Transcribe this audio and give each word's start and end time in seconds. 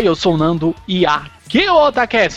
Oi, 0.00 0.08
eu 0.08 0.16
sou 0.16 0.32
o 0.32 0.36
Nando 0.38 0.74
e 0.88 1.04
aqui 1.04 2.16
é 2.16 2.30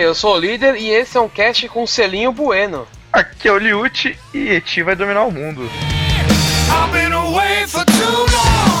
Oi, 0.00 0.06
eu 0.06 0.14
sou 0.14 0.36
o 0.36 0.38
líder 0.40 0.76
e 0.76 0.88
esse 0.88 1.18
é 1.18 1.20
um 1.20 1.28
cast 1.28 1.68
com 1.68 1.86
selinho 1.86 2.32
bueno. 2.32 2.88
Aqui 3.12 3.46
é 3.46 3.52
o 3.52 3.58
Liute 3.58 4.18
e 4.32 4.48
Eti 4.48 4.82
vai 4.82 4.96
dominar 4.96 5.24
o 5.24 5.30
mundo. 5.30 5.68
I've 6.70 6.90
been 6.90 7.12
away 7.12 7.66
for 7.66 7.84
too 7.84 7.92
long. 7.92 8.80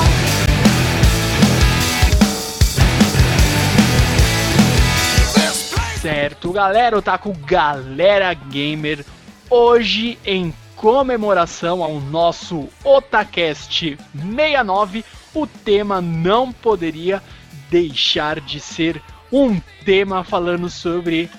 Certo, 6.00 6.52
galera, 6.52 6.96
Otaku 6.96 7.34
Galera 7.44 8.32
Gamer, 8.32 9.04
hoje 9.50 10.18
em 10.24 10.54
comemoração 10.74 11.84
ao 11.84 12.00
nosso 12.00 12.66
Otacast 12.82 13.98
69, 14.14 15.04
o 15.34 15.46
tema 15.46 16.00
não 16.00 16.50
poderia 16.50 17.22
deixar 17.68 18.40
de 18.40 18.58
ser 18.58 19.02
um 19.32 19.60
tema 19.84 20.24
falando 20.24 20.68
sobre 20.68 21.30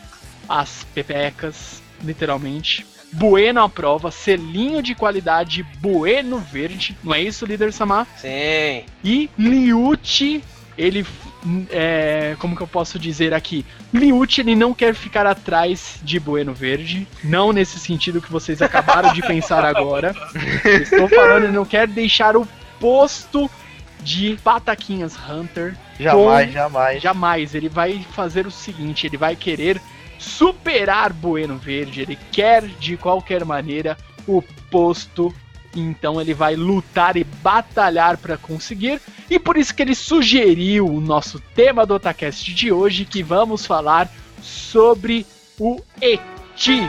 as 0.48 0.86
pepecas, 0.94 1.82
literalmente. 2.04 2.86
Bueno 3.14 3.62
à 3.62 3.68
prova, 3.68 4.10
selinho 4.10 4.82
de 4.82 4.96
qualidade 4.96 5.64
Bueno 5.80 6.38
Verde, 6.40 6.98
não 7.04 7.14
é 7.14 7.22
isso, 7.22 7.46
líder 7.46 7.74
Samar? 7.74 8.08
Sim. 8.18 8.86
E 9.04 9.30
Liuti, 9.38 10.42
ele. 10.78 11.06
É, 11.72 12.36
como 12.40 12.56
que 12.56 12.62
eu 12.62 12.68
posso 12.68 12.98
dizer 12.98 13.34
aqui? 13.34 13.66
Liuti, 13.94 14.42
ele 14.42 14.56
não 14.56 14.74
quer 14.74 14.96
ficar 14.96 15.26
atrás 15.26 16.00
de 16.02 16.20
Bueno 16.20 16.54
Verde. 16.54 17.06
Não 17.22 17.52
nesse 17.52 17.80
sentido 17.80 18.22
que 18.22 18.32
vocês 18.32 18.62
acabaram 18.62 19.12
de 19.12 19.22
pensar 19.28 19.66
agora. 19.66 20.16
Estou 20.64 21.10
falando, 21.10 21.44
ele 21.44 21.54
não 21.54 21.66
quer 21.66 21.88
deixar 21.88 22.38
o 22.38 22.48
posto 22.80 23.52
de 24.02 24.38
Pataquinhas 24.44 25.16
Hunter. 25.30 25.76
Jamais, 26.00 26.48
com- 26.48 26.52
jamais. 26.54 27.02
Jamais. 27.02 27.56
Ele 27.56 27.70
vai 27.70 28.06
fazer 28.14 28.46
o 28.48 28.52
seguinte: 28.52 29.06
ele 29.08 29.18
vai 29.18 29.36
querer 29.36 29.82
superar 30.18 31.12
Bueno 31.14 31.58
Verde. 31.58 32.02
Ele 32.02 32.18
quer, 32.32 32.64
de 32.68 32.98
qualquer 32.98 33.44
maneira, 33.46 33.98
o 34.28 34.42
posto. 34.70 35.34
Então 35.74 36.20
ele 36.20 36.34
vai 36.34 36.56
lutar 36.56 37.16
e 37.16 37.24
batalhar 37.24 38.18
para 38.18 38.38
conseguir. 38.38 39.00
E 39.30 39.40
por 39.40 39.56
isso 39.56 39.74
que 39.74 39.82
ele 39.82 39.96
sugeriu 39.96 40.86
o 40.86 41.00
nosso 41.00 41.40
tema 41.56 41.86
do 41.86 41.94
Otacast 41.94 42.54
de 42.54 42.72
hoje, 42.72 43.06
que 43.06 43.24
vamos 43.24 43.66
falar 43.66 44.10
sobre 44.42 45.26
o 45.58 45.80
Eti. 46.02 46.82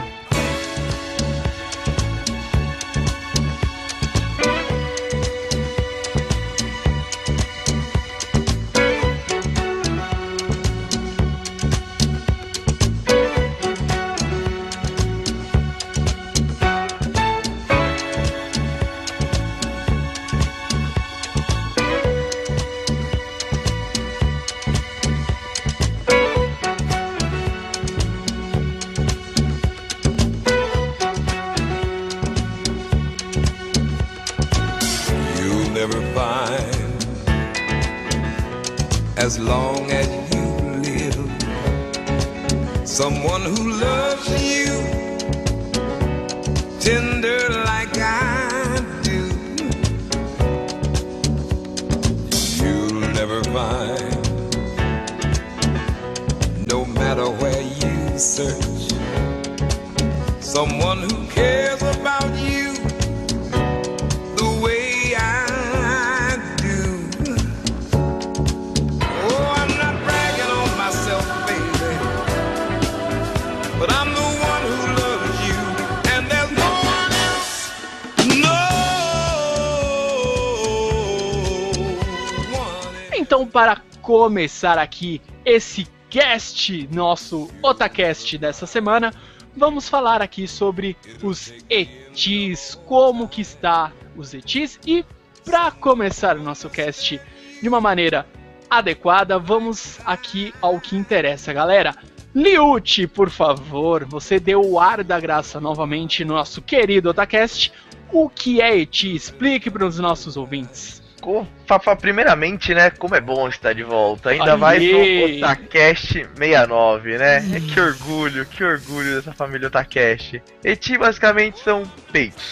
Começar 84.23 84.77
aqui 84.77 85.21
esse 85.43 85.85
cast, 86.09 86.87
nosso 86.93 87.49
Otacast 87.61 88.37
dessa 88.37 88.65
semana, 88.65 89.13
vamos 89.53 89.89
falar 89.89 90.21
aqui 90.21 90.47
sobre 90.47 90.95
os 91.21 91.53
etis, 91.69 92.73
como 92.85 93.27
que 93.27 93.41
está 93.41 93.91
os 94.15 94.33
etis 94.33 94.79
e 94.87 95.03
para 95.43 95.71
começar 95.71 96.37
o 96.37 96.41
nosso 96.41 96.69
cast 96.69 97.19
de 97.61 97.67
uma 97.67 97.81
maneira 97.81 98.25
adequada, 98.69 99.37
vamos 99.37 99.99
aqui 100.05 100.53
ao 100.61 100.79
que 100.79 100.95
interessa, 100.95 101.51
galera. 101.51 101.93
Liute, 102.33 103.05
por 103.07 103.29
favor, 103.29 104.05
você 104.05 104.39
deu 104.39 104.61
o 104.61 104.79
ar 104.79 105.03
da 105.03 105.19
graça 105.19 105.59
novamente 105.59 106.23
no 106.23 106.35
nosso 106.35 106.61
querido 106.61 107.09
Otacast. 107.09 107.73
O 108.09 108.29
que 108.29 108.61
é 108.61 108.77
Eti? 108.77 109.13
Explique 109.13 109.69
para 109.69 109.85
os 109.85 109.99
nossos 109.99 110.37
ouvintes. 110.37 111.02
Com- 111.23 111.47
fa- 111.65 111.79
fa- 111.79 111.95
primeiramente, 111.95 112.73
né, 112.75 112.89
como 112.89 113.15
é 113.15 113.21
bom 113.21 113.47
estar 113.47 113.71
de 113.73 113.81
volta. 113.81 114.31
Ainda 114.31 114.55
Aê! 114.55 114.57
mais 114.57 114.83
no 114.83 115.37
Otacast 115.37 116.11
69, 116.35 117.17
né? 117.17 117.41
Que 117.73 117.79
orgulho, 117.79 118.45
que 118.45 118.61
orgulho 118.61 119.15
dessa 119.15 119.31
família 119.31 119.69
Otacast. 119.69 120.43
Eti 120.65 120.97
basicamente 120.97 121.59
são 121.61 121.83
peitos. 122.11 122.43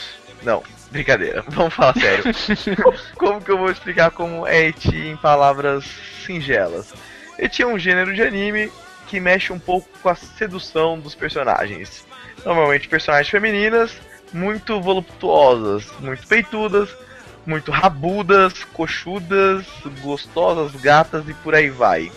Não, 0.42 0.64
brincadeira, 0.90 1.44
vamos 1.52 1.74
falar 1.74 1.94
sério. 1.96 2.24
como 3.20 3.42
que 3.42 3.52
eu 3.52 3.58
vou 3.58 3.70
explicar 3.70 4.10
como 4.12 4.48
é 4.48 4.68
Eti 4.70 4.96
em 4.96 5.18
palavras 5.18 5.84
singelas? 6.26 6.94
Eti 7.38 7.64
é 7.64 7.68
um 7.68 7.78
gênero 7.78 8.14
de 8.14 8.22
anime 8.22 8.72
que 9.08 9.20
mexe 9.20 9.52
um 9.52 9.60
pouco 9.60 9.90
com 10.02 10.08
a 10.08 10.16
sedução 10.16 10.98
dos 10.98 11.14
personagens. 11.14 12.08
Normalmente 12.46 12.88
personagens 12.88 13.30
femininas, 13.30 13.92
muito 14.32 14.80
voluptuosas, 14.80 15.86
muito 16.00 16.26
peitudas, 16.26 16.90
muito 17.46 17.72
rabudas, 17.72 18.64
coxudas, 18.66 19.66
gostosas, 20.02 20.80
gatas 20.80 21.28
e 21.28 21.34
por 21.34 21.56
aí 21.56 21.70
vai. 21.70 22.12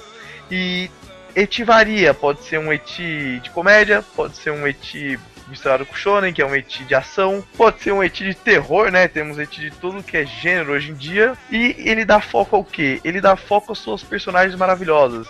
E 0.50 0.90
eti 1.34 1.64
varia, 1.64 2.12
pode 2.14 2.42
ser 2.42 2.58
um 2.58 2.72
eti 2.72 3.40
de 3.42 3.50
comédia, 3.50 4.04
pode 4.14 4.36
ser 4.36 4.50
um 4.50 4.66
eti 4.66 5.18
misturado 5.48 5.84
com 5.84 5.94
shonen, 5.94 6.32
que 6.32 6.40
é 6.40 6.46
um 6.46 6.54
eti 6.54 6.84
de 6.84 6.94
ação, 6.94 7.44
pode 7.56 7.82
ser 7.82 7.92
um 7.92 8.02
eti 8.02 8.24
de 8.24 8.34
terror, 8.34 8.90
né? 8.90 9.08
Temos 9.08 9.38
eti 9.38 9.60
de 9.60 9.70
tudo 9.70 10.02
que 10.02 10.16
é 10.16 10.24
gênero 10.24 10.72
hoje 10.72 10.90
em 10.90 10.94
dia. 10.94 11.34
E 11.50 11.74
ele 11.78 12.04
dá 12.04 12.20
foco 12.20 12.56
ao 12.56 12.64
quê? 12.64 13.00
Ele 13.04 13.20
dá 13.20 13.36
foco 13.36 13.72
às 13.72 13.78
suas 13.78 14.02
personagens 14.02 14.54
maravilhosas. 14.54 15.26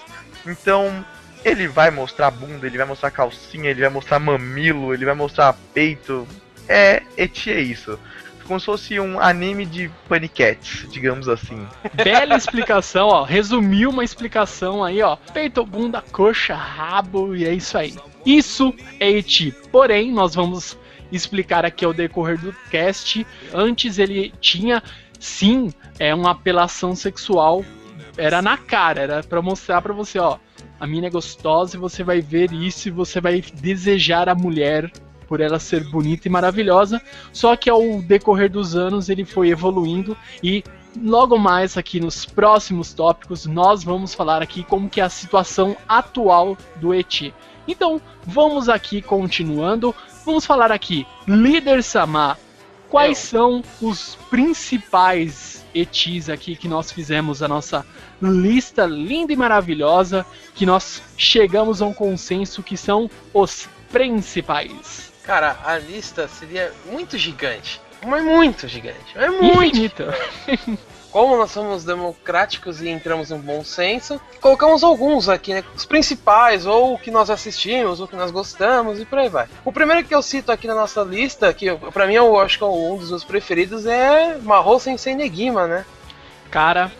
Então, 0.46 1.04
ele 1.44 1.66
vai 1.66 1.90
mostrar 1.90 2.30
bunda, 2.30 2.66
ele 2.66 2.78
vai 2.78 2.86
mostrar 2.86 3.10
calcinha, 3.10 3.70
ele 3.70 3.80
vai 3.80 3.90
mostrar 3.90 4.18
mamilo, 4.18 4.94
ele 4.94 5.04
vai 5.04 5.14
mostrar 5.14 5.54
peito. 5.72 6.26
É, 6.68 7.02
eti 7.16 7.50
é 7.50 7.60
isso. 7.60 7.98
Como 8.46 8.60
se 8.60 8.66
fosse 8.66 9.00
um 9.00 9.18
anime 9.18 9.64
de 9.64 9.90
paniquetes, 10.08 10.86
digamos 10.90 11.28
assim. 11.28 11.66
Bela 11.94 12.36
explicação, 12.36 13.08
ó. 13.08 13.22
Resumiu 13.22 13.90
uma 13.90 14.04
explicação 14.04 14.84
aí, 14.84 15.00
ó. 15.02 15.16
Peito, 15.32 15.64
bunda, 15.64 16.02
coxa, 16.12 16.54
rabo 16.54 17.34
e 17.34 17.44
é 17.46 17.54
isso 17.54 17.78
aí. 17.78 17.94
Isso 18.24 18.74
é 19.00 19.10
Eti. 19.10 19.54
Porém, 19.72 20.12
nós 20.12 20.34
vamos 20.34 20.78
explicar 21.10 21.64
aqui 21.64 21.84
ao 21.84 21.92
decorrer 21.92 22.38
do 22.38 22.52
cast. 22.70 23.26
Antes 23.52 23.98
ele 23.98 24.32
tinha, 24.40 24.82
sim, 25.18 25.72
é 25.98 26.14
uma 26.14 26.32
apelação 26.32 26.94
sexual. 26.94 27.64
Era 28.16 28.40
na 28.40 28.56
cara, 28.56 29.00
era 29.00 29.22
pra 29.22 29.42
mostrar 29.42 29.82
pra 29.82 29.92
você, 29.92 30.18
ó. 30.18 30.38
A 30.78 30.86
mina 30.86 31.06
é 31.06 31.10
gostosa 31.10 31.76
e 31.76 31.80
você 31.80 32.02
vai 32.02 32.20
ver 32.20 32.52
isso 32.52 32.88
e 32.88 32.90
você 32.90 33.20
vai 33.20 33.40
desejar 33.40 34.28
a 34.28 34.34
mulher 34.34 34.90
por 35.24 35.40
ela 35.40 35.58
ser 35.58 35.84
bonita 35.84 36.28
e 36.28 36.30
maravilhosa. 36.30 37.00
Só 37.32 37.56
que 37.56 37.70
ao 37.70 38.00
decorrer 38.02 38.50
dos 38.50 38.76
anos 38.76 39.08
ele 39.08 39.24
foi 39.24 39.48
evoluindo 39.48 40.16
e 40.42 40.62
logo 41.02 41.38
mais 41.38 41.76
aqui 41.76 41.98
nos 41.98 42.24
próximos 42.24 42.92
tópicos 42.92 43.46
nós 43.46 43.82
vamos 43.82 44.14
falar 44.14 44.42
aqui 44.42 44.62
como 44.62 44.88
que 44.88 45.00
é 45.00 45.04
a 45.04 45.08
situação 45.08 45.76
atual 45.88 46.56
do 46.76 46.94
Eti. 46.94 47.34
Então, 47.66 48.00
vamos 48.26 48.68
aqui 48.68 49.00
continuando. 49.00 49.94
Vamos 50.24 50.46
falar 50.46 50.70
aqui, 50.70 51.06
líder 51.26 51.82
Sama, 51.82 52.38
quais 52.90 53.18
são 53.18 53.62
os 53.80 54.16
principais 54.30 55.64
etis 55.74 56.28
aqui 56.28 56.54
que 56.54 56.68
nós 56.68 56.92
fizemos 56.92 57.42
a 57.42 57.48
nossa 57.48 57.84
lista 58.22 58.86
linda 58.86 59.32
e 59.32 59.36
maravilhosa, 59.36 60.24
que 60.54 60.64
nós 60.64 61.02
chegamos 61.16 61.82
a 61.82 61.86
um 61.86 61.92
consenso 61.92 62.62
que 62.62 62.76
são 62.76 63.10
os 63.32 63.68
principais. 63.90 65.13
Cara, 65.24 65.56
a 65.64 65.78
lista 65.78 66.28
seria 66.28 66.72
muito 66.86 67.16
gigante. 67.16 67.80
Mas 68.06 68.22
muito 68.22 68.68
gigante. 68.68 69.16
É 69.16 69.30
muito. 69.30 69.64
Infinita. 69.64 70.14
Como 71.10 71.36
nós 71.36 71.52
somos 71.52 71.84
democráticos 71.84 72.82
e 72.82 72.88
entramos 72.88 73.30
em 73.30 73.38
bom 73.38 73.64
senso, 73.64 74.20
colocamos 74.40 74.82
alguns 74.82 75.28
aqui, 75.28 75.54
né? 75.54 75.62
Os 75.74 75.86
principais, 75.86 76.66
ou 76.66 76.94
o 76.94 76.98
que 76.98 77.10
nós 77.10 77.30
assistimos, 77.30 78.00
ou 78.00 78.06
o 78.06 78.08
que 78.08 78.16
nós 78.16 78.32
gostamos, 78.32 79.00
e 79.00 79.04
por 79.04 79.20
aí 79.20 79.28
vai. 79.28 79.46
O 79.64 79.72
primeiro 79.72 80.04
que 80.04 80.14
eu 80.14 80.20
cito 80.20 80.50
aqui 80.50 80.66
na 80.66 80.74
nossa 80.74 81.02
lista, 81.02 81.54
que 81.54 81.72
pra 81.92 82.08
mim 82.08 82.14
eu 82.14 82.38
acho 82.40 82.58
que 82.58 82.64
é 82.64 82.66
um 82.66 82.96
dos 82.96 83.10
meus 83.10 83.22
preferidos, 83.22 83.86
é 83.86 84.38
Mahou 84.42 84.80
Sensei 84.80 85.14
Negima, 85.14 85.68
né? 85.68 85.86
Cara, 86.50 86.90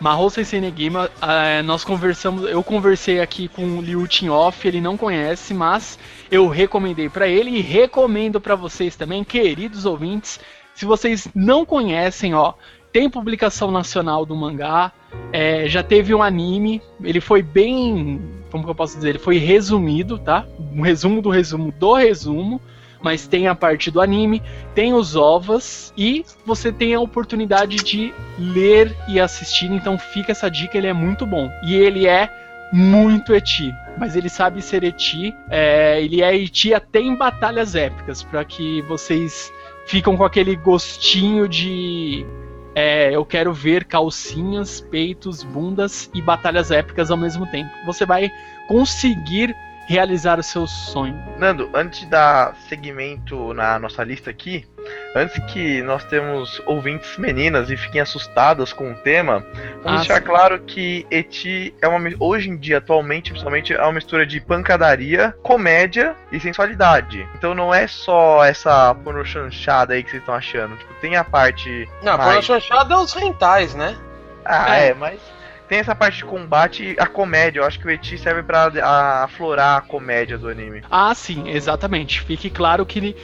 Mahou 0.00 0.30
Sensei 0.30 0.60
Negima, 0.60 1.10
eh, 1.20 1.60
nós 1.62 1.82
conversamos, 1.82 2.48
eu 2.48 2.62
conversei 2.62 3.20
aqui 3.20 3.48
com 3.48 3.78
o 3.78 3.82
Liu 3.82 4.06
Tin 4.06 4.28
Off, 4.28 4.66
ele 4.66 4.80
não 4.80 4.96
conhece, 4.96 5.52
mas 5.52 5.98
eu 6.30 6.46
recomendei 6.46 7.08
pra 7.08 7.26
ele 7.26 7.50
e 7.50 7.60
recomendo 7.60 8.40
pra 8.40 8.54
vocês 8.54 8.94
também, 8.94 9.24
queridos 9.24 9.84
ouvintes. 9.84 10.38
Se 10.72 10.84
vocês 10.84 11.26
não 11.34 11.66
conhecem, 11.66 12.32
ó, 12.32 12.54
tem 12.92 13.10
publicação 13.10 13.72
nacional 13.72 14.24
do 14.24 14.36
mangá, 14.36 14.92
eh, 15.32 15.68
já 15.68 15.82
teve 15.82 16.14
um 16.14 16.22
anime, 16.22 16.80
ele 17.02 17.20
foi 17.20 17.42
bem, 17.42 18.20
como 18.52 18.62
que 18.62 18.70
eu 18.70 18.76
posso 18.76 18.94
dizer, 18.94 19.08
ele 19.10 19.18
foi 19.18 19.38
resumido, 19.38 20.16
tá? 20.16 20.46
Um 20.72 20.82
resumo 20.82 21.20
do 21.20 21.28
resumo 21.28 21.72
do 21.72 21.92
resumo. 21.94 22.60
Mas 23.00 23.26
tem 23.26 23.46
a 23.46 23.54
parte 23.54 23.90
do 23.90 24.00
anime, 24.00 24.42
tem 24.74 24.92
os 24.92 25.14
ovas 25.14 25.92
e 25.96 26.24
você 26.44 26.72
tem 26.72 26.94
a 26.94 27.00
oportunidade 27.00 27.76
de 27.76 28.12
ler 28.38 28.96
e 29.08 29.20
assistir. 29.20 29.70
Então 29.70 29.96
fica 29.98 30.32
essa 30.32 30.50
dica, 30.50 30.76
ele 30.76 30.88
é 30.88 30.92
muito 30.92 31.24
bom. 31.24 31.50
E 31.62 31.74
ele 31.76 32.06
é 32.06 32.28
muito 32.72 33.34
eti, 33.34 33.74
mas 33.96 34.14
ele 34.14 34.28
sabe 34.28 34.60
ser 34.60 34.84
eti. 34.84 35.34
é, 35.48 36.02
ele 36.02 36.22
é 36.22 36.36
eti 36.36 36.74
até 36.74 37.00
em 37.00 37.16
batalhas 37.16 37.74
épicas, 37.74 38.22
para 38.22 38.44
que 38.44 38.82
vocês 38.82 39.50
ficam 39.86 40.16
com 40.16 40.24
aquele 40.24 40.54
gostinho 40.54 41.48
de 41.48 42.26
é, 42.74 43.10
eu 43.14 43.24
quero 43.24 43.52
ver 43.52 43.84
calcinhas, 43.84 44.80
peitos, 44.80 45.42
bundas 45.42 46.10
e 46.14 46.22
batalhas 46.22 46.70
épicas 46.70 47.10
ao 47.10 47.16
mesmo 47.16 47.44
tempo. 47.46 47.70
Você 47.86 48.06
vai 48.06 48.30
conseguir 48.68 49.52
realizar 49.88 50.38
o 50.38 50.42
seu 50.42 50.66
sonho. 50.66 51.18
Nando, 51.38 51.70
antes 51.74 52.00
de 52.00 52.06
dar 52.06 52.54
segmento 52.68 53.54
na 53.54 53.78
nossa 53.78 54.04
lista 54.04 54.28
aqui, 54.28 54.66
antes 55.16 55.38
que 55.46 55.82
nós 55.82 56.04
temos 56.04 56.60
ouvintes 56.66 57.16
meninas 57.16 57.70
e 57.70 57.76
fiquem 57.76 58.00
assustadas 58.02 58.70
com 58.72 58.92
o 58.92 58.94
tema, 58.96 59.40
vamos 59.82 59.86
Ah, 59.86 59.96
deixar 59.96 60.16
sim. 60.20 60.26
claro 60.26 60.60
que 60.60 61.06
Eti 61.10 61.74
é 61.80 61.88
uma 61.88 61.98
hoje 62.20 62.50
em 62.50 62.56
dia, 62.58 62.78
atualmente, 62.78 63.30
principalmente, 63.30 63.72
é 63.72 63.80
uma 63.82 63.92
mistura 63.94 64.26
de 64.26 64.40
pancadaria, 64.42 65.34
comédia 65.42 66.14
e 66.30 66.38
sensualidade. 66.38 67.26
Então 67.34 67.54
não 67.54 67.72
é 67.72 67.86
só 67.86 68.44
essa 68.44 68.94
porno 68.94 69.24
chanchada 69.24 69.94
aí 69.94 70.02
que 70.04 70.10
vocês 70.10 70.22
estão 70.22 70.34
achando. 70.34 70.76
Tipo, 70.76 70.92
tem 71.00 71.16
a 71.16 71.24
parte. 71.24 71.88
Não, 72.02 72.18
mais- 72.18 72.28
porno 72.28 72.42
chanchada 72.42 72.92
é 72.92 72.96
os 72.98 73.14
rentais, 73.14 73.74
né? 73.74 73.96
Ah, 74.44 74.76
É. 74.78 74.88
é, 74.88 74.94
mas. 74.94 75.18
Tem 75.68 75.78
essa 75.78 75.94
parte 75.94 76.18
de 76.18 76.24
combate 76.24 76.94
e 76.94 76.96
a 76.98 77.06
comédia. 77.06 77.60
Eu 77.60 77.64
acho 77.64 77.78
que 77.78 77.86
o 77.86 77.90
Eti 77.90 78.16
serve 78.16 78.42
pra 78.42 78.70
a- 78.82 79.24
aflorar 79.24 79.76
a 79.78 79.80
comédia 79.82 80.38
do 80.38 80.48
anime. 80.48 80.82
Ah, 80.90 81.14
sim, 81.14 81.48
exatamente. 81.50 82.20
Fique 82.22 82.48
claro 82.48 82.86
que 82.86 82.98
ele, 82.98 83.16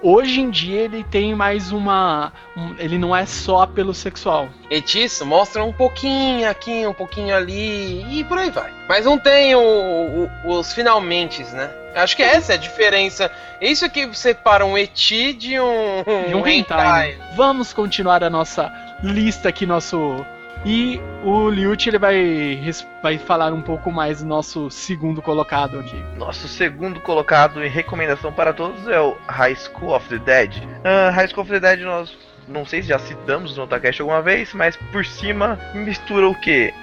hoje 0.00 0.40
em 0.40 0.48
dia 0.48 0.82
ele 0.82 1.02
tem 1.02 1.34
mais 1.34 1.72
uma. 1.72 2.32
um- 2.56 2.74
ele 2.78 2.98
não 2.98 3.14
é 3.16 3.26
só 3.26 3.62
apelo 3.62 3.92
sexual. 3.92 4.48
Etis 4.70 5.20
mostra 5.22 5.64
um 5.64 5.72
pouquinho 5.72 6.48
aqui, 6.48 6.86
um 6.86 6.92
pouquinho 6.94 7.34
ali 7.34 8.20
e 8.20 8.22
por 8.24 8.38
aí 8.38 8.50
vai. 8.50 8.70
Mas 8.88 9.04
não 9.04 9.18
tem 9.18 9.56
o- 9.56 10.30
o- 10.44 10.50
os 10.58 10.72
finalmente, 10.72 11.42
né? 11.52 11.68
Acho 11.96 12.14
que 12.14 12.22
essa 12.22 12.52
é 12.52 12.54
a 12.54 12.58
diferença. 12.58 13.28
Isso 13.60 13.90
que 13.90 14.14
separa 14.14 14.64
um 14.64 14.78
eti 14.78 15.32
de 15.32 15.58
um, 15.58 16.04
E 16.28 16.34
um 16.34 16.46
hentai. 16.46 17.16
né? 17.16 17.28
Vamos 17.34 17.72
continuar 17.72 18.22
a 18.22 18.30
nossa 18.30 18.72
lista 19.02 19.48
aqui, 19.48 19.66
nosso. 19.66 20.24
E 20.70 21.00
o 21.24 21.48
Liut 21.48 21.88
ele 21.88 21.98
vai, 21.98 22.60
vai 23.02 23.16
falar 23.16 23.54
um 23.54 23.62
pouco 23.62 23.90
mais 23.90 24.20
do 24.20 24.26
nosso 24.26 24.70
segundo 24.70 25.22
colocado 25.22 25.78
aqui. 25.78 25.96
Nosso 26.14 26.46
segundo 26.46 27.00
colocado 27.00 27.64
em 27.64 27.70
recomendação 27.70 28.30
para 28.30 28.52
todos 28.52 28.86
é 28.86 29.00
o 29.00 29.16
High 29.26 29.56
School 29.56 29.94
of 29.94 30.06
the 30.10 30.18
Dead. 30.18 30.62
Ah, 30.84 31.08
High 31.08 31.28
School 31.28 31.44
of 31.44 31.50
the 31.50 31.58
Dead 31.58 31.80
nós 31.80 32.14
não 32.46 32.66
sei 32.66 32.82
se 32.82 32.88
já 32.88 32.98
citamos 32.98 33.56
no 33.56 33.62
Otacast 33.62 34.02
alguma 34.02 34.20
vez, 34.20 34.52
mas 34.52 34.76
por 34.92 35.06
cima 35.06 35.58
mistura 35.72 36.28
o 36.28 36.34
que? 36.34 36.74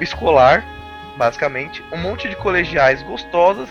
escolar, 0.00 0.64
basicamente, 1.16 1.82
um 1.92 1.96
monte 1.96 2.28
de 2.28 2.36
colegiais 2.36 3.02
gostosas 3.02 3.68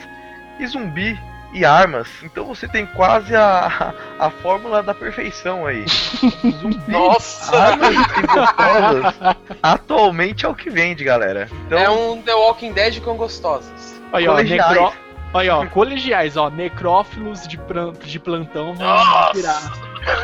e 0.59 0.67
zumbi 0.67 1.17
e 1.55 1.63
armas. 1.65 2.07
Então 2.23 2.45
você 2.45 2.67
tem 2.67 2.85
quase 2.85 3.35
a, 3.35 3.93
a 4.19 4.29
fórmula 4.29 4.83
da 4.83 4.93
perfeição 4.93 5.65
aí. 5.65 5.85
Zumbi, 6.61 6.79
Nossa! 6.91 7.55
armas 7.57 7.93
e 7.95 8.27
gostosas. 8.27 9.35
Atualmente 9.63 10.45
é 10.45 10.49
o 10.49 10.55
que 10.55 10.69
vende, 10.69 11.03
galera. 11.03 11.49
Então, 11.65 11.77
É 11.79 11.89
um 11.89 12.21
The 12.21 12.33
Walking 12.33 12.73
Dead 12.73 13.01
com 13.01 13.15
gostosas. 13.15 13.99
Olha, 14.11 14.29
ó, 14.31 14.33
Colegiais. 14.35 14.69
necro... 14.71 14.93
Olha, 15.33 15.57
ó, 15.57 15.65
colegiais, 15.65 16.37
ó, 16.37 16.49
necrófilos 16.49 17.45
de, 17.45 17.57
pran- 17.57 17.91
de 17.91 18.17
plantão 18.19 18.73
vão 18.73 18.87
Nossa! 18.87 19.33
virar. 19.33 19.61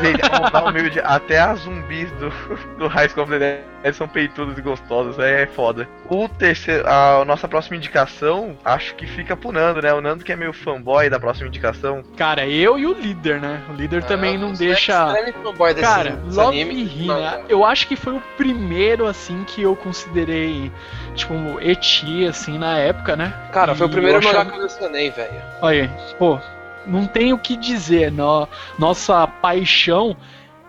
Gente, 0.02 0.22
dar 0.52 0.66
humilde, 0.66 1.00
até 1.04 1.40
as 1.40 1.60
zumbis 1.62 2.10
do, 2.14 2.30
do 2.78 2.88
High 2.88 3.10
School 3.10 3.24
of 3.24 3.32
the 3.32 3.40
Dead 3.84 3.94
são 3.94 4.08
peitudas 4.08 4.56
e 4.58 4.62
gostosas, 4.62 5.18
é 5.18 5.48
foda. 5.48 5.88
O 6.08 6.30
terceiro, 6.30 6.88
a 6.88 7.26
nossa 7.26 7.48
próxima 7.48 7.76
indicação, 7.78 8.56
acho 8.64 8.94
que 8.96 9.08
fica 9.08 9.36
pro 9.36 9.52
Nando, 9.52 9.82
né? 9.82 9.92
O 9.94 10.00
Nando 10.02 10.24
que 10.24 10.32
é 10.32 10.36
meio 10.36 10.54
fanboy 10.54 11.10
da 11.10 11.20
próxima 11.20 11.48
indicação. 11.48 12.04
Cara, 12.16 12.46
eu 12.48 12.78
e 12.78 12.86
o 12.86 12.94
líder, 12.94 13.40
né? 13.42 13.62
O 13.70 13.74
líder 13.74 14.04
também 14.04 14.38
não 14.38 14.54
deixa. 14.54 15.08
extreme 15.08 15.32
fanboy 15.44 15.74
desse- 15.74 15.88
Cara, 15.88 16.20
Love 16.32 16.62
anime. 16.62 16.84
Hina, 16.84 17.42
eu 17.50 17.66
acho 17.66 17.88
que 17.88 17.96
foi 17.96 18.14
o 18.14 18.22
primeiro, 18.38 19.08
assim, 19.08 19.44
que 19.46 19.64
eu 19.64 19.76
considerei, 19.76 20.72
tipo, 21.16 21.34
eti, 21.60 22.26
assim, 22.28 22.58
na 22.60 22.78
época, 22.78 23.16
né? 23.16 23.34
Cara, 23.52 23.74
foi 23.74 23.88
o 23.88 23.90
E 23.90 23.94
primeiro 23.94 24.18
mangá 24.20 24.30
achava- 24.30 24.46
que 24.46 24.52
eu 24.52 24.60
colecionei, 24.60 25.10
velho. 25.10 25.42
Olha, 25.62 25.90
pô, 26.20 26.40
não 26.86 27.08
tem 27.08 27.34
o 27.34 27.38
que 27.38 27.56
dizer. 27.56 28.12
No, 28.12 28.48
nossa 28.78 29.28
paixão, 29.28 30.16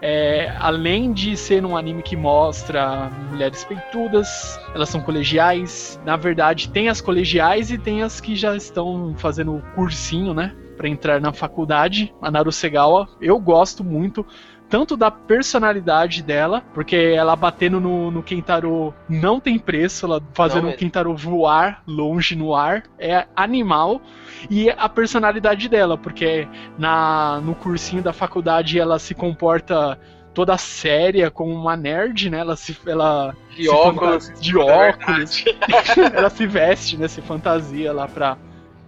é, 0.01 0.53
além 0.59 1.13
de 1.13 1.37
ser 1.37 1.65
um 1.65 1.77
anime 1.77 2.03
que 2.03 2.17
mostra 2.17 3.09
mulheres 3.31 3.65
peitudas, 3.65 4.59
elas 4.75 4.89
são 4.89 5.01
colegiais. 5.01 6.01
Na 6.05 6.17
verdade, 6.17 6.69
tem 6.71 6.89
as 6.89 7.01
colegiais 7.01 7.71
e 7.71 7.79
tem 7.79 8.03
as 8.03 8.21
que 8.21 8.35
já 8.35 8.57
estão 8.57 9.15
fazendo 9.17 9.57
o 9.57 9.63
cursinho, 9.75 10.35
né? 10.35 10.55
Pra 10.77 10.89
entrar 10.89 11.21
na 11.21 11.33
faculdade. 11.33 12.13
A 12.21 12.31
Narusegawa, 12.31 13.09
eu 13.21 13.39
gosto 13.39 13.85
muito. 13.85 14.27
Tanto 14.73 14.97
da 14.97 15.11
personalidade 15.11 16.23
dela, 16.23 16.63
porque 16.73 16.97
ela 16.97 17.37
batendo 17.37 17.79
no, 17.79 18.11
no 18.11 18.23
Kentaro 18.23 18.95
não 19.07 19.39
tem 19.39 19.59
preço, 19.59 20.07
ela 20.07 20.23
fazendo 20.33 20.71
o. 20.71 20.73
Kentaro 20.73 21.15
voar 21.15 21.83
longe 21.87 22.35
no 22.35 22.55
ar, 22.55 22.83
é 22.99 23.27
animal 23.37 24.01
e 24.49 24.71
a 24.71 24.89
personalidade 24.89 25.69
dela, 25.69 25.99
porque 25.99 26.49
na 26.79 27.39
no 27.45 27.55
cursinho 27.55 28.03
da 28.03 28.15
faculdade 28.15 28.81
ela 28.81 28.99
se 28.99 29.15
comporta 29.15 30.01
toda 30.33 30.57
séria 30.57 31.31
como 31.31 31.53
uma 31.53 31.77
nerd, 31.77 32.31
né? 32.31 32.39
Ela 32.39 32.57
se 32.57 32.75
ela 32.87 33.37
De 33.55 33.65
se 33.65 33.69
óculos. 33.69 34.29
fanta- 34.29 34.41
de 34.41 34.57
óculos. 34.57 35.45
ela 36.17 36.31
se 36.31 36.47
veste, 36.47 36.97
né, 36.97 37.09
se 37.09 37.21
fantasia 37.21 37.93
lá 37.93 38.09
pra, 38.09 38.39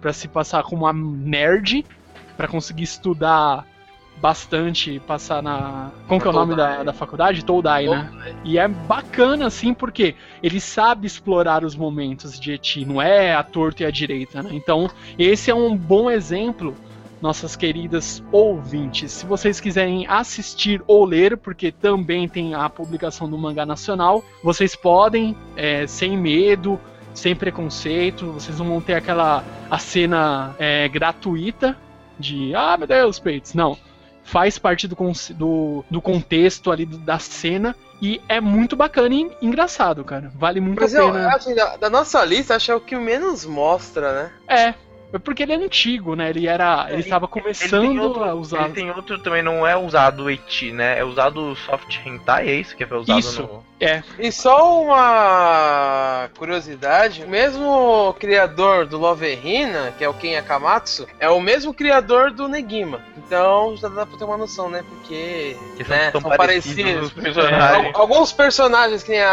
pra 0.01 0.11
se 0.11 0.27
passar 0.27 0.63
como 0.63 0.85
uma 0.85 0.93
nerd, 0.93 1.85
pra 2.35 2.47
conseguir 2.47 2.85
estudar 2.85 3.63
bastante 4.21 4.99
passar 4.99 5.41
na. 5.41 5.91
Como 6.07 6.19
que 6.19 6.27
é 6.27 6.29
o 6.29 6.33
nome 6.33 6.55
da, 6.55 6.83
da 6.83 6.93
faculdade? 6.93 7.43
Toudai, 7.43 7.87
né? 7.87 8.11
E 8.43 8.57
é 8.57 8.67
bacana, 8.67 9.47
assim, 9.47 9.73
porque 9.73 10.15
ele 10.41 10.59
sabe 10.59 11.07
explorar 11.07 11.63
os 11.63 11.75
momentos 11.75 12.39
de 12.39 12.53
Eti, 12.53 12.85
não 12.85 13.01
é 13.01 13.33
a 13.33 13.43
torta 13.43 13.83
e 13.83 13.85
a 13.85 13.91
direita, 13.91 14.41
né? 14.41 14.49
Então, 14.53 14.89
esse 15.17 15.51
é 15.51 15.55
um 15.55 15.75
bom 15.75 16.09
exemplo, 16.09 16.75
nossas 17.21 17.55
queridas 17.55 18.23
ouvintes. 18.31 19.11
Se 19.11 19.25
vocês 19.25 19.59
quiserem 19.59 20.05
assistir 20.07 20.81
ou 20.87 21.05
ler, 21.05 21.37
porque 21.37 21.71
também 21.71 22.27
tem 22.27 22.53
a 22.53 22.69
publicação 22.69 23.29
do 23.29 23.37
mangá 23.37 23.65
nacional, 23.65 24.23
vocês 24.43 24.75
podem, 24.75 25.35
é, 25.55 25.87
sem 25.87 26.17
medo, 26.17 26.79
sem 27.13 27.35
preconceito, 27.35 28.31
vocês 28.31 28.59
não 28.59 28.67
vão 28.67 28.81
ter 28.81 28.95
aquela 28.95 29.43
a 29.69 29.79
cena 29.79 30.55
é, 30.59 30.87
gratuita 30.87 31.75
de 32.19 32.53
ah, 32.55 32.77
meu 32.77 32.87
Deus, 32.87 33.19
peitos. 33.19 33.53
Não. 33.53 33.77
Faz 34.25 34.57
parte 34.59 34.87
do, 34.87 34.95
do, 35.35 35.85
do 35.89 36.01
contexto 36.01 36.71
ali 36.71 36.85
da 36.85 37.17
cena 37.19 37.75
e 38.01 38.19
é 38.27 38.41
muito 38.41 38.75
bacana 38.75 39.15
e 39.15 39.31
engraçado, 39.41 40.03
cara. 40.03 40.31
Vale 40.35 40.59
muito 40.59 40.81
Mas 40.81 40.93
a 40.93 40.99
eu, 40.99 41.11
pena. 41.11 41.35
assim, 41.35 41.55
da, 41.55 41.77
da 41.77 41.89
nossa 41.89 42.25
lista, 42.25 42.55
acho 42.55 42.65
que 42.65 42.71
é 42.71 42.75
o 42.75 42.81
que 42.81 42.95
menos 42.97 43.45
mostra, 43.45 44.13
né? 44.23 44.31
É. 44.47 44.73
É 45.13 45.17
porque 45.19 45.43
ele 45.43 45.53
é 45.53 45.55
antigo, 45.55 46.13
né? 46.15 46.29
Ele 46.29 46.45
era. 46.45 46.87
Ele 46.89 46.99
estava 47.01 47.25
Ele 47.25 47.31
tem 47.33 47.41
começando 47.41 48.01
outro, 48.01 48.23
a 48.23 48.33
usar. 48.33 48.65
ele 48.65 48.73
tem 48.73 48.91
outro 48.91 49.17
também, 49.19 49.41
não 49.41 49.65
é 49.65 49.77
usado 49.77 50.29
eti, 50.29 50.73
né? 50.73 50.99
É 50.99 51.05
usado 51.05 51.55
soft 51.55 51.99
hentai, 52.05 52.49
é 52.49 52.55
isso 52.55 52.75
que 52.75 52.83
é 52.83 52.93
usado 52.93 53.19
Isso. 53.19 53.41
no... 53.43 53.63
É. 53.79 54.01
E 54.17 54.31
só 54.31 54.81
uma 54.81 56.29
curiosidade, 56.37 57.23
o 57.23 57.27
mesmo 57.29 58.15
criador 58.19 58.85
do 58.85 58.97
Love 58.97 59.33
Hina, 59.43 59.93
que 59.97 60.03
é 60.03 60.09
o 60.09 60.13
Ken 60.13 60.37
Akamatsu, 60.37 61.05
é 61.19 61.29
o 61.29 61.41
mesmo 61.41 61.73
criador 61.73 62.31
do 62.31 62.47
Negima. 62.47 63.01
Então 63.17 63.75
já 63.75 63.89
dá 63.89 64.05
pra 64.05 64.17
ter 64.17 64.23
uma 64.23 64.37
noção, 64.37 64.69
né? 64.69 64.83
Porque 64.87 65.57
Que 65.75 65.83
são 65.83 65.95
né, 65.97 66.11
tão 66.11 66.21
são 66.21 66.29
parecidos 66.37 67.11
parecidos. 67.11 67.11
personagens. 67.11 67.95
Al- 67.95 68.01
Alguns 68.01 68.31
personagens 68.31 69.03
que 69.03 69.15
a, 69.17 69.29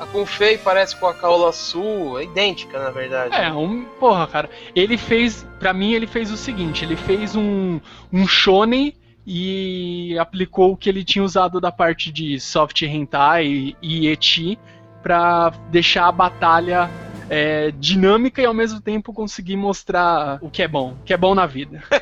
a, 0.00 0.02
a 0.02 0.06
Kunfei 0.06 0.58
parece 0.58 0.96
com 0.96 1.06
a 1.06 1.14
Kaola 1.14 1.52
Sul, 1.52 2.18
é 2.18 2.24
idêntica 2.24 2.78
na 2.78 2.90
verdade. 2.90 3.34
É, 3.34 3.52
um. 3.52 3.84
Porra, 4.00 4.26
cara. 4.26 4.50
Ele 4.74 4.96
fez. 4.96 5.46
Pra 5.58 5.72
mim, 5.72 5.92
ele 5.92 6.06
fez 6.08 6.30
o 6.32 6.36
seguinte: 6.36 6.84
ele 6.84 6.96
fez 6.96 7.36
um, 7.36 7.80
um 8.12 8.26
shonen 8.26 8.94
e 9.26 10.16
aplicou 10.18 10.72
o 10.72 10.76
que 10.76 10.88
ele 10.88 11.04
tinha 11.04 11.24
usado 11.24 11.60
da 11.60 11.70
parte 11.72 12.10
de 12.10 12.38
soft 12.40 12.82
hentai 12.82 13.76
e 13.80 14.06
eti 14.08 14.58
pra 15.02 15.52
deixar 15.70 16.06
a 16.06 16.12
batalha 16.12 16.90
é, 17.30 17.72
dinâmica 17.78 18.42
e 18.42 18.44
ao 18.44 18.54
mesmo 18.54 18.80
tempo 18.80 19.12
conseguir 19.12 19.56
mostrar 19.56 20.38
o 20.42 20.50
que 20.50 20.62
é 20.62 20.68
bom, 20.68 20.92
o 21.00 21.04
que 21.04 21.12
é 21.12 21.16
bom 21.16 21.34
na 21.34 21.46
vida. 21.46 21.82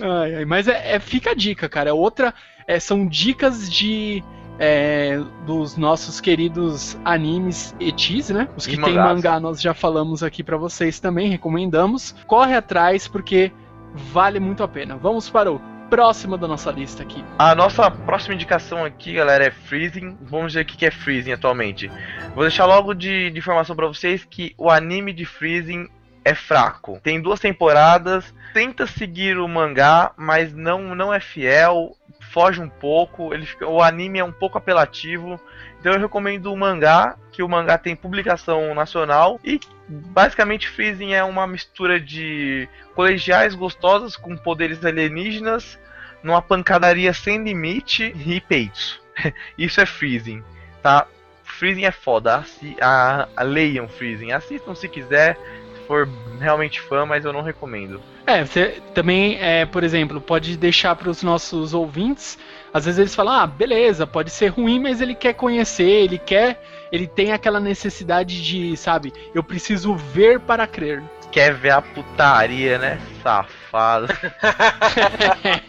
Ai, 0.00 0.34
ai, 0.36 0.44
mas 0.44 0.68
é, 0.68 0.94
é- 0.94 1.00
fica 1.00 1.30
a 1.30 1.34
dica, 1.34 1.68
cara. 1.68 1.90
É 1.90 1.92
outra. 1.92 2.32
é, 2.66 2.78
são 2.78 3.06
dicas 3.06 3.70
de. 3.70 4.22
é, 4.58 5.18
dos 5.46 5.76
nossos 5.76 6.20
queridos 6.20 6.96
animes 7.04 7.74
etis, 7.80 8.28
né? 8.30 8.48
Os 8.56 8.66
E 8.66 8.70
que 8.70 8.76
tem 8.76 8.94
mangás. 8.94 9.14
mangá 9.14 9.40
nós 9.40 9.60
já 9.60 9.72
falamos 9.74 10.22
aqui 10.22 10.42
pra 10.42 10.56
vocês 10.56 10.98
também, 11.00 11.28
recomendamos. 11.30 12.14
Corre 12.26 12.54
atrás 12.56 13.06
porque 13.08 13.52
vale 13.94 14.40
muito 14.40 14.62
a 14.62 14.68
pena. 14.68 14.96
Vamos 14.96 15.28
para 15.28 15.50
o 15.50 15.60
próximo 15.88 16.36
da 16.36 16.46
nossa 16.46 16.70
lista 16.70 17.02
aqui. 17.02 17.24
A 17.38 17.54
nossa 17.54 17.90
próxima 17.90 18.34
indicação 18.34 18.84
aqui, 18.84 19.14
galera, 19.14 19.44
é 19.44 19.50
Freezing. 19.50 20.16
Vamos 20.22 20.54
ver 20.54 20.62
o 20.62 20.64
que 20.64 20.84
é 20.86 20.90
Freezing 20.90 21.32
atualmente. 21.32 21.90
Vou 22.34 22.44
deixar 22.44 22.66
logo 22.66 22.94
de, 22.94 23.30
de 23.30 23.38
informação 23.38 23.74
pra 23.74 23.86
vocês 23.86 24.24
que 24.24 24.54
o 24.58 24.70
anime 24.70 25.12
de 25.12 25.24
Freezing 25.24 25.88
é 26.24 26.34
fraco. 26.34 27.00
Tem 27.02 27.20
duas 27.20 27.40
temporadas, 27.40 28.34
tenta 28.52 28.86
seguir 28.86 29.38
o 29.38 29.48
mangá, 29.48 30.12
mas 30.16 30.52
não, 30.52 30.94
não 30.94 31.12
é 31.12 31.20
fiel, 31.20 31.96
foge 32.30 32.60
um 32.60 32.68
pouco. 32.68 33.32
Ele 33.34 33.46
fica- 33.46 33.66
o 33.66 33.82
anime 33.82 34.18
é 34.18 34.24
um 34.24 34.32
pouco 34.32 34.58
apelativo. 34.58 35.40
Então 35.80 35.92
eu 35.92 36.00
recomendo 36.00 36.52
o 36.52 36.56
mangá, 36.56 37.16
que 37.32 37.42
o 37.42 37.48
mangá 37.48 37.78
tem 37.78 37.94
publicação 37.94 38.74
nacional 38.74 39.38
e 39.44 39.60
basicamente 39.88 40.68
Freezing 40.68 41.12
é 41.12 41.22
uma 41.22 41.46
mistura 41.46 42.00
de 42.00 42.68
colegiais 42.94 43.54
gostosas 43.54 44.16
com 44.16 44.36
poderes 44.36 44.84
alienígenas 44.84 45.78
numa 46.22 46.42
pancadaria 46.42 47.12
sem 47.12 47.42
limite 47.42 48.12
e 48.26 48.40
peitos. 48.40 49.00
Isso 49.56 49.80
é 49.80 49.86
Freezing, 49.86 50.42
tá? 50.82 51.06
Freezing 51.44 51.84
é 51.84 51.90
foda, 51.90 52.44
a, 52.80 53.28
a, 53.36 53.42
leiam 53.42 53.88
Freezing, 53.88 54.32
assistam 54.32 54.74
se 54.74 54.88
quiser, 54.88 55.36
se 55.36 55.67
for 55.88 56.06
realmente 56.38 56.80
fã, 56.82 57.06
mas 57.06 57.24
eu 57.24 57.32
não 57.32 57.40
recomendo. 57.40 58.00
É, 58.26 58.44
você 58.44 58.80
também, 58.94 59.38
é, 59.40 59.64
por 59.64 59.82
exemplo, 59.82 60.20
pode 60.20 60.56
deixar 60.58 60.94
para 60.94 61.08
os 61.08 61.22
nossos 61.22 61.72
ouvintes. 61.72 62.38
Às 62.72 62.84
vezes 62.84 62.98
eles 62.98 63.14
falam, 63.14 63.32
ah, 63.32 63.46
beleza, 63.46 64.06
pode 64.06 64.30
ser 64.30 64.48
ruim, 64.48 64.78
mas 64.78 65.00
ele 65.00 65.14
quer 65.14 65.32
conhecer, 65.32 65.88
ele 65.88 66.18
quer, 66.18 66.62
ele 66.92 67.06
tem 67.06 67.32
aquela 67.32 67.58
necessidade 67.58 68.44
de, 68.44 68.76
sabe, 68.76 69.12
eu 69.34 69.42
preciso 69.42 69.94
ver 69.94 70.38
para 70.40 70.66
crer. 70.66 71.02
Quer 71.32 71.54
ver 71.54 71.70
a 71.70 71.80
putaria, 71.82 72.78
né? 72.78 73.00
Safado. 73.22 74.08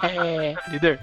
É, 0.01 0.55
líder. 0.69 0.99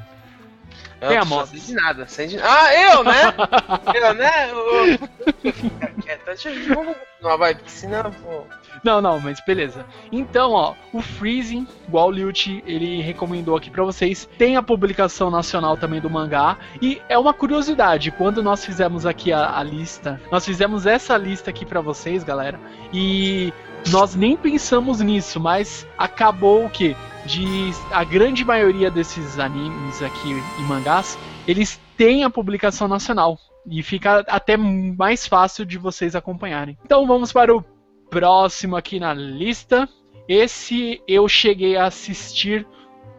Eu 1.00 1.08
Tem 1.08 1.18
a 1.18 1.24
moto. 1.24 1.48
sei 1.48 1.60
de 1.60 1.74
nada, 1.74 2.06
sei 2.06 2.26
de 2.26 2.38
Ah, 2.40 2.74
eu, 2.74 3.04
né? 3.04 3.34
eu, 3.94 4.14
né? 4.14 4.50
Eu... 4.50 4.98
Deixa. 6.26 6.50
Vamos... 6.74 6.96
Não, 7.20 7.38
vai, 7.38 7.56
senão... 7.66 8.10
Pô... 8.10 8.44
Não, 8.82 9.00
não, 9.00 9.20
mas 9.20 9.40
beleza. 9.44 9.84
Então, 10.10 10.52
ó, 10.52 10.74
o 10.92 11.00
Freezing, 11.00 11.66
igual 11.86 12.08
o 12.08 12.10
Liut, 12.10 12.62
ele 12.66 13.00
recomendou 13.02 13.56
aqui 13.56 13.70
pra 13.70 13.84
vocês, 13.84 14.28
tem 14.38 14.56
a 14.56 14.62
publicação 14.62 15.30
nacional 15.30 15.76
também 15.76 16.00
do 16.00 16.10
mangá. 16.10 16.56
E 16.80 17.00
é 17.08 17.18
uma 17.18 17.34
curiosidade, 17.34 18.10
quando 18.10 18.42
nós 18.42 18.64
fizemos 18.64 19.06
aqui 19.06 19.32
a, 19.32 19.58
a 19.58 19.62
lista, 19.62 20.20
nós 20.30 20.44
fizemos 20.44 20.86
essa 20.86 21.16
lista 21.16 21.50
aqui 21.50 21.64
pra 21.64 21.80
vocês, 21.80 22.22
galera, 22.22 22.58
e 22.92 23.52
nós 23.90 24.14
nem 24.14 24.36
pensamos 24.36 25.00
nisso, 25.00 25.38
mas 25.38 25.86
acabou 25.96 26.66
o 26.66 26.70
quê? 26.70 26.96
De 27.24 27.70
a 27.90 28.04
grande 28.04 28.44
maioria 28.44 28.90
desses 28.90 29.38
animes 29.38 30.02
aqui 30.02 30.30
e 30.58 30.62
mangás, 30.62 31.18
eles 31.46 31.80
têm 31.96 32.24
a 32.24 32.30
publicação 32.30 32.88
nacional. 32.88 33.38
E 33.68 33.82
fica 33.82 34.24
até 34.28 34.56
mais 34.56 35.26
fácil 35.26 35.64
de 35.66 35.76
vocês 35.76 36.14
acompanharem. 36.14 36.78
Então 36.84 37.04
vamos 37.04 37.32
para 37.32 37.54
o 37.54 37.64
próximo 38.10 38.76
aqui 38.76 38.98
na 39.00 39.12
lista. 39.14 39.88
Esse 40.28 41.00
eu 41.06 41.28
cheguei 41.28 41.76
a 41.76 41.86
assistir 41.86 42.66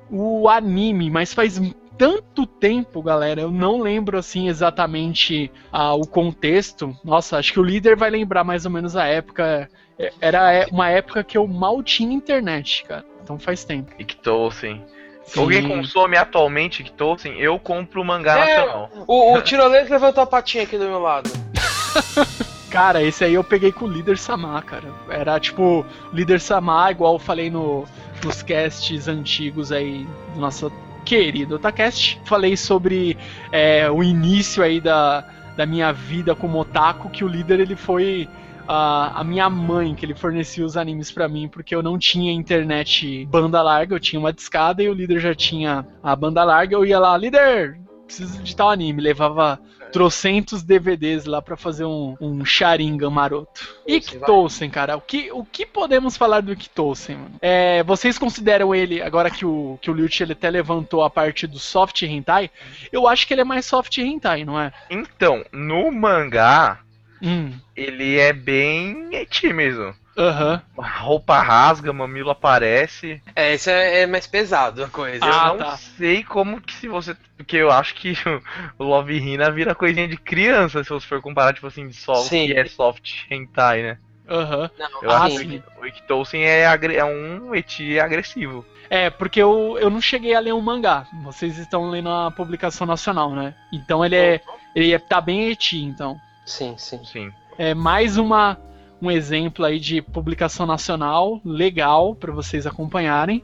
o 0.10 0.50
anime, 0.50 1.10
mas 1.10 1.34
faz 1.34 1.60
tanto 1.98 2.46
tempo, 2.46 3.02
galera, 3.02 3.42
eu 3.42 3.50
não 3.50 3.82
lembro 3.82 4.18
assim 4.18 4.48
exatamente 4.48 5.52
ah, 5.72 5.96
o 5.96 6.06
contexto. 6.06 6.96
Nossa, 7.04 7.38
acho 7.38 7.52
que 7.52 7.60
o 7.60 7.64
líder 7.64 7.96
vai 7.96 8.10
lembrar 8.10 8.44
mais 8.44 8.66
ou 8.66 8.72
menos 8.72 8.96
a 8.96 9.06
época. 9.06 9.70
É, 9.98 10.12
Era 10.22 10.54
é, 10.54 10.66
uma 10.68 10.90
época 10.90 11.24
que 11.24 11.38
eu 11.38 11.48
mal 11.48 11.82
tinha 11.82 12.14
internet, 12.14 12.84
cara. 12.88 13.04
Então 13.24 13.40
faz 13.40 13.64
tempo. 13.64 13.92
Ictou, 13.98 14.52
sim. 14.52 14.82
Sim. 15.24 15.42
Alguém 15.42 15.68
consome 15.68 16.16
atualmente 16.16 16.84
Kitousen, 16.84 17.38
eu 17.38 17.60
compro 17.60 18.02
o 18.02 18.06
mangá 18.06 18.38
É. 18.38 18.58
nacional. 18.58 18.90
O, 19.06 19.34
o 19.34 19.42
tirolês 19.42 19.90
levantou 19.90 20.24
a 20.24 20.28
patinha 20.28 20.64
aqui 20.64 20.78
do 20.78 20.86
meu 20.86 21.00
lado. 21.00 21.30
Cara, 22.70 23.02
esse 23.02 23.24
aí 23.24 23.34
eu 23.34 23.44
peguei 23.44 23.72
com 23.72 23.86
o 23.86 23.90
líder 23.90 24.18
Samar, 24.18 24.64
cara. 24.64 24.92
Era 25.10 25.40
tipo, 25.40 25.86
líder 26.12 26.42
Samar, 26.42 26.92
igual 26.92 27.14
eu 27.14 27.20
falei 27.20 27.50
no, 27.50 27.86
nos 28.24 28.44
casts 28.44 29.08
antigos 29.08 29.72
aí 29.72 30.06
do 30.34 30.40
nosso 30.40 30.72
querido 31.06 31.56
Otacast. 31.56 32.20
Falei 32.26 32.58
sobre 32.58 33.18
é, 33.52 33.90
o 33.90 34.04
início 34.04 34.62
aí 34.62 34.82
da, 34.82 35.26
da 35.56 35.66
minha 35.66 35.94
vida 35.94 36.36
como 36.36 36.60
otaku, 36.60 37.10
que 37.10 37.24
o 37.24 37.28
líder 37.28 37.62
ele 37.62 37.76
foi 37.76 38.28
a, 38.68 39.22
a 39.22 39.24
minha 39.24 39.50
mãe, 39.50 39.96
que 39.96 40.06
ele 40.06 40.14
fornecia 40.14 40.66
os 40.66 40.76
animes 40.76 41.10
pra 41.10 41.30
mim, 41.30 41.48
porque 41.48 41.74
eu 41.74 41.82
não 41.82 41.98
tinha 41.98 42.34
internet 42.34 43.26
banda 43.28 43.62
larga, 43.62 43.96
eu 43.96 44.00
tinha 44.00 44.20
uma 44.20 44.34
discada 44.34 44.84
e 44.84 44.90
o 44.90 44.94
líder 44.94 45.20
já 45.20 45.34
tinha 45.34 45.86
a 46.04 46.16
banda 46.16 46.44
larga. 46.44 46.76
Eu 46.76 46.86
ia 46.86 47.00
lá, 47.00 47.18
líder, 47.18 47.80
preciso 48.06 48.44
de 48.44 48.56
tal 48.56 48.70
anime, 48.70 49.02
levava 49.02 49.60
trocentos 49.92 50.64
DVDs 50.64 51.26
lá 51.26 51.42
pra 51.42 51.58
fazer 51.58 51.86
um, 51.86 52.16
um 52.20 52.46
Sharingan 52.46 53.10
maroto. 53.10 53.78
E 53.86 54.00
Kitousen, 54.00 54.70
cara, 54.70 54.98
o 54.98 55.02
que, 55.02 55.32
o 55.32 55.44
que 55.44 55.66
podemos 55.66 56.18
falar 56.18 56.42
do 56.42 56.56
Kitousen, 56.56 57.16
mano? 57.16 57.36
É, 57.42 57.84
vocês 57.84 58.18
consideram 58.18 58.74
ele, 58.74 59.02
agora 59.02 59.30
que 59.30 59.46
o, 59.46 59.78
que 59.82 59.90
o 59.90 59.94
Liuchi 59.94 60.24
ele 60.24 60.34
até 60.34 60.50
levantou 60.50 61.04
a 61.04 61.10
parte 61.10 61.48
do 61.48 61.60
soft 61.60 62.02
hentai, 62.04 62.50
eu 62.92 63.08
acho 63.08 63.28
que 63.28 63.34
ele 63.34 63.42
é 63.42 63.46
mais 63.46 63.66
soft 63.66 63.98
hentai, 63.98 64.44
não 64.44 64.60
é? 64.60 64.72
Então, 64.90 65.44
no 65.52 65.92
mangá, 65.92 66.80
Hum, 67.22 67.54
ele 67.76 68.18
é 68.18 68.32
bem 68.32 69.10
mesmo. 69.54 69.96
Aham. 70.18 70.62
A 70.78 70.88
roupa 70.88 71.40
rasga, 71.40 71.94
mamilo 71.94 72.32
aparece. 72.32 73.22
É, 73.36 73.54
esse 73.54 73.72
é, 73.72 74.02
é 74.02 74.08
mais 74.08 74.28
pesado 74.28 74.84
a 74.84 74.90
coisa. 74.90 75.26
Ah, 75.26 75.48
eu 75.48 75.58
não 75.58 75.58
tá. 75.58 75.78
sei 75.78 76.24
como 76.24 76.62
que 76.62 76.74
se 76.74 76.88
você. 76.88 77.16
Porque 77.36 77.58
eu 77.58 77.72
acho 77.72 77.96
que 77.96 78.14
o 78.78 78.84
Love 78.84 79.16
Hina 79.18 79.52
vira 79.52 79.74
coisinha 79.76 80.08
de 80.08 80.18
criança, 80.18 80.84
se 80.84 80.90
você 80.90 81.08
for 81.08 81.22
comparar, 81.22 81.54
tipo 81.54 81.68
assim, 81.68 81.88
de 81.88 81.96
só 81.96 82.26
o 82.26 82.30
Sim. 82.30 82.46
que 82.46 82.54
é 82.54 82.66
soft 82.66 83.26
hentai, 83.30 83.82
né? 83.82 84.00
Aham. 84.30 84.70
Não, 84.78 84.88
Eu 85.02 85.12
Ah, 85.12 85.26
acho 85.26 85.40
sim. 85.40 85.48
que 85.48 85.64
o 85.76 85.86
Ikitosen 85.86 86.44
é, 86.44 86.66
agre- 86.68 86.96
é 86.98 87.06
um 87.06 87.56
eti 87.56 88.00
agressivo. 88.00 88.66
É, 88.90 89.10
porque 89.10 89.42
eu, 89.42 89.78
eu 89.80 89.90
não 89.90 90.00
cheguei 90.02 90.34
a 90.34 90.40
ler 90.40 90.54
um 90.54 90.62
mangá. 90.62 91.08
Vocês 91.12 91.58
estão 91.58 91.90
lendo 91.90 92.10
a 92.10 92.32
publicação 92.32 92.86
nacional, 92.88 93.32
né? 93.32 93.54
Então 93.72 94.04
ele 94.06 94.16
é. 94.16 94.42
Ele 94.76 94.94
é, 94.94 95.00
tá 95.00 95.20
bem 95.20 95.50
eti, 95.50 95.80
então. 95.84 96.22
Sim, 96.46 96.78
sim. 96.78 97.00
Sim. 97.04 97.34
É 97.58 97.74
mais 97.74 98.18
uma, 98.18 98.58
um 99.02 99.12
exemplo 99.12 99.64
aí 99.66 99.80
de 99.80 100.02
publicação 100.02 100.66
nacional 100.66 101.40
legal 101.46 102.16
pra 102.16 102.32
vocês 102.32 102.66
acompanharem. 102.66 103.44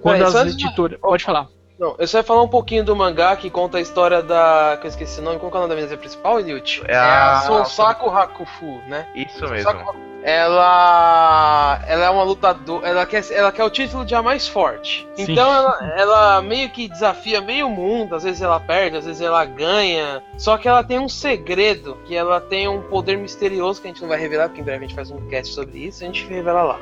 Quando 0.00 0.18
Peraí, 0.18 0.46
as 0.48 0.52
editoras. 0.54 0.98
Pode 1.00 1.24
falar. 1.24 1.48
Não, 1.78 1.96
eu 1.98 2.06
só 2.06 2.18
ia 2.18 2.24
falar 2.24 2.42
um 2.42 2.48
pouquinho 2.48 2.84
do 2.84 2.94
mangá 2.94 3.34
que 3.36 3.50
conta 3.50 3.78
a 3.78 3.80
história 3.80 4.22
da. 4.22 4.76
que 4.80 4.86
eu 4.86 4.90
esqueci 4.90 5.20
o 5.20 5.22
nome, 5.22 5.38
qual 5.38 5.50
é 5.50 5.54
o 5.56 5.58
nome 5.60 5.68
da 5.70 5.74
menina 5.74 5.96
principal, 5.96 6.38
Eliut? 6.38 6.82
É 6.86 6.96
a- 6.96 7.40
Sonsaku 7.46 8.08
Hakufu, 8.10 8.80
né? 8.88 9.08
Isso 9.14 9.40
mesmo. 9.48 9.70
Sonsaku- 9.70 10.11
Ela. 10.22 11.80
Ela 11.86 12.04
é 12.06 12.10
uma 12.10 12.22
lutadora. 12.22 12.86
Ela 12.88 13.06
quer, 13.06 13.24
ela 13.32 13.50
quer 13.52 13.64
o 13.64 13.70
título 13.70 14.04
de 14.04 14.14
a 14.14 14.22
mais 14.22 14.46
forte. 14.48 15.06
Sim. 15.14 15.26
Então 15.32 15.52
ela, 15.52 15.92
ela 15.96 16.42
meio 16.42 16.70
que 16.70 16.88
desafia 16.88 17.40
meio 17.40 17.68
mundo. 17.68 18.14
Às 18.14 18.22
vezes 18.24 18.42
ela 18.42 18.58
perde, 18.60 18.96
às 18.96 19.04
vezes 19.06 19.20
ela 19.20 19.44
ganha. 19.44 20.22
Só 20.38 20.56
que 20.56 20.68
ela 20.68 20.82
tem 20.84 20.98
um 20.98 21.08
segredo: 21.08 21.96
que 22.04 22.14
ela 22.16 22.40
tem 22.40 22.68
um 22.68 22.82
poder 22.82 23.16
misterioso 23.18 23.80
que 23.80 23.88
a 23.88 23.90
gente 23.90 24.02
não 24.02 24.08
vai 24.08 24.18
revelar, 24.18 24.48
porque 24.48 24.60
em 24.60 24.64
breve 24.64 24.84
a 24.84 24.88
gente 24.88 24.96
faz 24.96 25.10
um 25.10 25.20
cast 25.28 25.54
sobre 25.54 25.78
isso. 25.86 26.02
A 26.02 26.06
gente 26.06 26.24
revela 26.26 26.62
lá. 26.62 26.78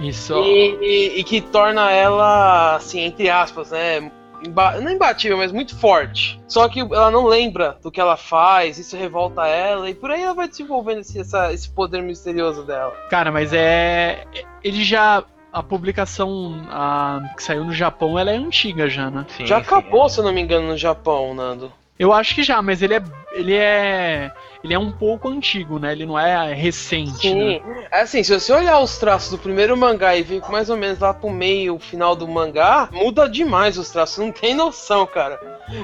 Isso. 0.00 0.34
E, 0.44 0.76
e- 0.80 1.20
e 1.20 1.24
que 1.24 1.40
torna 1.40 1.90
ela, 1.90 2.76
assim, 2.76 3.00
entre 3.00 3.30
aspas, 3.30 3.70
né? 3.70 4.10
Imba- 4.46 4.80
não 4.80 4.90
imbatível, 4.90 5.36
mas 5.36 5.52
muito 5.52 5.76
forte. 5.78 6.40
Só 6.48 6.68
que 6.68 6.80
ela 6.80 7.10
não 7.10 7.26
lembra 7.26 7.76
do 7.82 7.90
que 7.90 8.00
ela 8.00 8.16
faz, 8.16 8.78
isso 8.78 8.96
revolta 8.96 9.46
ela, 9.46 9.88
e 9.90 9.94
por 9.94 10.10
aí 10.10 10.22
ela 10.22 10.34
vai 10.34 10.48
desenvolvendo 10.48 11.00
esse, 11.00 11.20
essa- 11.20 11.52
esse 11.52 11.68
poder 11.68 12.02
misterioso 12.02 12.62
dela. 12.62 12.92
Cara, 13.10 13.30
mas 13.32 13.52
é. 13.52 14.24
Ele 14.62 14.82
já. 14.84 15.22
A 15.52 15.62
publicação 15.62 16.66
a, 16.70 17.32
que 17.34 17.42
saiu 17.42 17.64
no 17.64 17.72
Japão, 17.72 18.18
ela 18.18 18.30
é 18.30 18.36
antiga 18.36 18.90
já, 18.90 19.10
né? 19.10 19.24
Sim, 19.36 19.46
Já 19.46 19.56
sim. 19.56 19.62
acabou, 19.62 20.06
se 20.08 20.20
eu 20.20 20.24
não 20.24 20.30
me 20.32 20.42
engano, 20.42 20.66
no 20.68 20.76
Japão, 20.76 21.32
Nando. 21.32 21.72
Eu 21.98 22.12
acho 22.12 22.34
que 22.34 22.42
já, 22.42 22.60
mas 22.60 22.82
ele 22.82 22.94
é. 22.94 23.02
Ele 23.32 23.54
é. 23.54 24.30
Ele 24.62 24.74
é 24.74 24.78
um 24.78 24.90
pouco 24.90 25.28
antigo, 25.28 25.78
né? 25.78 25.92
Ele 25.92 26.06
não 26.06 26.18
é 26.18 26.52
recente, 26.52 27.34
né? 27.34 27.58
Sim. 27.58 27.62
É 27.90 28.00
assim, 28.00 28.22
se 28.22 28.32
você 28.32 28.52
olhar 28.52 28.80
os 28.80 28.98
traços 28.98 29.30
do 29.30 29.38
primeiro 29.38 29.76
mangá 29.76 30.16
e 30.16 30.22
ver 30.22 30.42
mais 30.50 30.70
ou 30.70 30.76
menos 30.76 30.98
lá 30.98 31.14
pro 31.14 31.30
meio, 31.30 31.78
final 31.78 32.16
do 32.16 32.26
mangá, 32.26 32.88
muda 32.92 33.28
demais 33.28 33.78
os 33.78 33.90
traços, 33.90 34.18
não 34.22 34.32
tem 34.32 34.54
noção, 34.54 35.06
cara. 35.06 35.38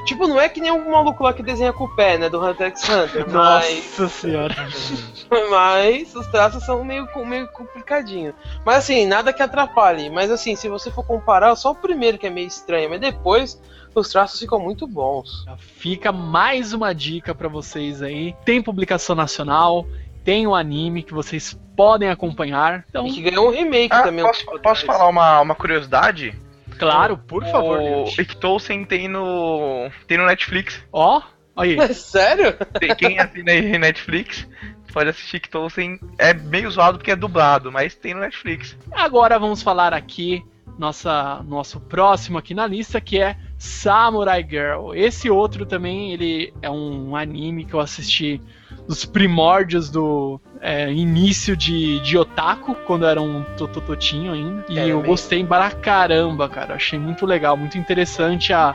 Tipo, 0.07 0.27
não 0.27 0.41
é 0.41 0.49
que 0.49 0.61
nem 0.61 0.71
um 0.71 0.91
maluco 0.91 1.23
lá 1.23 1.33
que 1.33 1.43
desenha 1.43 1.73
com 1.73 1.85
o 1.85 1.97
pé, 1.97 2.17
né, 2.17 2.29
do 2.29 2.45
Hunter 2.45 2.69
x 2.69 2.89
Hunter, 2.89 3.27
mas... 3.29 3.99
Nossa 3.99 4.09
senhora. 4.09 4.55
Mas 5.51 6.15
os 6.15 6.27
traços 6.27 6.63
são 6.65 6.85
meio, 6.85 7.09
meio 7.25 7.49
complicadinho. 7.49 8.35
Mas 8.67 8.79
assim, 8.79 9.07
nada 9.07 9.33
que 9.33 9.43
atrapalhe. 9.43 10.11
Mas 10.11 10.31
assim, 10.31 10.55
se 10.55 10.69
você 10.69 10.91
for 10.91 11.05
comparar, 11.05 11.57
só 11.57 11.71
o 11.71 11.75
primeiro 11.75 12.19
que 12.19 12.27
é 12.27 12.31
meio 12.31 12.47
estranho, 12.47 12.91
mas 12.91 13.01
depois 13.01 13.59
os 13.99 14.09
traços 14.09 14.39
ficam 14.41 14.59
muito 14.61 14.87
bons. 14.87 15.45
Fica 15.59 16.11
mais 16.13 16.73
uma 16.73 16.95
dica 16.95 17.35
pra 17.35 17.49
vocês 17.49 18.03
aí. 18.03 18.35
Tem 18.45 18.63
publicação 18.63 19.15
nacional, 19.17 19.87
tem 20.25 20.47
o 20.47 20.55
anime 20.55 21.03
que 21.03 21.13
vocês 21.15 21.59
podem 21.77 22.09
acompanhar. 22.11 22.85
Então, 22.89 23.07
E 23.07 23.13
que 23.13 23.23
ganhou 23.23 23.49
um 23.49 23.53
remake 23.53 23.95
Ah, 23.95 24.03
também. 24.03 24.25
posso, 24.25 24.45
posso 24.61 24.87
falar 24.87 25.09
uma, 25.09 25.41
uma 25.41 25.55
curiosidade? 25.55 26.35
claro, 26.79 27.17
por 27.17 27.45
favor. 27.47 27.81
O. 27.81 28.05
Ikitosen 28.21 28.85
tem 28.85 29.07
no. 29.09 29.89
tem 30.07 30.19
no 30.19 30.27
Netflix. 30.27 30.83
Ó, 30.93 31.23
aí. 31.57 31.77
Sério? 31.95 32.55
Tem- 32.81 32.95
Quem 32.97 33.19
assina 33.21 33.53
aí 33.53 33.79
Netflix 33.79 34.47
pode 34.93 35.09
assistir 35.11 35.37
Ikitosen. 35.37 35.99
É 36.19 36.35
meio 36.35 36.71
zoado 36.71 36.99
porque 36.99 37.13
é 37.13 37.17
dublado, 37.17 37.71
mas 37.73 37.95
tem 37.95 38.15
no 38.15 38.21
Netflix. 38.21 38.77
Agora 38.91 39.39
vamos 39.39 39.63
falar 39.63 39.95
aqui 39.95 40.45
nossa 40.79 41.43
nosso 41.47 41.81
próximo 41.81 42.39
aqui 42.39 42.55
na 42.55 42.67
lista 42.67 43.01
que 43.01 43.21
é 43.21 43.37
Samurai 43.59 44.47
Girl. 44.49 44.95
Esse 44.95 45.31
outro 45.31 45.65
também 45.67 46.13
ele 46.13 46.53
é 46.63 46.71
um 46.71 47.15
anime 47.15 47.65
que 47.65 47.75
eu 47.75 47.81
assisti 47.81 48.41
nos 48.89 49.05
primórdios 49.05 49.91
do 49.91 50.41
é, 50.61 50.93
início 50.93 51.57
de, 51.57 52.01
de 52.01 52.19
otaku 52.19 52.75
quando 52.87 53.07
era 53.07 53.21
um 53.21 53.45
totototinho 53.57 54.33
ainda 54.33 54.65
e 54.69 54.79
É, 54.79 54.89
eu 54.89 55.01
mesmo. 55.01 55.03
gostei 55.03 55.45
pra 55.45 55.71
caramba, 55.71 56.49
cara. 56.49 56.75
Achei 56.75 56.99
muito 56.99 57.25
legal, 57.27 57.57
muito 57.57 57.79
interessante 57.79 58.53
a 58.53 58.75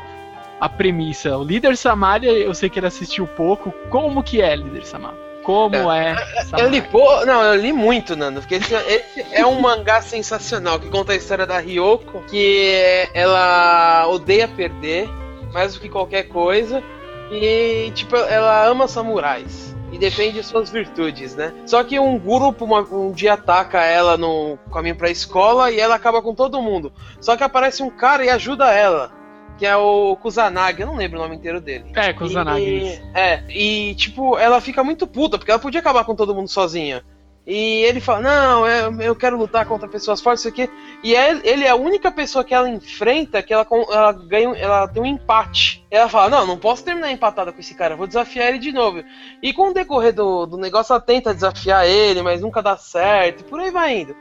a 0.60 0.68
premissa. 0.68 1.38
O 1.38 1.44
líder 1.44 1.78
Samaria, 1.78 2.32
eu 2.32 2.54
sei 2.54 2.68
que 2.70 2.80
ele 2.80 2.88
assistiu 2.88 3.28
pouco. 3.28 3.72
Como 3.90 4.24
que 4.24 4.42
é, 4.42 4.56
líder 4.56 4.84
Samar? 4.86 5.14
Como 5.48 5.92
é? 5.92 6.12
Eu 6.40 6.44
Samurai? 6.46 6.70
li, 6.70 6.82
pô, 6.82 7.26
não, 7.26 7.42
eu 7.42 7.56
li 7.56 7.72
muito, 7.72 8.16
Nando, 8.18 8.42
porque 8.42 8.56
esse, 8.56 8.76
esse 8.76 9.26
é 9.34 9.46
um 9.46 9.60
mangá 9.62 10.02
sensacional 10.02 10.78
que 10.78 10.90
conta 10.90 11.14
a 11.14 11.16
história 11.16 11.46
da 11.48 11.58
Ryoko, 11.58 12.22
que 12.30 13.08
ela 13.14 14.06
odeia 14.10 14.48
perder 14.48 15.10
mais 15.54 15.74
do 15.74 15.80
que 15.80 15.88
qualquer 15.90 16.24
coisa 16.28 16.84
e 17.32 17.92
tipo 17.96 18.16
ela 18.16 18.66
ama 18.68 18.88
samurais 18.88 19.74
e 19.92 19.98
defende 19.98 20.44
suas 20.44 20.70
virtudes, 20.70 21.34
né? 21.36 21.54
Só 21.66 21.82
que 21.82 21.98
um 21.98 22.20
grupo 22.20 22.66
uma- 22.66 22.82
um 22.82 23.12
dia 23.14 23.34
ataca 23.34 23.82
ela 23.86 24.18
no 24.18 24.58
caminho 24.74 24.96
pra 24.98 25.10
escola 25.10 25.72
e 25.72 25.80
ela 25.80 25.96
acaba 25.96 26.22
com 26.22 26.36
todo 26.36 26.62
mundo. 26.62 26.92
Só 27.22 27.38
que 27.38 27.44
aparece 27.44 27.82
um 27.82 27.90
cara 27.90 28.26
e 28.26 28.30
ajuda 28.30 28.70
ela. 28.74 29.12
Que 29.58 29.66
é 29.66 29.76
o 29.76 30.16
Kusanagi, 30.18 30.82
eu 30.82 30.88
não 30.88 30.96
lembro 30.96 31.20
o 31.20 31.22
nome 31.24 31.36
inteiro 31.36 31.60
dele. 31.60 31.86
É, 31.96 32.14
Kusanagi. 32.14 32.64
E, 32.64 33.02
é, 33.14 33.44
e 33.50 33.96
tipo, 33.96 34.38
ela 34.38 34.62
fica 34.62 34.84
muito 34.84 35.08
puta, 35.08 35.38
porque 35.38 35.52
ela 35.52 35.60
podia 35.60 35.80
acabar 35.80 36.04
com 36.04 36.16
todo 36.16 36.36
mundo 36.36 36.48
sozinha. 36.48 37.04
E 37.50 37.82
ele 37.86 38.02
fala, 38.02 38.20
não, 38.20 38.68
eu, 38.68 39.02
eu 39.02 39.16
quero 39.16 39.38
lutar 39.38 39.66
contra 39.66 39.88
pessoas 39.88 40.20
fortes, 40.20 40.44
isso 40.44 40.50
aqui. 40.50 40.70
E 41.02 41.16
é- 41.16 41.40
ele 41.46 41.64
é 41.64 41.70
a 41.70 41.76
única 41.78 42.12
pessoa 42.12 42.44
que 42.44 42.54
ela 42.54 42.70
enfrenta 42.70 43.42
que 43.42 43.54
ela, 43.54 43.66
ela 43.90 44.12
ganha, 44.12 44.54
ela 44.58 44.86
tem 44.86 45.02
um 45.02 45.06
empate. 45.06 45.82
Ela 45.90 46.10
fala, 46.10 46.30
não, 46.30 46.46
não 46.46 46.58
posso 46.58 46.84
terminar 46.84 47.10
empatada 47.10 47.54
com 47.54 47.60
esse 47.62 47.74
cara, 47.74 47.96
vou 47.96 48.06
desafiar 48.06 48.50
ele 48.50 48.60
de 48.60 48.74
novo. 48.74 49.02
E 49.42 49.54
com 49.54 49.70
o 49.70 49.74
decorrer 49.74 50.14
do, 50.14 50.46
do 50.46 50.58
negócio, 50.58 50.92
ela 50.92 51.00
tenta 51.00 51.34
desafiar 51.34 51.88
ele, 51.88 52.22
mas 52.22 52.42
nunca 52.42 52.62
dá 52.62 52.76
certo, 52.76 53.40
e 53.40 53.44
por 53.46 53.62
aí 53.62 53.72
vai 53.72 54.02
indo. 54.02 54.14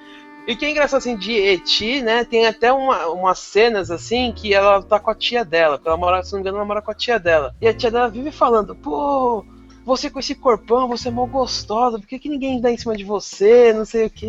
E 0.47 0.53
o 0.53 0.57
que 0.57 0.65
é 0.65 0.71
engraçado 0.71 0.99
assim 0.99 1.17
de 1.17 1.33
Eti, 1.33 2.01
né? 2.01 2.25
Tem 2.25 2.47
até 2.47 2.73
uma, 2.73 3.09
umas 3.09 3.39
cenas 3.39 3.91
assim 3.91 4.33
que 4.33 4.55
ela 4.55 4.81
tá 4.83 5.01
com 5.01 5.11
a 5.11 5.15
tia 5.15 5.45
dela. 5.45 5.81
Ela 5.85 5.97
mora, 5.97 6.23
se 6.23 6.33
não 6.33 6.39
me 6.39 6.43
engano, 6.43 6.59
ela 6.59 6.67
mora 6.67 6.81
com 6.81 6.91
a 6.93 6.95
tia 6.95 7.19
dela. 7.19 7.55
E 7.61 7.67
a 7.67 7.75
tia 7.75 7.91
dela 7.91 8.09
vive 8.09 8.31
falando, 8.31 8.75
pô, 8.75 9.45
você 9.85 10.09
com 10.09 10.21
esse 10.21 10.35
corpão, 10.35 10.89
você 10.89 11.09
é 11.09 11.11
mó 11.11 11.27
gostosa, 11.27 11.99
por 11.99 12.07
que, 12.07 12.19
que 12.19 12.29
ninguém 12.29 12.61
dá 12.61 12.71
em 12.71 12.77
cima 12.77 12.97
de 12.97 13.05
você? 13.05 13.73
Não 13.73 13.85
sei 13.85 14.07
o 14.07 14.11
que. 14.11 14.29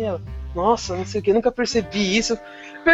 Nossa, 0.54 0.96
não 0.96 1.06
sei 1.06 1.20
o 1.20 1.24
que, 1.24 1.32
nunca 1.32 1.52
percebi 1.52 2.16
isso. 2.16 2.38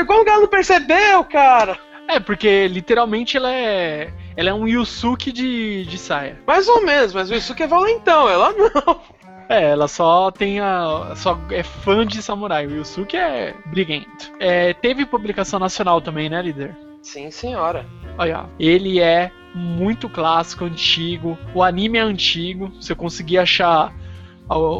Como 0.06 0.24
que 0.24 0.30
ela 0.30 0.40
não 0.40 0.48
percebeu, 0.48 1.24
cara? 1.24 1.78
É, 2.08 2.20
porque 2.20 2.68
literalmente 2.68 3.36
ela 3.36 3.52
é. 3.52 4.12
Ela 4.36 4.50
é 4.50 4.54
um 4.54 4.66
Yusuke 4.66 5.32
de, 5.32 5.84
de 5.86 5.96
saia. 5.96 6.38
Mais 6.46 6.68
ou 6.68 6.84
menos, 6.84 7.14
mas 7.14 7.30
o 7.30 7.34
Yusuke 7.34 7.62
é 7.62 7.66
valentão, 7.66 8.28
ela 8.28 8.52
não. 8.52 9.00
É, 9.48 9.70
ela 9.70 9.88
só 9.88 10.30
tem 10.30 10.60
a. 10.60 11.12
só 11.16 11.38
é 11.50 11.62
fã 11.62 12.06
de 12.06 12.22
samurai. 12.22 12.66
O 12.66 12.70
Yusuke 12.76 13.16
é 13.16 13.54
briguento. 13.66 14.32
É, 14.40 14.72
teve 14.72 15.04
publicação 15.04 15.58
nacional 15.58 16.00
também, 16.00 16.28
né, 16.28 16.40
líder? 16.40 16.76
Sim, 17.02 17.30
senhora. 17.30 17.84
Olha, 18.16 18.46
ele 18.58 19.00
é 19.00 19.30
muito 19.54 20.08
clássico, 20.08 20.64
antigo. 20.64 21.38
O 21.54 21.62
anime 21.62 21.98
é 21.98 22.00
antigo. 22.00 22.72
Se 22.80 22.92
eu 22.92 22.96
conseguir 22.96 23.38
achar 23.38 23.92
o, 24.48 24.78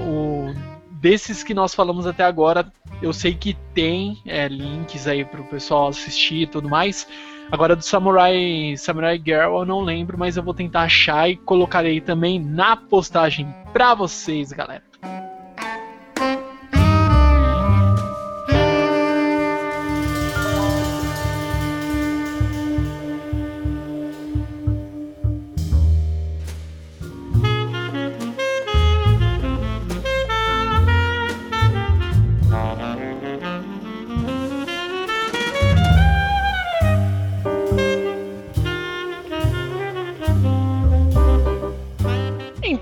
o- 0.49 0.55
desses 0.91 1.43
que 1.45 1.53
nós 1.53 1.75
falamos 1.75 2.07
até 2.07 2.25
agora, 2.25 2.67
eu 3.03 3.13
sei 3.13 3.35
que 3.35 3.55
tem 3.75 4.19
é, 4.25 4.49
links 4.49 5.07
aí 5.07 5.25
pro 5.25 5.45
pessoal 5.45 5.89
assistir 5.89 6.43
e 6.43 6.47
tudo 6.47 6.69
mais. 6.69 7.07
Agora 7.51 7.77
do 7.77 7.83
Samurai 7.83 8.75
Samurai 8.77 9.21
Girl 9.25 9.59
eu 9.59 9.65
não 9.65 9.81
lembro, 9.81 10.19
mas 10.19 10.37
eu 10.37 10.43
vou 10.43 10.55
tentar 10.55 10.83
achar 10.83 11.29
e 11.29 11.37
colocarei 11.37 12.01
também 12.01 12.41
na 12.41 12.77
postagem 12.77 13.55
pra 13.73 13.95
vocês, 13.95 14.53
galera. 14.53 14.83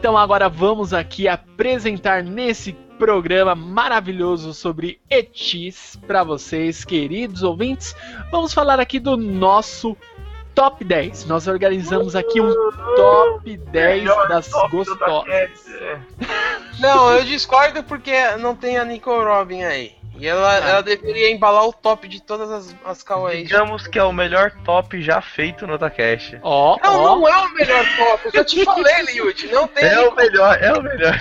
Então 0.03 0.19
agora 0.19 0.49
vamos 0.49 0.93
aqui 0.93 1.29
apresentar 1.29 2.25
nesse 2.25 2.73
programa 2.99 3.55
maravilhoso 3.55 4.53
sobre 4.53 5.01
etis 5.09 5.97
para 6.09 6.25
vocês, 6.25 6.85
queridos 6.85 7.45
ouvintes. 7.45 7.95
Vamos 8.29 8.53
falar 8.53 8.81
aqui 8.81 8.99
do 8.99 9.17
nosso 9.17 9.97
top 10.57 10.85
10. 10.85 11.27
Nós 11.27 11.47
organizamos 11.47 12.17
aqui 12.17 12.41
um 12.41 12.53
top 12.97 13.57
10 13.57 14.05
das 14.29 14.51
gostosas. 14.73 15.71
Não, 16.81 17.13
eu 17.13 17.23
discordo 17.23 17.85
porque 17.85 18.13
não 18.41 18.57
tem 18.57 18.79
a 18.79 18.85
Nicole 18.85 19.25
Robin 19.25 19.63
aí. 19.63 20.02
E 20.23 20.27
ela, 20.29 20.55
ela 20.55 20.83
deveria 20.85 21.33
embalar 21.33 21.67
o 21.67 21.73
top 21.73 22.07
de 22.07 22.23
todas 22.23 22.49
as, 22.49 22.77
as 22.85 23.03
kawaiis. 23.03 23.49
Digamos 23.49 23.89
que 23.89 23.99
é 23.99 24.05
o 24.05 24.13
melhor 24.13 24.53
top 24.65 25.03
já 25.03 25.21
feito 25.21 25.67
no 25.67 25.75
Otacast. 25.75 26.39
Ó, 26.45 26.79
Não, 26.81 27.01
ó, 27.01 27.17
não 27.17 27.29
é 27.29 27.37
o 27.39 27.53
melhor 27.55 27.85
top. 27.97 28.27
Eu 28.27 28.31
já 28.31 28.45
te 28.45 28.65
falei, 28.65 29.03
Liut. 29.03 29.49
Não 29.49 29.67
tem. 29.67 29.83
É 29.83 30.01
o 30.01 30.15
melhor, 30.15 30.63
é 30.63 30.73
o 30.75 30.81
melhor. 30.81 31.19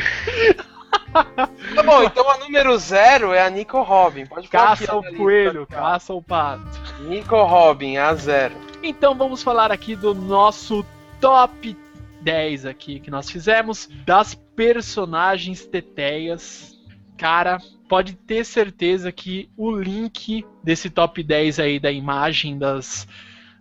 Tá 1.12 1.84
bom, 1.84 2.04
então 2.04 2.30
a 2.30 2.38
número 2.38 2.78
zero 2.78 3.34
é 3.34 3.42
a 3.42 3.50
Nico 3.50 3.82
Robin. 3.82 4.28
Pode 4.28 4.48
falar 4.48 4.78
caça 4.78 4.84
aqui, 4.84 5.16
o 5.16 5.18
coelho, 5.18 5.66
tá? 5.66 5.78
caça 5.78 6.14
o 6.14 6.22
pato. 6.22 6.62
Nico 7.00 7.42
Robin, 7.44 7.98
a 7.98 8.14
zero. 8.14 8.54
Então 8.84 9.16
vamos 9.16 9.42
falar 9.42 9.72
aqui 9.72 9.96
do 9.96 10.14
nosso 10.14 10.86
top 11.20 11.76
10 12.22 12.68
aqui 12.68 13.00
que 13.00 13.10
nós 13.10 13.32
fizemos 13.32 13.90
das 14.06 14.36
personagens 14.56 15.66
teteias. 15.66 16.71
Cara, 17.22 17.60
pode 17.88 18.14
ter 18.16 18.44
certeza 18.44 19.12
que 19.12 19.48
o 19.56 19.70
link 19.70 20.44
desse 20.64 20.90
top 20.90 21.22
10 21.22 21.60
aí 21.60 21.80
da 21.80 21.92
imagem 21.92 22.58
das, 22.58 23.08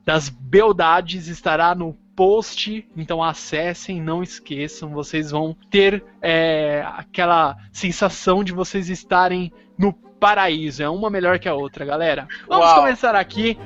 das 0.02 0.30
beldades 0.30 1.26
estará 1.26 1.74
no 1.74 1.92
post. 2.16 2.88
Então 2.96 3.22
acessem, 3.22 4.00
não 4.00 4.22
esqueçam. 4.22 4.94
Vocês 4.94 5.30
vão 5.30 5.54
ter 5.70 6.02
é, 6.22 6.82
aquela 6.96 7.54
sensação 7.70 8.42
de 8.42 8.50
vocês 8.54 8.88
estarem 8.88 9.52
no 9.76 9.92
paraíso. 9.92 10.82
É 10.82 10.88
uma 10.88 11.10
melhor 11.10 11.38
que 11.38 11.46
a 11.46 11.52
outra, 11.52 11.84
galera. 11.84 12.26
Vamos 12.48 12.64
Uau. 12.64 12.76
começar 12.76 13.14
aqui 13.14 13.58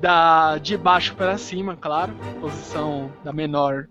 da 0.00 0.58
de 0.58 0.76
baixo 0.76 1.14
para 1.14 1.38
cima, 1.38 1.76
claro. 1.76 2.12
Posição 2.40 3.12
da 3.22 3.32
menor 3.32 3.86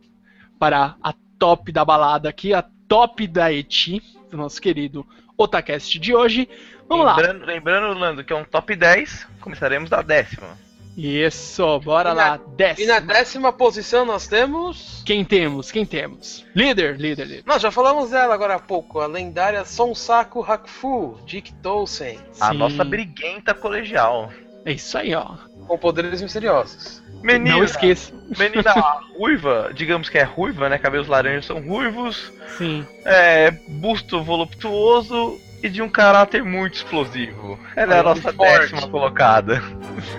para 0.59 0.97
a 1.01 1.13
top 1.39 1.71
da 1.71 1.85
balada 1.85 2.27
aqui, 2.27 2.53
a 2.53 2.61
top 2.89 3.25
da 3.25 3.53
Eti, 3.53 4.03
do 4.29 4.35
nosso 4.35 4.61
querido 4.61 5.07
Otacast 5.37 5.99
de 5.99 6.15
hoje. 6.15 6.47
Vamos 6.87 7.05
lá. 7.05 7.15
lembrando, 7.15 7.45
lembrando, 7.45 7.99
Lando, 7.99 8.23
que 8.23 8.31
é 8.31 8.35
um 8.35 8.43
top 8.45 8.75
10, 8.75 9.27
começaremos 9.41 9.89
da 9.89 10.01
décima. 10.01 10.57
Isso, 10.97 11.79
bora 11.81 12.11
E 12.11 12.13
na- 12.13 12.27
lá. 12.29 12.39
Décima. 12.55 12.83
E 12.85 12.87
na 12.87 12.99
décima 12.99 13.51
posição 13.51 14.05
nós 14.05 14.27
temos. 14.27 15.03
Quem 15.05 15.25
temos? 15.25 15.69
Quem 15.71 15.85
temos? 15.85 16.45
Líder, 16.55 16.95
líder, 16.97 17.25
líder. 17.27 17.43
Nós 17.45 17.61
já 17.61 17.69
falamos 17.69 18.11
dela 18.11 18.33
agora 18.33 18.55
há 18.55 18.59
pouco, 18.59 18.99
a 19.01 19.07
lendária 19.07 19.65
Sonsaku 19.65 20.41
Hakufu, 20.41 21.19
Dick 21.25 21.51
Tolsen, 21.55 22.17
A 22.39 22.51
Sim. 22.51 22.57
nossa 22.57 22.85
briguenta 22.85 23.53
colegial. 23.53 24.31
É 24.63 24.71
isso 24.71 24.97
aí, 24.97 25.13
ó. 25.13 25.35
com 25.67 25.77
poderes 25.79 26.21
misteriosos. 26.21 27.01
Menina, 27.25 27.57
Não 27.57 27.63
esqueça. 27.63 28.13
menina 28.37 28.71
ruiva, 29.17 29.71
digamos 29.73 30.09
que 30.09 30.17
é 30.19 30.23
ruiva, 30.23 30.69
né? 30.69 30.77
Cabelos 30.77 31.07
laranjas 31.07 31.45
são 31.45 31.59
ruivos. 31.59 32.31
Sim. 32.57 32.85
É, 33.03 33.49
busto 33.67 34.23
voluptuoso 34.23 35.39
e 35.63 35.69
de 35.69 35.81
um 35.81 35.89
caráter 35.89 36.43
muito 36.43 36.75
explosivo. 36.75 37.57
Ela 37.75 37.95
é 37.95 37.99
a 37.99 38.03
nossa 38.03 38.31
forte. 38.31 38.71
décima 38.71 38.87
colocada. 38.87 39.59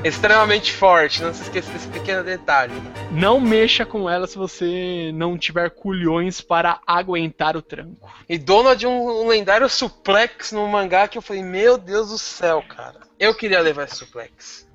Extremamente 0.03 0.73
forte, 0.73 1.23
não 1.23 1.33
se 1.33 1.42
esqueça 1.42 1.71
desse 1.71 1.87
pequeno 1.87 2.25
detalhe. 2.25 2.73
Não 3.12 3.38
mexa 3.38 3.87
com 3.87 4.11
ela 4.11 4.27
se 4.27 4.37
você 4.37 5.12
não 5.14 5.38
tiver 5.38 5.71
culhões 5.71 6.40
para 6.40 6.81
aguentar 6.85 7.57
o 7.57 7.62
tranco. 7.62 8.11
E 8.29 8.37
dona 8.37 8.75
de 8.75 8.87
um, 8.88 9.23
um 9.23 9.29
lendário 9.29 9.69
suplex 9.69 10.51
no 10.51 10.66
mangá 10.66 11.07
que 11.07 11.16
eu 11.16 11.23
falei, 11.23 11.45
meu 11.45 11.79
Deus 11.79 12.09
do 12.11 12.19
céu, 12.19 12.64
cara. 12.69 12.97
Eu 13.19 13.33
queria 13.35 13.61
levar 13.61 13.85
esse 13.85 13.95
suplex. 13.97 14.65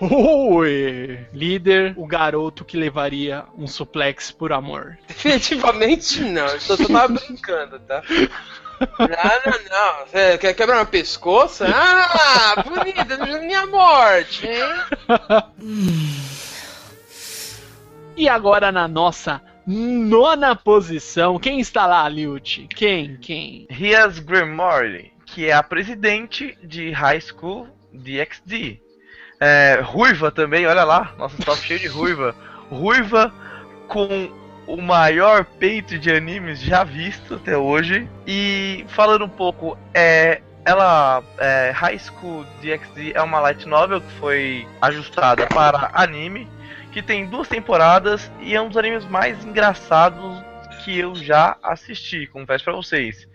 Oi! 0.00 1.26
Líder, 1.32 1.94
o 1.96 2.06
garoto 2.06 2.64
que 2.64 2.76
levaria 2.76 3.44
um 3.56 3.66
suplex 3.66 4.30
por 4.30 4.52
amor. 4.52 4.96
Definitivamente 5.08 6.20
não, 6.22 6.46
eu 6.46 6.60
só 6.60 6.76
tava 6.76 7.08
brincando, 7.08 7.80
tá? 7.80 8.02
Não, 8.80 9.08
não, 9.08 9.58
não. 9.70 10.06
Você 10.06 10.38
quer 10.38 10.54
quebrar 10.54 10.76
meu 10.76 10.86
pescoço? 10.86 11.64
Ah, 11.64 12.62
bonita, 12.62 13.40
minha 13.40 13.66
morte, 13.66 14.46
hein? 14.46 14.62
E 18.16 18.28
agora 18.28 18.70
na 18.70 18.86
nossa 18.86 19.42
nona 19.66 20.54
posição, 20.54 21.38
quem 21.40 21.58
está 21.58 21.86
lá, 21.86 22.08
Liut? 22.08 22.68
Quem? 22.74 23.16
Quem? 23.16 23.66
Rias 23.68 24.20
Grimoire, 24.20 25.12
que 25.26 25.46
é 25.46 25.52
a 25.52 25.62
presidente 25.62 26.56
de 26.62 26.92
High 26.92 27.20
School 27.20 27.68
DxD. 27.92 28.80
É, 29.40 29.80
ruiva 29.82 30.30
também, 30.30 30.66
olha 30.66 30.84
lá, 30.84 31.12
nosso 31.16 31.36
top 31.42 31.60
cheio 31.60 31.80
de 31.80 31.86
ruiva. 31.86 32.34
Ruiva 32.70 33.32
com 33.86 34.30
o 34.66 34.82
maior 34.82 35.44
peito 35.44 35.98
de 35.98 36.10
animes 36.10 36.60
já 36.60 36.84
visto 36.84 37.36
até 37.36 37.56
hoje. 37.56 38.08
E 38.26 38.84
falando 38.88 39.24
um 39.24 39.28
pouco, 39.28 39.78
é, 39.94 40.42
ela, 40.64 41.22
é, 41.38 41.70
High 41.70 41.98
School 41.98 42.44
DxD 42.60 43.12
é 43.14 43.22
uma 43.22 43.40
light 43.40 43.66
novel 43.66 44.00
que 44.00 44.12
foi 44.18 44.66
ajustada 44.82 45.46
para 45.46 45.90
anime, 45.94 46.46
que 46.92 47.02
tem 47.02 47.26
duas 47.26 47.48
temporadas 47.48 48.30
e 48.40 48.54
é 48.54 48.60
um 48.60 48.68
dos 48.68 48.76
animes 48.76 49.04
mais 49.06 49.42
engraçados 49.44 50.44
que 50.84 50.98
eu 50.98 51.14
já 51.14 51.56
assisti, 51.62 52.26
confesso 52.26 52.64
pra 52.64 52.74
vocês. 52.74 53.26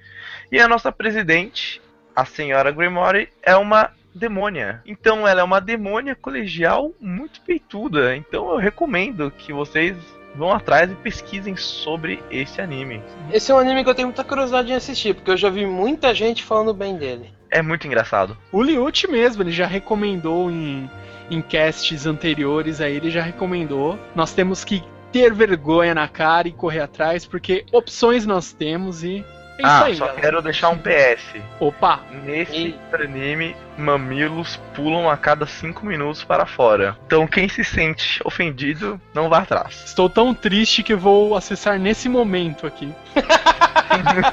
E 0.51 0.59
a 0.59 0.67
nossa 0.67 0.91
presidente, 0.91 1.81
a 2.15 2.25
senhora 2.25 2.71
Grimoire, 2.71 3.29
é 3.41 3.55
uma 3.55 3.91
demônia. 4.13 4.81
Então 4.85 5.27
ela 5.27 5.41
é 5.41 5.43
uma 5.43 5.59
demônia 5.59 6.15
colegial 6.15 6.91
muito 6.99 7.41
peituda. 7.41 8.15
Então 8.15 8.51
eu 8.51 8.57
recomendo 8.57 9.31
que 9.31 9.53
vocês 9.53 9.95
vão 10.35 10.51
atrás 10.51 10.91
e 10.91 10.95
pesquisem 10.95 11.55
sobre 11.55 12.23
esse 12.31 12.59
anime. 12.59 13.01
Esse 13.31 13.51
é 13.51 13.55
um 13.55 13.59
anime 13.59 13.83
que 13.83 13.89
eu 13.89 13.95
tenho 13.95 14.07
muita 14.07 14.23
curiosidade 14.23 14.71
em 14.71 14.75
assistir, 14.75 15.13
porque 15.13 15.31
eu 15.31 15.37
já 15.37 15.49
vi 15.49 15.65
muita 15.65 16.13
gente 16.13 16.43
falando 16.43 16.73
bem 16.73 16.97
dele. 16.97 17.31
É 17.49 17.61
muito 17.61 17.85
engraçado. 17.85 18.35
O 18.51 18.61
Liut 18.61 19.07
mesmo, 19.07 19.43
ele 19.43 19.51
já 19.51 19.67
recomendou 19.67 20.49
em, 20.49 20.89
em 21.29 21.41
casts 21.41 22.07
anteriores 22.07 22.81
aí, 22.81 22.95
ele 22.95 23.11
já 23.11 23.21
recomendou. 23.21 23.99
Nós 24.15 24.33
temos 24.33 24.63
que 24.63 24.83
ter 25.11 25.31
vergonha 25.31 25.93
na 25.93 26.07
cara 26.07 26.47
e 26.47 26.51
correr 26.51 26.79
atrás, 26.79 27.25
porque 27.25 27.63
opções 27.71 28.25
nós 28.25 28.51
temos 28.51 29.03
e 29.03 29.23
é 29.57 29.61
isso 29.61 29.67
ah, 29.67 29.83
aí, 29.85 29.95
só 29.95 30.05
galera. 30.07 30.21
quero 30.21 30.41
deixar 30.41 30.69
um 30.69 30.77
PS. 30.77 31.41
Opa, 31.59 31.99
Nesse 32.23 32.55
E- 32.55 32.79
anime, 32.93 33.55
mamilos 33.77 34.57
pulam 34.73 35.09
a 35.09 35.15
cada 35.17 35.45
5 35.45 35.85
minutos 35.85 36.23
para 36.23 36.45
fora. 36.45 36.97
Então 37.05 37.27
quem 37.27 37.47
se 37.47 37.63
sente 37.63 38.19
ofendido, 38.25 38.99
não 39.13 39.29
vá 39.29 39.39
atrás. 39.39 39.83
estou 39.85 40.09
tão 40.09 40.33
triste 40.33 40.81
que 40.83 40.95
vou 40.95 41.35
acessar 41.35 41.79
nesse 41.79 42.07
momento 42.09 42.65
aqui. 42.65 42.93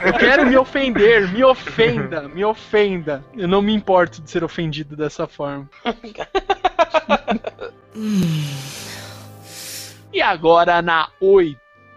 Eu 0.07 0.15
quero 0.15 0.47
me 0.47 0.57
ofender, 0.57 1.29
me 1.29 1.45
ofenda, 1.45 2.23
me 2.29 2.45
ofenda. 2.45 3.23
Eu 3.37 3.47
não 3.47 3.61
me 3.61 3.75
importo 3.75 4.23
de 4.23 4.31
ser 4.31 4.43
ofendido 4.43 4.97
dessa 4.97 5.27
forma. 5.27 5.69
E 10.13 10.21
agora 10.21 10.83
na 10.83 11.09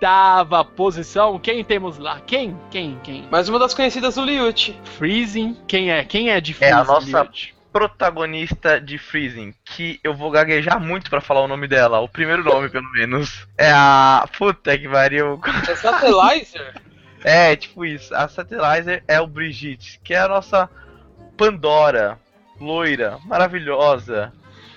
oitava 0.03 0.65
posição, 0.65 1.39
quem 1.39 1.63
temos 1.63 1.97
lá? 1.97 2.19
Quem? 2.19 2.59
Quem? 2.69 2.99
Quem? 3.01 3.25
Mas 3.31 3.47
uma 3.47 3.57
das 3.57 3.73
conhecidas 3.73 4.15
do 4.15 4.25
Liut. 4.25 4.77
Freezing? 4.97 5.57
Quem 5.65 5.91
é? 5.91 6.03
Quem 6.03 6.29
é 6.29 6.41
de 6.41 6.51
É 6.51 6.55
Freezing? 6.55 6.73
a 6.75 6.83
nossa- 6.83 7.21
Liut? 7.23 7.55
protagonista 7.71 8.79
de 8.79 8.97
Freezing, 8.99 9.51
que 9.65 9.99
eu 10.03 10.13
vou 10.13 10.29
gaguejar 10.29 10.79
muito 10.79 11.09
pra 11.09 11.19
falar 11.21 11.41
o 11.41 11.47
nome 11.47 11.67
dela, 11.67 12.01
o 12.01 12.07
primeiro 12.09 12.43
nome 12.43 12.69
pelo 12.69 12.87
menos. 12.91 13.47
É 13.57 13.71
a. 13.71 14.27
Puta 14.37 14.77
que 14.77 14.87
pariu. 14.87 15.39
É 15.67 15.75
Satellizer? 15.75 16.73
É, 17.23 17.55
tipo 17.55 17.83
isso. 17.85 18.13
A 18.13 18.27
Satellizer 18.27 19.03
é 19.07 19.19
o 19.21 19.25
Brigitte, 19.25 19.99
que 20.03 20.13
é 20.13 20.19
a 20.19 20.27
nossa 20.27 20.69
Pandora, 21.37 22.19
loira, 22.59 23.17
maravilhosa. 23.25 24.31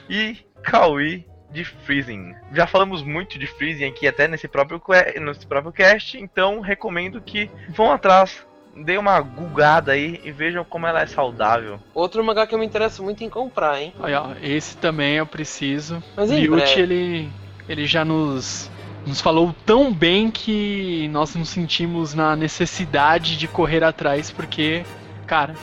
E 0.08 0.38
Kawi 0.62 1.26
de 1.56 1.64
Freezing. 1.64 2.34
Já 2.52 2.66
falamos 2.66 3.02
muito 3.02 3.38
de 3.38 3.46
Freezing 3.46 3.86
aqui 3.86 4.06
até 4.06 4.28
nesse 4.28 4.46
próprio, 4.46 4.80
nesse 5.20 5.46
próprio 5.46 5.72
cast, 5.72 6.18
então 6.18 6.60
recomendo 6.60 7.20
que 7.20 7.50
vão 7.70 7.90
atrás, 7.90 8.46
dê 8.76 8.98
uma 8.98 9.18
gugada 9.20 9.92
aí 9.92 10.20
e 10.22 10.30
vejam 10.30 10.62
como 10.64 10.86
ela 10.86 11.00
é 11.00 11.06
saudável. 11.06 11.80
Outro 11.94 12.22
mangá 12.22 12.46
que 12.46 12.54
eu 12.54 12.58
me 12.58 12.66
interesso 12.66 13.02
muito 13.02 13.24
em 13.24 13.30
comprar, 13.30 13.80
hein? 13.80 13.94
Aí, 14.02 14.12
ó, 14.12 14.32
esse 14.42 14.76
também 14.76 15.14
eu 15.14 15.26
preciso. 15.26 16.02
Mas 16.14 16.30
em 16.30 16.40
Ryuchi, 16.40 16.74
breve. 16.74 16.82
ele, 16.82 17.32
ele 17.66 17.86
já 17.86 18.04
nos, 18.04 18.70
nos 19.06 19.22
falou 19.22 19.54
tão 19.64 19.92
bem 19.92 20.30
que 20.30 21.08
nós 21.08 21.34
nos 21.34 21.48
sentimos 21.48 22.12
na 22.12 22.36
necessidade 22.36 23.38
de 23.38 23.48
correr 23.48 23.82
atrás, 23.82 24.30
porque, 24.30 24.84
cara, 25.26 25.54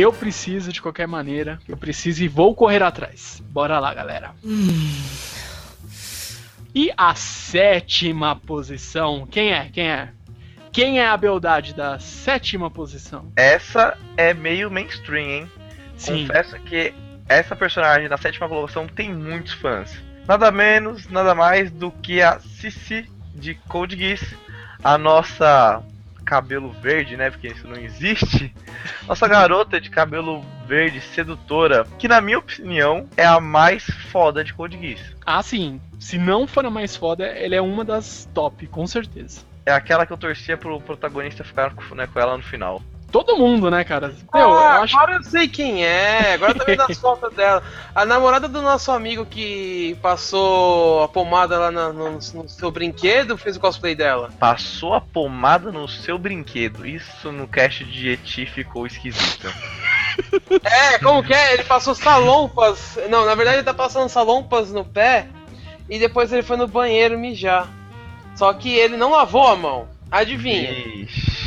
eu 0.00 0.12
preciso 0.12 0.72
de 0.72 0.82
qualquer 0.82 1.06
maneira, 1.06 1.58
eu 1.68 1.76
preciso 1.76 2.22
e 2.22 2.28
vou 2.28 2.54
correr 2.54 2.82
atrás. 2.82 3.42
Bora 3.50 3.78
lá, 3.78 3.94
galera. 3.94 4.32
E 6.74 6.92
a 6.96 7.14
sétima 7.14 8.34
posição, 8.34 9.26
quem 9.30 9.52
é? 9.52 9.70
Quem 9.70 9.88
é? 9.88 10.08
Quem 10.72 10.98
é 10.98 11.06
a 11.06 11.16
beldade 11.16 11.72
da 11.72 12.00
sétima 12.00 12.68
posição? 12.68 13.30
Essa 13.36 13.96
é 14.16 14.34
meio 14.34 14.68
mainstream, 14.68 15.28
hein? 15.28 15.50
Sim. 15.96 16.26
Confesso 16.26 16.58
que 16.60 16.92
essa 17.28 17.54
personagem 17.54 18.08
na 18.08 18.16
sétima 18.16 18.48
colocação 18.48 18.88
tem 18.88 19.14
muitos 19.14 19.52
fãs. 19.52 19.96
Nada 20.26 20.50
menos, 20.50 21.08
nada 21.08 21.34
mais 21.34 21.70
do 21.70 21.92
que 21.92 22.20
a 22.20 22.40
Cici 22.40 23.08
de 23.34 23.54
Code 23.54 23.96
Geass, 23.96 24.34
a 24.82 24.98
nossa 24.98 25.80
cabelo 26.24 26.70
verde, 26.72 27.16
né? 27.16 27.30
Porque 27.30 27.48
isso 27.48 27.68
não 27.68 27.76
existe. 27.76 28.54
Nossa 29.06 29.28
garota 29.28 29.80
de 29.80 29.90
cabelo 29.90 30.44
verde 30.66 31.00
sedutora, 31.00 31.86
que 31.98 32.08
na 32.08 32.20
minha 32.20 32.38
opinião 32.38 33.08
é 33.16 33.24
a 33.24 33.38
mais 33.38 33.84
foda 34.10 34.42
de 34.42 34.52
Code 34.54 34.78
Geass. 34.78 35.14
Ah, 35.24 35.42
sim. 35.42 35.80
Se 35.98 36.18
não 36.18 36.46
for 36.46 36.64
a 36.64 36.70
mais 36.70 36.96
foda, 36.96 37.24
ela 37.24 37.54
é 37.54 37.60
uma 37.60 37.84
das 37.84 38.28
top, 38.34 38.66
com 38.66 38.86
certeza. 38.86 39.42
É 39.66 39.72
aquela 39.72 40.04
que 40.04 40.12
eu 40.12 40.18
torcia 40.18 40.56
pro 40.56 40.80
protagonista 40.80 41.44
ficar 41.44 41.72
né, 41.94 42.06
com 42.06 42.20
ela 42.20 42.36
no 42.36 42.42
final. 42.42 42.82
Todo 43.14 43.36
mundo, 43.36 43.70
né, 43.70 43.84
cara? 43.84 44.12
Meu, 44.34 44.42
eu 44.42 44.58
ah, 44.58 44.80
acho. 44.80 44.96
agora 44.96 45.14
eu 45.14 45.22
sei 45.22 45.46
quem 45.46 45.86
é. 45.86 46.32
Agora 46.34 46.50
eu 46.50 46.58
tô 46.58 46.64
vendo 46.64 46.80
as 46.80 46.98
fotos 46.98 47.32
dela. 47.32 47.62
A 47.94 48.04
namorada 48.04 48.48
do 48.48 48.60
nosso 48.60 48.90
amigo 48.90 49.24
que 49.24 49.96
passou 50.02 51.04
a 51.04 51.06
pomada 51.06 51.56
lá 51.56 51.70
na- 51.70 51.92
no, 51.92 52.10
no 52.10 52.48
seu 52.48 52.72
brinquedo 52.72 53.38
fez 53.38 53.56
o 53.56 53.60
cosplay 53.60 53.94
dela. 53.94 54.30
Passou 54.40 54.94
a 54.94 55.00
pomada 55.00 55.70
no 55.70 55.86
seu 55.86 56.18
brinquedo. 56.18 56.84
Isso 56.84 57.30
no 57.30 57.46
cast 57.46 57.84
de 57.84 58.08
Eti 58.08 58.46
ficou 58.46 58.84
esquisito. 58.84 59.46
É, 60.64 60.98
como 60.98 61.22
que 61.22 61.32
é? 61.32 61.54
Ele 61.54 61.62
passou 61.62 61.94
salompas. 61.94 62.98
Não, 63.08 63.24
na 63.24 63.36
verdade 63.36 63.58
ele 63.58 63.64
tá 63.64 63.74
passando 63.74 64.08
salompas 64.08 64.72
no 64.72 64.84
pé 64.84 65.28
e 65.88 66.00
depois 66.00 66.32
ele 66.32 66.42
foi 66.42 66.56
no 66.56 66.66
banheiro 66.66 67.16
mijar. 67.16 67.68
Só 68.34 68.52
que 68.52 68.74
ele 68.74 68.96
não 68.96 69.12
lavou 69.12 69.46
a 69.46 69.54
mão. 69.54 69.86
Adivinha? 70.10 70.72
Ixi. 70.72 71.43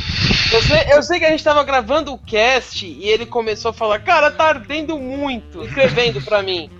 Eu 0.52 0.62
sei, 0.62 0.94
eu 0.94 1.02
sei 1.02 1.18
que 1.18 1.24
a 1.24 1.30
gente 1.30 1.44
tava 1.44 1.62
gravando 1.62 2.12
o 2.12 2.18
cast 2.18 2.86
e 2.86 3.08
ele 3.08 3.26
começou 3.26 3.70
a 3.70 3.74
falar, 3.74 4.00
cara, 4.00 4.30
tá 4.30 4.44
ardendo 4.44 4.98
muito, 4.98 5.62
escrevendo 5.64 6.20
pra 6.22 6.42
mim. 6.42 6.70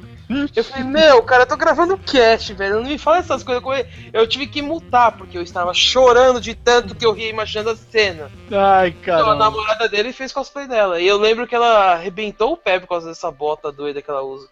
Eu 0.54 0.62
falei, 0.62 0.84
meu, 0.84 1.22
cara, 1.22 1.44
eu 1.44 1.46
tô 1.46 1.56
gravando 1.56 1.94
o 1.94 1.98
cast, 1.98 2.52
velho. 2.52 2.76
Não 2.82 2.84
me 2.84 2.98
fala 2.98 3.18
essas 3.18 3.42
coisas. 3.42 3.64
Eu 4.12 4.26
tive 4.26 4.46
que 4.46 4.60
mutar, 4.60 5.12
porque 5.12 5.38
eu 5.38 5.42
estava 5.42 5.72
chorando 5.72 6.38
de 6.38 6.54
tanto 6.54 6.94
que 6.94 7.06
eu 7.06 7.12
ria 7.14 7.30
imaginando 7.30 7.70
a 7.70 7.76
cena. 7.76 8.30
Ai, 8.52 8.88
Então, 8.88 9.14
a 9.14 9.24
cara. 9.24 9.34
namorada 9.36 9.88
dele 9.88 10.12
fez 10.12 10.30
cosplay 10.30 10.66
dela. 10.66 11.00
E 11.00 11.06
eu 11.06 11.16
lembro 11.16 11.46
que 11.46 11.54
ela 11.54 11.94
arrebentou 11.94 12.52
o 12.52 12.56
pé 12.58 12.78
por 12.78 12.86
causa 12.88 13.08
dessa 13.08 13.30
bota 13.30 13.72
doida 13.72 14.02
que 14.02 14.10
ela 14.10 14.22
usa. 14.22 14.48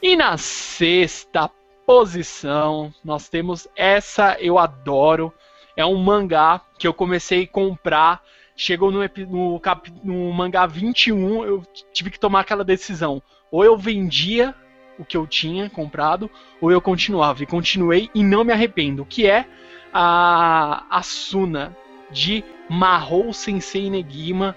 E 0.00 0.14
na 0.14 0.38
sexta 0.38 1.50
posição, 1.84 2.92
nós 3.04 3.28
temos 3.28 3.66
essa 3.74 4.36
eu 4.38 4.58
adoro. 4.58 5.32
É 5.76 5.84
um 5.84 5.96
mangá 5.96 6.60
que 6.78 6.86
eu 6.86 6.94
comecei 6.94 7.44
a 7.44 7.48
comprar. 7.48 8.22
Chegou 8.56 8.90
no, 8.90 9.00
no, 9.28 9.60
cap- 9.60 9.92
no 10.02 10.32
mangá 10.32 10.66
21, 10.66 11.44
eu 11.44 11.62
tive 11.92 12.10
que 12.10 12.18
tomar 12.18 12.40
aquela 12.40 12.64
decisão. 12.64 13.22
Ou 13.50 13.62
eu 13.64 13.76
vendia 13.76 14.54
o 14.98 15.04
que 15.04 15.16
eu 15.16 15.26
tinha 15.26 15.68
comprado, 15.68 16.30
ou 16.60 16.72
eu 16.72 16.80
continuava. 16.80 17.42
E 17.42 17.46
continuei 17.46 18.08
e 18.14 18.24
não 18.24 18.42
me 18.44 18.52
arrependo. 18.52 19.04
Que 19.04 19.26
é 19.26 19.46
a 19.92 20.84
Asuna 20.90 21.76
de 22.10 22.42
Mahou 22.68 23.32
Sensei 23.34 23.90
Negima. 23.90 24.56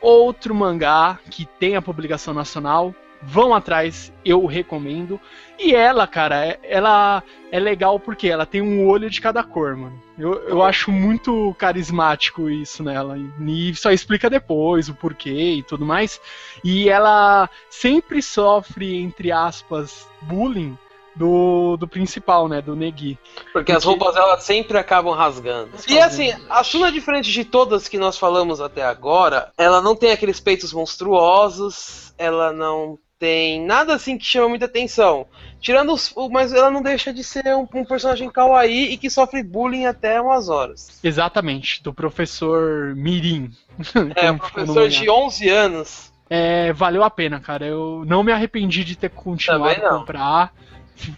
Outro 0.00 0.54
mangá 0.54 1.18
que 1.30 1.44
tem 1.44 1.74
a 1.76 1.82
publicação 1.82 2.32
nacional. 2.32 2.94
Vão 3.24 3.54
atrás, 3.54 4.12
eu 4.24 4.44
recomendo. 4.46 5.20
E 5.58 5.74
ela, 5.74 6.06
cara, 6.06 6.44
é- 6.44 6.58
ela 6.64 7.22
é 7.50 7.60
legal 7.60 8.00
porque 8.00 8.28
ela 8.28 8.44
tem 8.44 8.60
um 8.60 8.86
olho 8.86 9.08
de 9.08 9.20
cada 9.20 9.42
cor, 9.44 9.76
mano. 9.76 10.02
Eu, 10.18 10.34
eu 10.48 10.62
acho 10.62 10.90
muito 10.90 11.54
carismático 11.58 12.50
isso 12.50 12.82
nela. 12.82 13.16
E 13.46 13.74
só 13.74 13.90
explica 13.92 14.28
depois 14.28 14.88
o 14.88 14.94
porquê 14.94 15.54
e 15.58 15.62
tudo 15.62 15.86
mais. 15.86 16.20
E 16.64 16.88
ela 16.88 17.48
sempre 17.70 18.20
sofre, 18.22 18.96
entre 18.96 19.30
aspas, 19.30 20.08
bullying 20.22 20.76
do, 21.14 21.76
do 21.76 21.86
principal, 21.86 22.48
né? 22.48 22.60
Do 22.60 22.74
Negui. 22.74 23.18
Porque 23.52 23.72
as 23.72 23.84
roupas 23.84 24.14
dela 24.14 24.38
sempre 24.38 24.78
acabam 24.78 25.14
rasgando. 25.14 25.70
E 25.88 25.98
assim, 25.98 26.32
a 26.48 26.64
Suna, 26.64 26.90
diferente 26.90 27.30
de 27.30 27.44
todas 27.44 27.88
que 27.88 27.98
nós 27.98 28.18
falamos 28.18 28.60
até 28.60 28.82
agora, 28.82 29.52
ela 29.56 29.80
não 29.80 29.94
tem 29.94 30.10
aqueles 30.12 30.40
peitos 30.40 30.72
monstruosos, 30.72 32.14
ela 32.18 32.52
não 32.52 32.98
tem 33.22 33.64
nada 33.64 33.94
assim 33.94 34.18
que 34.18 34.24
chama 34.24 34.48
muita 34.48 34.64
atenção. 34.64 35.28
Tirando 35.60 35.92
os. 35.92 36.12
Mas 36.28 36.52
ela 36.52 36.72
não 36.72 36.82
deixa 36.82 37.14
de 37.14 37.22
ser 37.22 37.54
um, 37.54 37.68
um 37.72 37.84
personagem 37.84 38.28
kawaii 38.28 38.90
e 38.90 38.96
que 38.96 39.08
sofre 39.08 39.44
bullying 39.44 39.86
até 39.86 40.20
umas 40.20 40.48
horas. 40.48 40.98
Exatamente, 41.04 41.80
do 41.84 41.94
professor 41.94 42.96
Mirim. 42.96 43.52
É, 44.16 44.28
um 44.28 44.34
no 44.34 44.40
professor 44.40 44.88
de 44.88 45.06
mangá. 45.06 45.12
11 45.12 45.48
anos. 45.48 46.12
É, 46.28 46.72
valeu 46.72 47.04
a 47.04 47.10
pena, 47.10 47.38
cara. 47.38 47.64
Eu 47.64 48.02
não 48.04 48.24
me 48.24 48.32
arrependi 48.32 48.82
de 48.82 48.96
ter 48.96 49.10
continuado 49.10 49.86
a 49.86 49.98
comprar. 49.98 50.52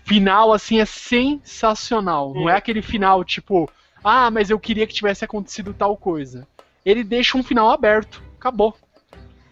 Final, 0.04 0.52
assim, 0.52 0.80
é 0.80 0.84
sensacional. 0.84 2.34
Não 2.34 2.50
é 2.50 2.56
aquele 2.56 2.82
final, 2.82 3.24
tipo, 3.24 3.70
ah, 4.04 4.30
mas 4.30 4.50
eu 4.50 4.60
queria 4.60 4.86
que 4.86 4.92
tivesse 4.92 5.24
acontecido 5.24 5.72
tal 5.72 5.96
coisa. 5.96 6.46
Ele 6.84 7.02
deixa 7.02 7.38
um 7.38 7.42
final 7.42 7.70
aberto. 7.70 8.22
Acabou. 8.38 8.76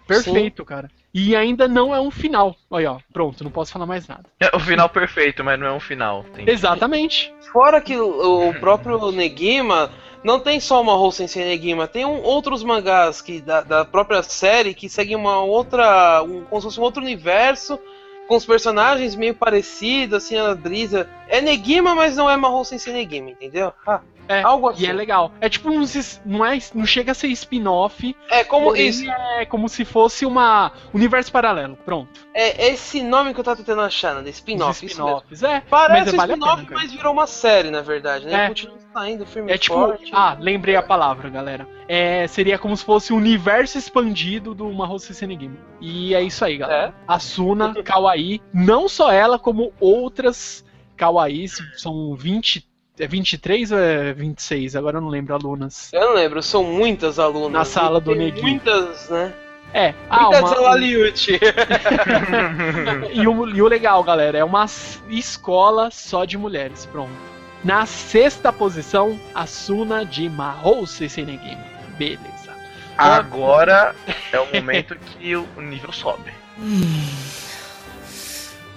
Perfeito, 0.07 0.67
cara. 0.67 0.91
E 1.15 1.37
ainda 1.37 1.69
não 1.69 1.95
é 1.95 2.01
um 2.01 2.11
final. 2.11 2.57
Olha, 2.71 2.93
ó, 2.93 2.99
pronto, 3.13 3.45
não 3.45 3.51
posso 3.51 3.73
falar 3.73 3.85
mais 3.87 4.09
nada. 4.09 4.25
É 4.41 4.55
o 4.57 4.61
final 4.61 4.89
perfeito, 4.89 5.45
mas 5.45 5.59
não 5.61 5.67
é 5.67 5.73
um 5.73 5.81
final. 5.81 6.25
Tem- 6.35 6.49
Exatamente. 6.49 7.33
Fora 7.53 7.81
que 7.81 7.97
o, 7.99 8.49
o 8.49 8.55
próprio 8.55 9.11
Negima 9.13 9.91
não 10.25 10.41
tem 10.41 10.59
só 10.59 10.81
uma 10.81 10.95
Rou 10.95 11.13
Sensei 11.13 11.45
Negima, 11.45 11.87
tem 11.87 12.05
um- 12.07 12.23
outros 12.23 12.63
mangás 12.65 13.21
que, 13.21 13.41
da, 13.43 13.61
da 13.61 13.85
própria 13.85 14.23
série 14.23 14.73
que 14.73 14.89
seguem 14.89 15.15
uma 15.17 15.43
outra. 15.43 16.23
Um, 16.23 16.45
como 16.45 16.61
se 16.63 16.67
fosse 16.69 16.81
um 16.81 16.83
outro 16.85 17.03
universo, 17.03 17.79
com 18.27 18.37
os 18.37 18.47
personagens 18.47 19.15
meio 19.15 19.35
parecidos, 19.35 20.25
assim, 20.25 20.39
a 20.39 20.55
brisa. 20.55 21.11
É 21.29 21.43
Negima, 21.43 21.95
mas 21.95 22.17
não 22.17 22.31
é 22.31 22.37
Mahou 22.39 22.65
Sensei 22.65 22.93
Negima, 22.93 23.31
entendeu? 23.31 23.73
Ah, 23.87 24.01
É, 24.29 24.43
Algo 24.43 24.69
assim. 24.69 24.85
E 24.85 24.87
é 24.87 24.93
legal. 24.93 25.33
É 25.41 25.49
tipo, 25.49 25.71
um, 25.71 25.85
não, 26.25 26.45
é, 26.45 26.59
não 26.75 26.87
chega 26.87 27.13
a 27.13 27.15
ser 27.15 27.29
spin-off. 27.29 28.17
é 28.31 28.45
como 28.45 28.75
isso. 28.77 29.05
É 29.11 29.45
como 29.47 29.69
se 29.69 29.85
fosse 29.85 30.25
uma 30.25 30.73
universo 30.93 31.31
paralelo. 31.33 31.77
Pronto. 31.85 32.21
É 32.35 32.69
esse 32.69 33.03
nome 33.03 33.35
que 33.35 33.41
eu 33.41 33.45
tava 33.45 33.57
tentando 33.57 33.83
achar, 33.83 34.15
né? 34.15 34.31
Spin-off. 34.31 34.87
spin-offs. 34.87 35.43
É, 35.43 35.63
Parece 35.69 36.15
mas 36.17 36.31
a 36.31 36.33
spin-off, 36.33 36.67
mas 36.71 36.93
virou 36.93 37.13
uma 37.13 37.27
série, 37.27 37.71
na 37.71 37.81
verdade, 37.83 38.27
né? 38.27 38.45
É. 38.45 38.49
Continua 38.49 38.79
saindo 38.93 39.27
firme 39.27 39.51
É 39.51 39.59
tipo, 39.59 39.75
forte. 39.75 40.11
ah, 40.15 40.37
lembrei 40.39 40.77
a 40.77 40.83
palavra, 40.83 41.29
galera. 41.31 41.67
É, 41.89 42.27
seria 42.27 42.59
como 42.59 42.77
se 42.77 42.85
fosse 42.85 43.13
o 43.13 43.17
universo 43.17 43.79
expandido 43.79 44.55
do 44.55 44.71
Mahou 44.73 44.99
Senegimi. 44.99 45.59
E 45.81 46.15
é 46.15 46.23
isso 46.23 46.45
aí, 46.45 46.59
galera. 46.59 46.89
É. 46.89 46.93
Asuna, 47.07 47.75
Kawaii, 47.83 48.41
não 48.53 48.89
só 48.89 49.11
ela, 49.11 49.39
como 49.39 49.73
outras 49.81 50.65
Kawaiis, 50.97 51.59
são 51.77 52.15
20, 52.15 52.65
é 52.99 53.07
23 53.07 53.73
ou 53.73 53.79
é 53.79 54.13
26? 54.13 54.77
Agora 54.77 54.99
eu 54.99 55.01
não 55.01 55.09
lembro, 55.09 55.35
alunas. 55.35 55.91
Eu 55.93 56.01
não 56.01 56.15
lembro, 56.15 56.43
são 56.43 56.63
muitas 56.63 57.19
alunas. 57.19 57.53
Na 57.53 57.65
sala 57.65 57.99
E 57.99 58.03
do 58.03 58.11
tem 58.11 58.19
Negui. 58.19 58.43
Muitas, 58.43 59.09
né? 59.09 59.33
É, 59.75 59.95
ah, 60.11 60.25
Muitas 60.25 60.41
uma, 60.43 60.57
Alaliute. 60.57 61.41
e, 63.15 63.27
o, 63.27 63.49
e 63.49 63.63
o 63.63 63.67
legal, 63.67 64.05
galera, 64.05 64.37
é 64.37 64.45
uma 64.45 64.67
escola 65.09 65.91
só 65.91 66.27
de 66.27 66.37
mulheres, 66.37 66.85
pronto. 66.85 67.13
Na 67.65 67.87
sexta 67.87 68.53
posição, 68.53 69.19
Asuna 69.35 70.05
de 70.05 70.29
Mahou 70.29 70.87
Senegimi. 70.87 71.57
Beleza. 71.97 72.53
Agora 72.99 73.95
é 74.33 74.39
o 74.39 74.55
momento 74.55 74.95
que 74.97 75.35
o 75.35 75.47
nível 75.57 75.93
sobe. 75.93 76.31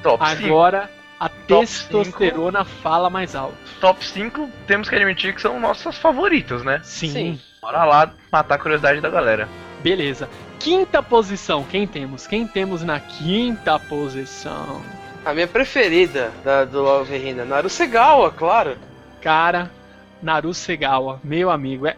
Top 0.02 0.24
5. 0.24 0.46
Agora 0.46 0.90
a 1.20 1.30
Top 1.30 1.66
testosterona 1.66 2.66
fala 2.66 3.10
mais 3.10 3.36
alto. 3.36 3.58
Top 3.80 4.04
5 4.06 4.50
temos 4.68 4.90
que 4.90 4.96
admitir 4.96 5.34
que 5.34 5.42
são 5.42 5.60
nossas 5.60 5.98
favoritas, 5.98 6.64
né? 6.64 6.82
Sim. 6.84 7.12
Sim. 7.12 7.40
Bora 7.62 7.84
lá 7.86 8.14
matar 8.32 8.56
a 8.56 8.60
curiosidade 8.60 9.02
da 9.02 9.10
galera. 9.10 9.48
Beleza. 9.82 10.30
Quinta 10.60 11.02
posição, 11.02 11.64
quem 11.64 11.86
temos? 11.88 12.28
Quem 12.28 12.48
temos 12.48 12.84
na 12.84 13.00
quinta 13.00 13.80
posição? 13.80 14.82
A 15.24 15.34
minha 15.34 15.48
preferida 15.48 16.32
da, 16.44 16.66
do 16.66 16.84
Wolverine, 16.84 17.44
Narusegawa, 17.44 18.32
claro. 18.32 18.78
Cara, 19.22 19.72
Naru 20.22 20.54
Segawa, 20.54 21.20
meu 21.24 21.50
amigo. 21.50 21.88
É, 21.88 21.96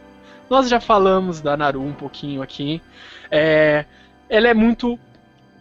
nós 0.50 0.70
já 0.70 0.80
falamos 0.80 1.42
da 1.42 1.58
Naru 1.58 1.82
um 1.82 1.94
pouquinho 1.94 2.42
aqui. 2.42 2.82
É, 3.30 3.86
ela 4.30 4.48
é 4.48 4.54
muito 4.54 4.98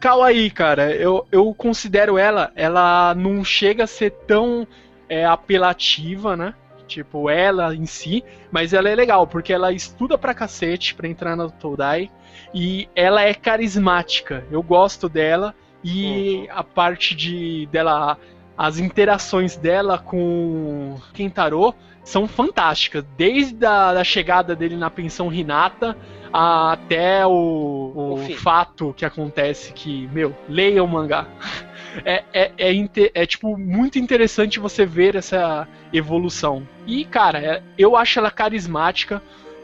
kawaii, 0.01 0.51
cara. 0.51 0.95
Eu, 0.95 1.27
eu 1.31 1.53
considero 1.55 2.19
ela, 2.19 2.53
ela 2.55 3.15
não 3.15 3.45
chega 3.45 3.85
a 3.85 3.87
ser 3.87 4.11
tão 4.27 4.67
é, 5.09 5.25
apelativa, 5.25 6.37
né? 6.37 6.55
Tipo, 6.87 7.29
ela 7.29 7.75
em 7.75 7.85
si, 7.85 8.25
mas 8.51 8.73
ela 8.73 8.89
é 8.89 8.95
legal, 8.95 9.27
porque 9.27 9.53
ela 9.53 9.73
estuda 9.73 10.17
pra 10.17 10.33
cacete 10.33 10.95
pra 10.95 11.09
entrar 11.09 11.35
na 11.35 11.49
Todai 11.49 12.11
e 12.55 12.89
ela 12.95 13.23
é 13.23 13.35
carismática. 13.35 14.45
Eu 14.51 14.63
gosto 14.63 15.09
dela 15.09 15.55
e 15.83 16.49
a 16.51 16.63
parte 16.63 17.15
de 17.15 17.67
dela 17.73 18.17
as 18.57 18.79
interações 18.79 19.57
dela 19.57 19.99
com 19.99 20.97
Kentaro 21.13 21.75
são 22.03 22.27
fantásticas. 22.29 23.05
Desde 23.17 23.65
a 23.67 23.93
da 23.95 24.05
chegada 24.05 24.55
dele 24.57 24.77
na 24.77 24.89
pensão 24.91 25.33
Hinata 25.33 25.97
até 26.33 27.27
o, 27.27 27.31
o 27.31 28.15
O 28.15 28.37
fato 28.37 28.95
que 28.97 29.05
acontece 29.05 29.73
que, 29.73 30.09
meu, 30.13 30.35
leia 30.49 30.83
o 30.83 30.89
mangá. 30.89 31.27
É, 32.05 32.25
é, 32.35 32.53
é, 32.59 32.73
inte- 32.75 33.11
é, 33.15 33.25
tipo 33.25 33.57
muito 33.57 33.99
interessante 33.99 34.59
você 34.61 34.85
ver 34.85 35.17
essa 35.17 35.67
evolução. 35.91 36.69
E, 36.87 37.07
cara, 37.07 37.39
é- 37.39 37.63
eu 37.79 37.97
acho 37.97 38.19
ela 38.19 38.31
carismática 38.31 39.23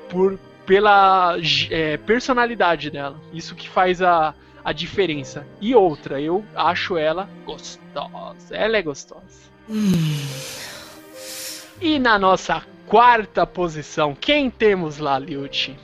por, 0.08 0.38
pela 0.64 1.36
é, 1.70 1.98
personalidade 1.98 2.90
dela. 2.90 3.20
Isso 3.34 3.54
que 3.54 3.68
faz 3.68 4.00
a, 4.00 4.34
a 4.64 4.72
diferença. 4.72 5.46
E 5.60 5.74
outra, 5.74 6.20
eu 6.20 6.44
acho 6.54 6.96
ela 6.96 7.28
gostosa. 7.44 8.54
Ela 8.54 8.76
é 8.76 8.82
gostosa. 8.82 9.50
E 11.80 11.98
na 11.98 12.18
nossa 12.18 12.62
quarta 12.86 13.46
posição, 13.46 14.14
quem 14.14 14.50
temos 14.50 14.98
lá, 14.98 15.18
Liuti? 15.18 15.78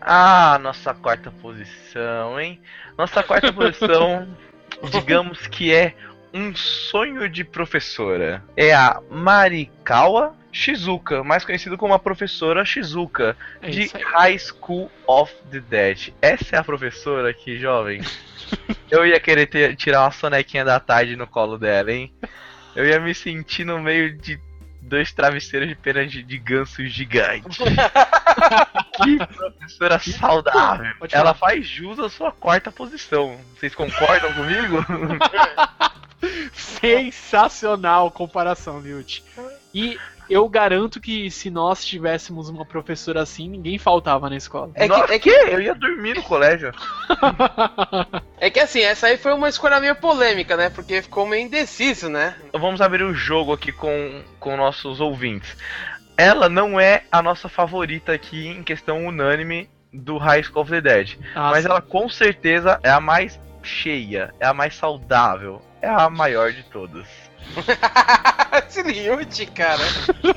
Ah, 0.00 0.58
nossa 0.60 0.92
quarta 0.92 1.30
posição, 1.30 2.38
hein? 2.38 2.60
Nossa 2.98 3.22
quarta 3.22 3.52
posição, 3.52 4.28
digamos 4.90 5.46
que 5.46 5.72
é 5.72 5.94
um 6.32 6.54
sonho 6.54 7.28
de 7.28 7.42
professora. 7.42 8.44
É 8.56 8.74
a 8.74 9.00
Marikawa 9.10 10.36
Shizuka, 10.54 11.24
mais 11.24 11.44
conhecido 11.44 11.76
como 11.76 11.92
a 11.94 11.98
professora 11.98 12.64
Shizuka, 12.64 13.36
É 13.60 13.68
de. 13.68 13.86
High 13.88 14.38
School 14.38 14.88
of 15.06 15.34
the 15.50 15.58
Dead. 15.58 16.14
Essa 16.22 16.56
é 16.56 16.58
a 16.60 16.64
professora 16.64 17.28
aqui, 17.30 17.58
jovem. 17.58 18.00
Eu 18.88 19.04
ia 19.04 19.18
querer 19.18 19.46
ter- 19.46 19.74
tirar 19.74 20.02
uma 20.02 20.12
sonequinha 20.12 20.64
da 20.64 20.78
tarde 20.78 21.16
no 21.16 21.26
colo 21.26 21.58
dela, 21.58 21.90
hein? 21.90 22.12
Eu 22.76 22.86
ia 22.86 23.00
me 23.00 23.12
sentir 23.14 23.64
no 23.64 23.80
meio 23.80 24.16
de 24.16 24.38
dois 24.80 25.12
travesseiros 25.12 25.68
de 25.68 25.74
pena 25.74 26.06
de, 26.06 26.22
de 26.22 26.38
ganso 26.38 26.86
gigante. 26.86 27.58
que 29.02 29.16
professora 29.26 29.98
saudável. 29.98 30.92
Ela 31.10 31.34
faz 31.34 31.66
jus 31.66 31.98
à 31.98 32.08
sua 32.08 32.30
quarta 32.30 32.70
posição. 32.70 33.36
Vocês 33.56 33.74
concordam 33.74 34.32
comigo? 34.34 34.84
Sensacional 36.52 38.10
comparação, 38.10 38.80
Liuti. 38.80 39.24
E 39.74 39.98
eu 40.28 40.48
garanto 40.48 41.00
que 41.00 41.30
se 41.30 41.50
nós 41.50 41.84
tivéssemos 41.84 42.48
uma 42.48 42.64
professora 42.64 43.22
assim, 43.22 43.48
ninguém 43.48 43.78
faltava 43.78 44.28
na 44.30 44.36
escola. 44.36 44.70
É 44.74 44.88
que, 44.88 45.12
é, 45.12 45.18
que, 45.18 45.30
Eu 45.30 45.60
ia 45.60 45.74
dormir 45.74 46.14
no 46.14 46.22
colégio. 46.22 46.72
é 48.38 48.50
que 48.50 48.60
assim, 48.60 48.80
essa 48.80 49.06
aí 49.06 49.16
foi 49.16 49.32
uma 49.32 49.48
escolha 49.48 49.80
meio 49.80 49.96
polêmica, 49.96 50.56
né? 50.56 50.70
Porque 50.70 51.02
ficou 51.02 51.26
meio 51.26 51.44
indeciso, 51.46 52.08
né? 52.08 52.34
Vamos 52.52 52.80
abrir 52.80 53.02
o 53.02 53.14
jogo 53.14 53.52
aqui 53.52 53.72
com, 53.72 54.22
com 54.40 54.56
nossos 54.56 55.00
ouvintes. 55.00 55.56
Ela 56.16 56.48
não 56.48 56.78
é 56.78 57.04
a 57.10 57.20
nossa 57.20 57.48
favorita 57.48 58.12
aqui 58.12 58.46
em 58.46 58.62
questão 58.62 59.06
unânime 59.06 59.68
do 59.92 60.16
High 60.18 60.42
School 60.42 60.62
of 60.62 60.70
the 60.70 60.80
Dead. 60.80 61.16
Ah, 61.34 61.50
Mas 61.50 61.62
sim. 61.64 61.70
ela 61.70 61.80
com 61.80 62.08
certeza 62.08 62.78
é 62.82 62.90
a 62.90 63.00
mais 63.00 63.40
cheia, 63.62 64.32
é 64.38 64.46
a 64.46 64.54
mais 64.54 64.76
saudável, 64.76 65.60
é 65.80 65.88
a 65.88 66.08
maior 66.10 66.52
de 66.52 66.62
todas. 66.64 67.06
Esse 68.58 68.82
Liute, 68.82 69.46
cara. 69.46 69.82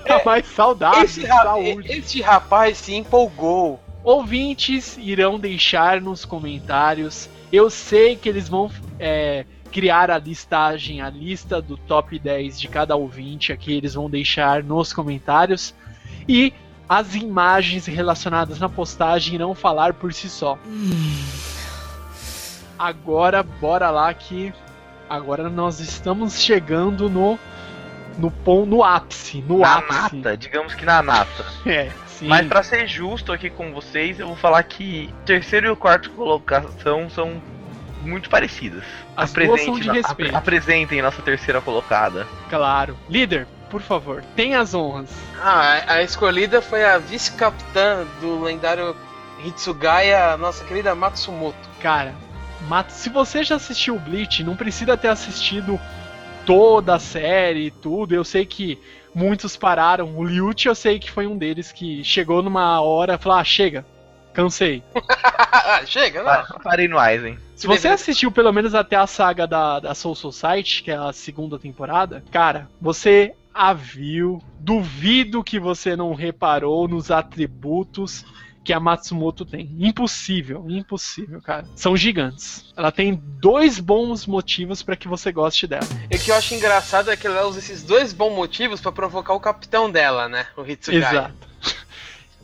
é 0.05 0.23
mais 0.25 0.45
saudável, 0.47 1.03
Esse, 1.03 1.25
saúde. 1.25 1.91
esse 1.91 2.21
rapaz 2.21 2.77
se 2.77 2.95
empolgou. 2.95 3.79
Ouvintes 4.03 4.97
irão 4.97 5.37
deixar 5.39 5.99
nos 5.99 6.23
comentários. 6.23 7.29
Eu 7.51 7.69
sei 7.69 8.15
que 8.15 8.29
eles 8.29 8.47
vão 8.47 8.71
é, 8.99 9.45
criar 9.71 10.09
a 10.09 10.17
listagem, 10.17 11.01
a 11.01 11.09
lista 11.09 11.61
do 11.61 11.75
top 11.77 12.17
10 12.17 12.59
de 12.59 12.67
cada 12.67 12.95
ouvinte 12.95 13.51
aqui. 13.51 13.73
Eles 13.73 13.93
vão 13.95 14.09
deixar 14.09 14.63
nos 14.63 14.93
comentários. 14.93 15.75
E 16.27 16.53
as 16.87 17.15
imagens 17.15 17.85
relacionadas 17.85 18.59
na 18.59 18.69
postagem 18.69 19.35
irão 19.35 19.53
falar 19.53 19.93
por 19.93 20.13
si 20.13 20.29
só. 20.29 20.57
Agora, 22.79 23.43
bora 23.43 23.89
lá 23.89 24.13
que 24.13 24.53
agora 25.09 25.49
nós 25.49 25.79
estamos 25.79 26.39
chegando 26.41 27.09
no 27.09 27.37
no 28.17 28.31
pon, 28.31 28.65
no 28.65 28.83
ápice, 28.83 29.41
no 29.47 29.59
na 29.59 29.75
ápice. 29.77 30.15
nata, 30.15 30.37
digamos 30.37 30.73
que 30.75 30.85
na 30.85 31.01
nata. 31.03 31.45
É, 31.65 31.89
sim. 32.07 32.27
Mas 32.27 32.47
pra 32.47 32.63
ser 32.63 32.87
justo 32.87 33.31
aqui 33.31 33.49
com 33.49 33.71
vocês, 33.73 34.19
eu 34.19 34.27
vou 34.27 34.35
falar 34.35 34.63
que 34.63 35.13
terceiro 35.25 35.67
e 35.67 35.69
o 35.69 35.75
quarto 35.75 36.09
colocação 36.11 37.09
são 37.09 37.41
muito 38.01 38.29
parecidas. 38.29 38.83
As 39.15 39.31
duas 39.33 39.61
são 39.61 39.79
de 39.79 39.87
na- 39.87 39.93
respeito. 39.93 40.29
apre- 40.29 40.35
apresentem 40.35 41.01
nossa 41.01 41.21
terceira 41.21 41.59
colocada. 41.61 42.25
Claro. 42.49 42.97
Líder, 43.09 43.45
por 43.69 43.81
favor, 43.81 44.23
tenha 44.35 44.59
as 44.61 44.73
honras. 44.73 45.09
Ah, 45.41 45.83
a, 45.87 46.01
escolhida 46.03 46.61
foi 46.61 46.85
a 46.85 46.97
vice-capitã 46.97 48.05
do 48.21 48.41
lendário 48.41 48.95
Hitsugaya, 49.43 50.31
a 50.33 50.37
nossa 50.37 50.63
querida 50.63 50.95
Matsumoto. 50.95 51.57
Cara, 51.81 52.13
Mato, 52.67 52.91
se 52.91 53.09
você 53.09 53.43
já 53.43 53.55
assistiu 53.55 53.95
o 53.95 53.99
Bleach, 53.99 54.43
não 54.43 54.55
precisa 54.55 54.97
ter 54.97 55.09
assistido 55.09 55.79
toda 56.47 56.95
a 56.95 56.99
série 56.99 57.67
e 57.67 57.71
tudo. 57.71 58.15
Eu 58.15 58.23
sei 58.23 58.45
que 58.45 58.79
muitos 59.13 59.55
pararam. 59.55 60.17
O 60.17 60.23
Liuchi 60.23 60.67
eu 60.67 60.73
sei 60.75 60.97
que 60.97 61.11
foi 61.11 61.27
um 61.27 61.37
deles 61.37 61.71
que 61.71 62.03
chegou 62.03 62.41
numa 62.41 62.81
hora 62.81 63.13
e 63.15 63.17
falou: 63.17 63.37
Ah, 63.37 63.43
chega, 63.43 63.85
cansei. 64.33 64.81
Chega, 65.85 66.23
né? 66.23 66.29
Pa- 66.47 66.59
Parei 66.63 66.87
no 66.87 66.97
Aizen. 66.97 67.37
Se 67.55 67.67
você 67.67 67.87
assistiu 67.87 68.31
pelo 68.31 68.51
menos 68.51 68.73
até 68.75 68.95
a 68.95 69.07
saga 69.07 69.45
da, 69.47 69.79
da 69.79 69.93
Soul 69.95 70.15
Society, 70.15 70.83
que 70.83 70.91
é 70.91 70.95
a 70.95 71.11
segunda 71.11 71.57
temporada, 71.59 72.23
cara, 72.31 72.67
você 72.81 73.33
a 73.53 73.73
viu. 73.73 74.41
Duvido 74.59 75.43
que 75.43 75.59
você 75.59 75.95
não 75.95 76.13
reparou 76.13 76.87
nos 76.87 77.09
atributos 77.09 78.25
que 78.67 78.73
a 78.73 78.81
Matsumoto 78.81 79.45
tem. 79.45 79.73
Impossível, 79.79 80.65
impossível, 80.67 81.41
cara. 81.41 81.65
São 81.73 81.95
gigantes. 81.95 82.65
Ela 82.75 82.91
tem 82.91 83.15
dois 83.39 83.79
bons 83.79 84.27
motivos 84.27 84.83
pra 84.83 84.97
que 84.97 85.07
você 85.07 85.31
goste 85.31 85.65
dela. 85.65 85.87
E 86.11 86.17
o 86.17 86.19
que 86.19 86.31
eu 86.31 86.35
acho 86.35 86.53
engraçado 86.53 87.09
é 87.09 87.15
que 87.15 87.25
ela 87.25 87.47
usa 87.47 87.59
esses 87.59 87.81
dois 87.81 88.11
bons 88.11 88.35
motivos 88.35 88.81
pra 88.81 88.91
provocar 88.91 89.33
o 89.33 89.39
capitão 89.39 89.89
dela, 89.89 90.27
né? 90.27 90.47
O 90.57 90.65
Hitsugaya. 90.65 90.99
Exato. 91.09 91.47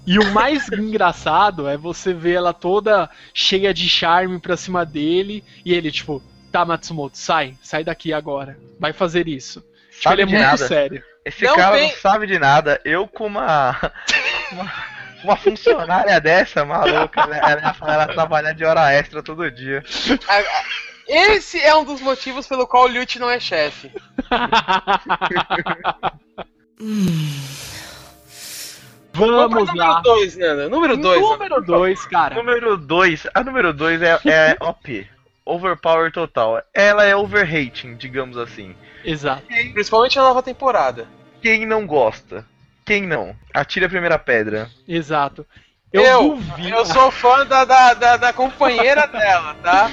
E 0.05 0.19
o 0.19 0.31
mais 0.33 0.67
engraçado 0.69 1.65
é 1.65 1.77
você 1.77 2.13
ver 2.13 2.33
ela 2.33 2.53
toda 2.53 3.09
cheia 3.33 3.73
de 3.73 3.87
charme 3.87 4.37
pra 4.37 4.57
cima 4.57 4.85
dele 4.85 5.41
e 5.63 5.73
ele, 5.73 5.89
tipo, 5.93 6.21
tá, 6.51 6.65
Matsumoto, 6.65 7.17
sai, 7.17 7.57
sai 7.63 7.85
daqui 7.85 8.11
agora. 8.11 8.57
Vai 8.77 8.91
fazer 8.91 9.29
isso. 9.29 9.61
Tipo, 9.91 10.03
Sabe 10.03 10.15
ele 10.15 10.21
é 10.23 10.25
muito 10.25 10.41
nada. 10.41 10.67
sério. 10.67 11.01
Esse 11.23 11.45
Não 11.45 11.55
cara 11.55 11.79
não 11.79 11.89
sabe 11.91 12.27
de 12.27 12.37
nada. 12.37 12.81
Eu 12.83 13.07
com 13.07 13.27
uma. 13.27 13.93
uma, 14.51 14.73
uma 15.23 15.35
funcionária 15.35 16.19
dessa, 16.19 16.65
maluca, 16.65 17.25
né? 17.27 17.39
ela, 17.41 17.75
ela 17.81 18.07
trabalhar 18.07 18.53
de 18.53 18.65
hora 18.65 18.91
extra 18.93 19.23
todo 19.23 19.49
dia. 19.49 19.83
Esse 21.07 21.59
é 21.59 21.75
um 21.75 21.83
dos 21.83 22.01
motivos 22.01 22.47
pelo 22.47 22.67
qual 22.67 22.83
o 22.85 22.87
Lute 22.87 23.19
não 23.19 23.29
é 23.29 23.39
chefe. 23.39 23.91
Vamos 29.13 29.35
lá. 29.35 29.47
número 29.47 30.01
2, 30.01 30.37
Nanda. 30.37 30.69
Número 30.69 30.97
2. 30.97 31.21
Número 31.21 31.61
2, 31.61 32.05
cara. 32.07 32.35
Número 32.35 32.77
2. 32.77 33.27
A 33.33 33.43
número 33.43 33.73
2 33.73 34.01
é, 34.01 34.19
é 34.25 34.57
OP. 34.59 35.07
Overpower 35.45 36.11
total. 36.11 36.61
Ela 36.73 37.03
é 37.03 37.15
overrating, 37.15 37.95
digamos 37.95 38.37
assim. 38.37 38.75
Exato. 39.05 39.43
Principalmente 39.45 40.15
na 40.15 40.23
nova 40.23 40.41
temporada. 40.41 41.07
Quem 41.41 41.65
não 41.65 41.85
gosta? 41.85 42.45
Quem 42.85 43.03
não? 43.07 43.35
Atire 43.53 43.85
a 43.85 43.89
primeira 43.89 44.19
pedra. 44.19 44.69
Exato. 44.87 45.45
Eu, 45.91 46.01
Eu, 46.03 46.29
duvido. 46.35 46.67
eu 46.69 46.85
sou 46.85 47.11
fã 47.11 47.45
da, 47.45 47.63
da, 47.65 47.93
da, 47.93 48.17
da 48.17 48.33
companheira 48.33 49.05
dela, 49.07 49.55
tá? 49.61 49.91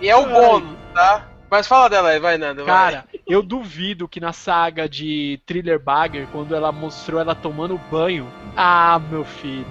E 0.00 0.08
é 0.08 0.16
o 0.16 0.26
bônus, 0.26 0.76
tá? 0.94 1.28
Mas 1.50 1.66
fala 1.66 1.88
dela 1.90 2.08
aí, 2.08 2.18
vai, 2.18 2.38
Nando. 2.38 2.64
vai. 2.64 2.74
Cara, 2.74 3.04
eu 3.28 3.42
duvido 3.42 4.08
que 4.08 4.18
na 4.18 4.32
saga 4.32 4.88
de 4.88 5.38
Thriller 5.44 5.78
Bagger, 5.78 6.26
quando 6.32 6.54
ela 6.54 6.72
mostrou 6.72 7.20
ela 7.20 7.34
tomando 7.34 7.76
banho. 7.90 8.26
Ah, 8.56 8.98
meu 9.10 9.24
filho. 9.24 9.66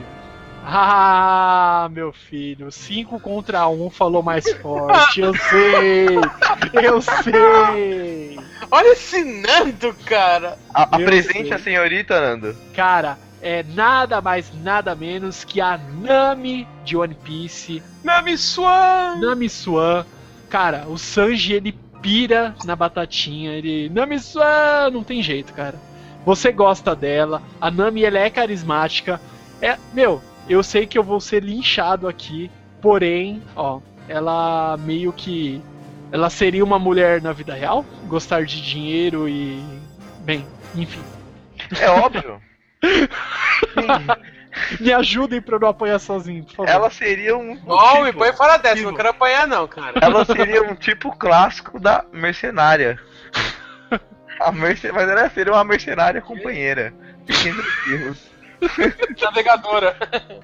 Ah, 0.64 1.90
meu 1.92 2.12
filho. 2.14 2.72
5 2.72 3.20
contra 3.20 3.68
1 3.68 3.86
um 3.86 3.90
falou 3.90 4.22
mais 4.22 4.50
forte. 4.62 5.22
Eu 5.22 5.34
sei. 5.36 6.08
Eu 6.84 7.02
sei. 7.02 8.40
Olha 8.70 8.94
esse 8.94 9.24
Nando, 9.24 9.94
cara. 10.06 10.58
A- 10.74 10.84
apresente 10.84 11.44
sei. 11.50 11.54
a 11.54 11.60
senhorita, 11.60 12.22
Nando. 12.22 12.56
Cara, 12.74 13.18
é 13.42 13.64
nada 13.64 14.22
mais, 14.22 14.52
nada 14.62 14.96
menos 14.96 15.44
que 15.44 15.60
a 15.60 15.78
Nami 15.78 16.68
de 16.86 16.96
One 16.96 17.16
Piece. 17.16 17.82
Nami 18.04 18.38
Swan. 18.38 19.18
Nami 19.20 19.50
Swan. 19.50 20.06
Cara, 20.50 20.86
o 20.88 20.98
Sanji 20.98 21.54
ele 21.54 21.78
pira 22.02 22.56
na 22.66 22.76
batatinha. 22.76 23.52
Ele. 23.54 23.90
Nami 23.90 24.20
Swan! 24.20 24.90
Não 24.92 25.04
tem 25.04 25.22
jeito, 25.24 25.54
cara. 25.54 25.76
Você 26.26 26.52
gosta 26.52 26.96
dela. 26.96 27.42
A 27.60 27.72
Nami 27.72 28.04
ela 28.04 28.20
é 28.20 28.30
carismática. 28.30 29.20
É, 29.62 29.78
meu, 29.94 30.22
eu 30.48 30.62
sei 30.64 30.86
que 30.86 30.98
eu 30.98 31.04
vou 31.04 31.20
ser 31.20 31.44
linchado 31.44 32.08
aqui. 32.08 32.50
Porém, 32.82 33.42
ó, 33.56 33.80
ela 34.08 34.78
meio 34.78 35.14
que. 35.14 35.62
Ela 36.12 36.30
seria 36.30 36.64
uma 36.64 36.78
mulher 36.80 37.22
na 37.22 37.32
vida 37.32 37.54
real? 37.54 37.86
Gostar 38.08 38.44
de 38.46 38.62
dinheiro 38.62 39.30
e. 39.30 39.64
Bem, 40.20 40.46
enfim. 40.76 41.02
É 41.80 41.90
óbvio. 41.90 42.42
Me 44.80 44.92
ajudem 44.92 45.42
pra 45.42 45.56
eu 45.56 45.60
não 45.60 45.70
apanhar 45.70 46.00
sozinho, 46.00 46.44
por 46.44 46.56
favor. 46.56 46.70
Ela 46.70 46.90
seria 46.90 47.38
um. 47.38 47.52
um 47.54 47.62
Ó, 47.68 48.02
me 48.02 48.08
tipo- 48.08 48.20
põe 48.20 48.34
fora 48.34 48.58
dessa, 48.58 48.82
não 48.82 48.94
quero 48.94 49.10
apanhar 49.10 49.48
não, 49.48 49.68
cara. 49.68 49.94
Ela 50.02 50.26
seria 50.26 50.64
um 50.64 50.76
tipo 50.76 51.16
clássico 51.16 51.80
da 51.80 52.04
mercenária. 52.12 53.00
A 54.40 54.52
merce... 54.52 54.92
Mas 54.92 55.08
ela 55.08 55.30
seria 55.30 55.54
uma 55.54 55.64
mercenária 55.64 56.20
companheira. 56.20 56.94
Fiquem 57.28 57.54
tranquilos. 57.54 58.31
Navegadora. 59.22 59.96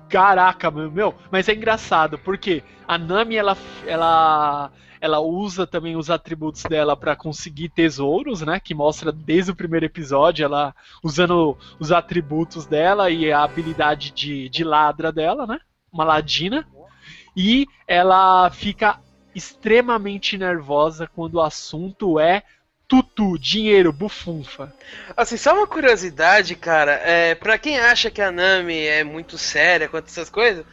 Caraca, 0.10 0.72
meu, 0.72 0.92
meu, 0.92 1.16
mas 1.32 1.48
é 1.48 1.54
engraçado, 1.54 2.18
porque 2.18 2.64
a 2.88 2.98
Nami 2.98 3.36
ela, 3.36 3.58
ela, 3.86 4.72
ela 5.00 5.20
usa 5.20 5.68
também 5.68 5.96
os 5.96 6.10
atributos 6.10 6.64
dela 6.64 6.96
pra 6.96 7.16
conseguir 7.16 7.70
tesouros, 7.70 8.42
né? 8.42 8.60
Que 8.60 8.74
mostra 8.74 9.12
desde 9.12 9.52
o 9.52 9.56
primeiro 9.56 9.86
episódio 9.86 10.44
ela 10.44 10.76
usando 11.04 11.58
os 11.80 11.92
atributos 11.92 12.66
dela 12.66 13.10
e 13.10 13.32
a 13.32 13.44
habilidade 13.44 14.12
de, 14.12 14.50
de 14.50 14.64
ladra 14.64 15.12
dela, 15.12 15.46
né? 15.46 15.60
Uma 15.92 16.04
ladina. 16.04 16.68
E 17.36 17.68
ela 17.88 18.50
fica 18.50 19.00
extremamente 19.36 20.36
nervosa 20.38 21.08
quando 21.08 21.36
o 21.36 21.42
assunto 21.42 22.20
é 22.20 22.42
tutu, 22.88 23.38
dinheiro, 23.38 23.92
bufunfa. 23.92 24.74
Assim, 25.16 25.38
só 25.38 25.54
uma 25.54 25.68
curiosidade, 25.68 26.56
cara. 26.56 26.94
É, 27.04 27.36
pra 27.36 27.58
quem 27.58 27.80
acha 27.80 28.10
que 28.10 28.22
a 28.22 28.32
Nami 28.32 28.80
é 28.80 29.04
muito 29.04 29.38
séria 29.38 29.88
quanto 29.88 30.06
a 30.06 30.08
essas 30.08 30.30
coisas, 30.30 30.66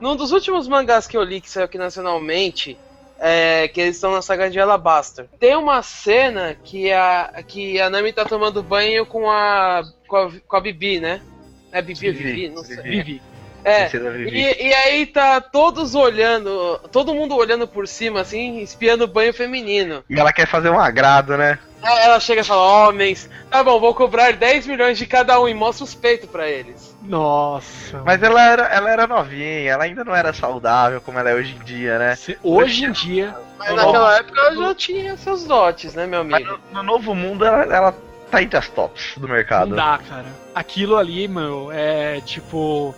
num 0.00 0.14
dos 0.14 0.32
últimos 0.32 0.68
mangás 0.68 1.06
que 1.06 1.16
eu 1.16 1.22
li, 1.22 1.40
que 1.40 1.48
saiu 1.48 1.64
aqui 1.64 1.78
nacionalmente, 1.78 2.76
é, 3.18 3.68
que 3.68 3.80
eles 3.80 3.96
estão 3.96 4.12
na 4.12 4.20
saga 4.20 4.50
de 4.50 4.58
Alabasta, 4.58 5.28
tem 5.38 5.56
uma 5.56 5.80
cena 5.82 6.56
que 6.62 6.92
a, 6.92 7.42
que 7.46 7.80
a 7.80 7.88
Nami 7.88 8.12
tá 8.12 8.24
tomando 8.24 8.62
banho 8.62 9.06
com 9.06 9.30
a, 9.30 9.82
com 10.08 10.16
a, 10.16 10.32
com 10.46 10.56
a 10.56 10.60
Bibi, 10.60 11.00
né? 11.00 11.22
É 11.70 11.80
Bibi 11.80 12.08
ou 12.08 12.14
Vivi, 12.14 12.32
Vivi? 12.32 12.48
Não 12.48 12.64
sei. 12.64 12.76
Vivi. 12.82 13.22
É. 13.64 13.88
E, 13.94 14.68
e 14.68 14.74
aí 14.74 15.06
tá 15.06 15.40
todos 15.40 15.94
olhando, 15.94 16.78
todo 16.90 17.14
mundo 17.14 17.36
olhando 17.36 17.66
por 17.68 17.86
cima, 17.86 18.20
assim, 18.20 18.58
espiando 18.60 19.04
o 19.04 19.08
banho 19.08 19.32
feminino. 19.32 20.02
E 20.10 20.18
ela 20.18 20.32
quer 20.32 20.46
fazer 20.46 20.68
um 20.70 20.80
agrado, 20.80 21.36
né? 21.36 21.58
Aí 21.82 22.04
ela 22.04 22.20
chega 22.20 22.42
e 22.42 22.44
fala, 22.44 22.88
homens, 22.88 23.28
tá 23.50 23.62
bom, 23.64 23.78
vou 23.80 23.92
cobrar 23.94 24.32
10 24.34 24.66
milhões 24.68 24.96
de 24.98 25.04
cada 25.06 25.40
um 25.40 25.48
e 25.48 25.54
mostra 25.54 25.84
os 25.84 25.94
peitos 25.94 26.28
pra 26.30 26.48
eles. 26.48 26.96
Nossa. 27.02 28.02
Mas 28.04 28.22
ela 28.22 28.40
era, 28.44 28.62
ela 28.66 28.90
era 28.90 29.06
novinha, 29.06 29.70
ela 29.70 29.84
ainda 29.84 30.04
não 30.04 30.14
era 30.14 30.32
saudável 30.32 31.00
como 31.00 31.18
ela 31.18 31.30
é 31.30 31.34
hoje 31.34 31.56
em 31.60 31.64
dia, 31.64 31.98
né? 31.98 32.14
Se- 32.16 32.38
Hoje 32.42 32.84
em 32.84 32.92
dia, 32.92 33.34
Mas 33.58 33.74
naquela 33.74 34.16
época 34.16 34.40
ela 34.40 34.54
já 34.68 34.74
tinha 34.74 35.16
seus 35.16 35.44
dotes, 35.44 35.94
né, 35.94 36.06
meu 36.06 36.24
Mas 36.24 36.42
amigo? 36.42 36.60
no, 36.70 36.76
no 36.78 36.82
novo 36.82 37.14
mundo 37.14 37.44
ela, 37.44 37.62
ela 37.64 37.94
tá 38.30 38.42
entre 38.42 38.56
as 38.58 38.68
tops 38.68 39.14
do 39.16 39.28
mercado. 39.28 39.68
Não 39.70 39.76
dá, 39.76 39.98
cara. 40.08 40.26
Aquilo 40.54 40.96
ali, 40.96 41.26
meu, 41.28 41.70
é 41.72 42.20
tipo. 42.20 42.94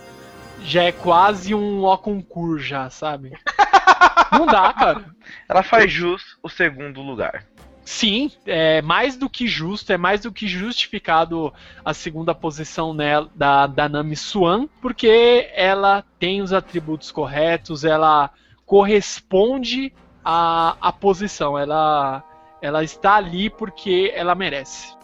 Já 0.65 0.85
é 0.85 0.93
quase 0.93 1.55
um 1.55 1.85
ó 1.85 1.97
concurso 1.97 2.65
já, 2.65 2.91
sabe? 2.91 3.33
Não 4.33 4.47
dá, 4.47 4.73
cara. 4.73 5.05
Ela 5.49 5.63
faz 5.63 5.93
jus 5.93 6.37
o 6.43 6.49
segundo 6.49 7.01
lugar. 7.03 7.45
Sim, 7.85 8.31
é 8.47 8.81
mais 8.81 9.15
do 9.15 9.29
que 9.29 9.47
justo, 9.47 9.93
é 9.93 9.99
mais 9.99 10.23
do 10.23 10.33
que 10.33 10.49
justificado 10.49 11.53
a 11.85 11.93
segunda 11.93 12.35
posição 12.35 12.95
nela, 12.95 13.29
da, 13.35 13.67
da 13.67 13.89
Nami 13.91 14.17
Swan, 14.17 14.67
porque 14.81 15.51
ela 15.55 16.03
tem 16.19 16.41
os 16.41 16.53
atributos 16.53 17.13
corretos, 17.13 17.85
ela 17.85 18.31
corresponde 18.65 19.93
à, 20.25 20.77
à 20.81 20.91
posição, 20.91 21.59
ela, 21.59 22.25
ela 22.63 22.83
está 22.83 23.17
ali 23.17 23.51
porque 23.51 24.11
ela 24.15 24.35
merece. 24.35 24.97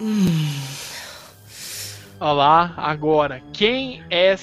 Olha 2.19 2.33
lá, 2.33 2.75
agora, 2.79 3.43
quem 3.53 4.03
é 4.09 4.37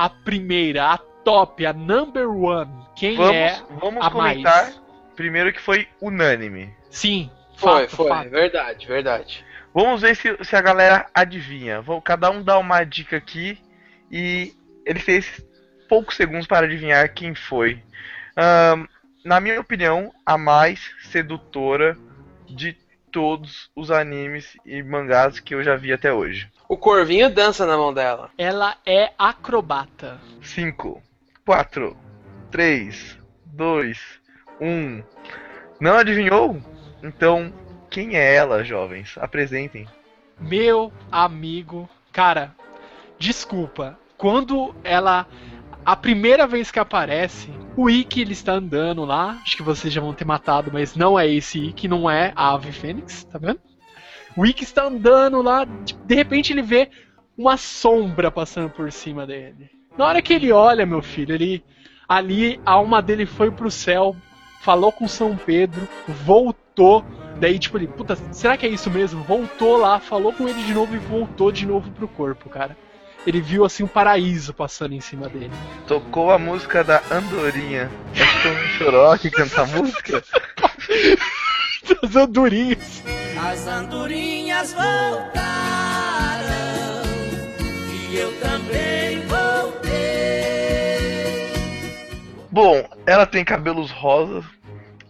a 0.00 0.08
primeira, 0.08 0.92
a 0.92 0.98
top, 0.98 1.66
a 1.66 1.74
number 1.74 2.26
one? 2.30 2.70
Quem 2.96 3.16
Vamos, 3.16 3.34
é 3.34 3.62
vamos 3.78 4.02
a 4.06 4.10
comentar 4.10 4.62
mais? 4.62 4.80
primeiro 5.14 5.52
que 5.52 5.60
foi 5.60 5.86
unânime. 6.00 6.74
Sim, 6.90 7.30
Foi, 7.56 7.82
fato, 7.82 7.96
foi, 7.96 8.08
fato. 8.08 8.30
verdade, 8.30 8.86
verdade. 8.86 9.44
Vamos 9.74 10.00
ver 10.00 10.16
se, 10.16 10.34
se 10.42 10.56
a 10.56 10.62
galera 10.62 11.06
adivinha. 11.14 11.82
Vou 11.82 12.00
cada 12.00 12.30
um 12.30 12.42
dar 12.42 12.58
uma 12.58 12.82
dica 12.82 13.18
aqui 13.18 13.58
e 14.10 14.54
ele 14.86 14.98
fez 14.98 15.44
poucos 15.86 16.16
segundos 16.16 16.46
para 16.46 16.64
adivinhar 16.64 17.12
quem 17.12 17.34
foi. 17.34 17.82
Ahn, 18.34 18.86
na 19.22 19.38
minha 19.38 19.60
opinião, 19.60 20.10
a 20.24 20.38
mais 20.38 20.80
sedutora 21.10 21.94
de 22.48 22.74
todos 23.10 23.70
os 23.74 23.90
animes 23.90 24.56
e 24.64 24.82
mangás 24.82 25.40
que 25.40 25.54
eu 25.54 25.62
já 25.62 25.76
vi 25.76 25.92
até 25.92 26.12
hoje. 26.12 26.50
O 26.68 26.76
Corvinho 26.76 27.28
dança 27.28 27.66
na 27.66 27.76
mão 27.76 27.92
dela. 27.92 28.30
Ela 28.38 28.76
é 28.86 29.12
acrobata. 29.18 30.20
5, 30.42 31.02
4, 31.44 31.96
3, 32.50 33.18
2, 33.46 33.98
1. 34.60 35.02
Não 35.80 35.96
adivinhou? 35.96 36.60
Então, 37.02 37.52
quem 37.90 38.16
é 38.16 38.34
ela, 38.34 38.62
jovens? 38.62 39.16
Apresentem. 39.18 39.88
Meu 40.38 40.92
amigo. 41.10 41.88
Cara, 42.12 42.54
desculpa. 43.18 43.98
Quando 44.16 44.74
ela. 44.84 45.26
A 45.84 45.96
primeira 45.96 46.46
vez 46.46 46.70
que 46.70 46.78
aparece, 46.78 47.50
o 47.76 47.88
Ikki 47.88 48.20
ele 48.20 48.32
está 48.32 48.52
andando 48.52 49.04
lá. 49.04 49.38
Acho 49.42 49.56
que 49.56 49.62
vocês 49.62 49.92
já 49.92 50.00
vão 50.00 50.12
ter 50.12 50.24
matado, 50.24 50.70
mas 50.72 50.94
não 50.94 51.18
é 51.18 51.26
esse 51.26 51.58
Ikki, 51.58 51.88
não 51.88 52.08
é 52.10 52.32
a 52.36 52.52
Ave 52.52 52.72
Fênix, 52.72 53.24
tá 53.24 53.38
vendo? 53.38 53.60
O 54.36 54.46
Ikki 54.46 54.62
está 54.62 54.84
andando 54.84 55.42
lá, 55.42 55.64
de 55.64 56.14
repente 56.14 56.52
ele 56.52 56.62
vê 56.62 56.90
uma 57.36 57.56
sombra 57.56 58.30
passando 58.30 58.70
por 58.70 58.92
cima 58.92 59.26
dele. 59.26 59.70
Na 59.96 60.06
hora 60.06 60.22
que 60.22 60.32
ele 60.32 60.52
olha, 60.52 60.86
meu 60.86 61.02
filho, 61.02 61.34
ele. 61.34 61.64
Ali 62.08 62.60
a 62.66 62.72
alma 62.72 63.00
dele 63.00 63.24
foi 63.24 63.50
pro 63.52 63.70
céu, 63.70 64.16
falou 64.60 64.90
com 64.90 65.06
São 65.06 65.36
Pedro, 65.36 65.88
voltou. 66.08 67.04
Daí, 67.38 67.58
tipo, 67.58 67.78
ele, 67.78 67.86
puta, 67.86 68.16
será 68.32 68.56
que 68.56 68.66
é 68.66 68.68
isso 68.68 68.90
mesmo? 68.90 69.22
Voltou 69.22 69.76
lá, 69.76 69.98
falou 70.00 70.32
com 70.32 70.48
ele 70.48 70.62
de 70.64 70.74
novo 70.74 70.94
e 70.94 70.98
voltou 70.98 71.52
de 71.52 71.64
novo 71.64 71.90
pro 71.92 72.08
corpo, 72.08 72.50
cara. 72.50 72.76
Ele 73.26 73.40
viu 73.40 73.64
assim 73.64 73.82
um 73.82 73.88
paraíso 73.88 74.54
passando 74.54 74.94
em 74.94 75.00
cima 75.00 75.28
dele. 75.28 75.50
Tocou 75.86 76.30
a 76.30 76.38
música 76.38 76.82
da 76.82 77.02
Andorinha. 77.10 77.90
É 78.14 78.42
Tom 78.42 78.56
Choró 78.78 79.16
que 79.18 79.30
canta 79.30 79.62
a 79.62 79.66
música? 79.66 80.24
As 82.02 82.16
andorinhas. 82.16 83.02
As 83.38 83.66
andorinhas 83.66 84.72
voltaram 84.72 85.40
e 88.10 88.16
eu 88.16 88.32
também 88.40 89.20
voltei. 89.26 89.90
Bom, 92.50 92.88
ela 93.06 93.26
tem 93.26 93.44
cabelos 93.44 93.90
rosas, 93.90 94.44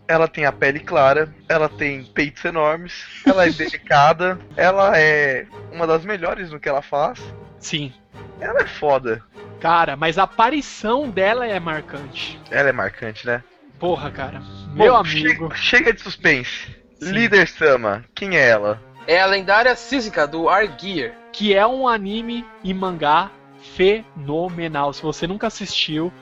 ela 0.07 0.27
tem 0.27 0.45
a 0.45 0.53
pele 0.53 0.81
clara, 0.81 1.33
ela 1.49 1.69
tem 1.69 2.05
peitos 2.05 2.45
enormes, 2.45 3.05
ela 3.25 3.47
é 3.47 3.51
delicada, 3.51 4.39
ela 4.57 4.99
é 4.99 5.47
uma 5.73 5.87
das 5.87 6.05
melhores 6.05 6.51
no 6.51 6.59
que 6.59 6.69
ela 6.69 6.83
faz. 6.83 7.21
Sim. 7.61 7.93
Ela 8.41 8.63
é 8.63 8.67
foda. 8.67 9.23
Cara, 9.61 9.95
mas 9.95 10.19
a 10.19 10.25
aparição 10.25 11.09
dela 11.09 11.47
é 11.47 11.61
marcante. 11.61 12.41
Ela 12.51 12.71
é 12.71 12.73
marcante, 12.73 13.27
né? 13.27 13.45
Porra, 13.79 14.11
cara. 14.11 14.43
Meu 14.73 14.93
Bom, 14.93 14.99
amigo. 14.99 15.55
Chega, 15.55 15.55
chega 15.55 15.93
de 15.93 16.01
suspense. 16.01 16.77
Sim. 16.99 17.13
Líder 17.13 17.47
Sama, 17.47 18.05
quem 18.15 18.37
é 18.37 18.49
ela? 18.49 18.81
É 19.07 19.21
a 19.21 19.27
lendária 19.27 19.75
Sísica 19.77 20.27
do 20.27 20.49
Argear. 20.49 21.13
Que 21.33 21.55
é 21.55 21.67
um 21.67 21.87
anime 21.87 22.45
e 22.65 22.75
mangá 22.75 23.31
fenomenal. 23.77 24.93
Se 24.93 25.03
você 25.03 25.27
nunca 25.27 25.47
assistiu, 25.47 26.13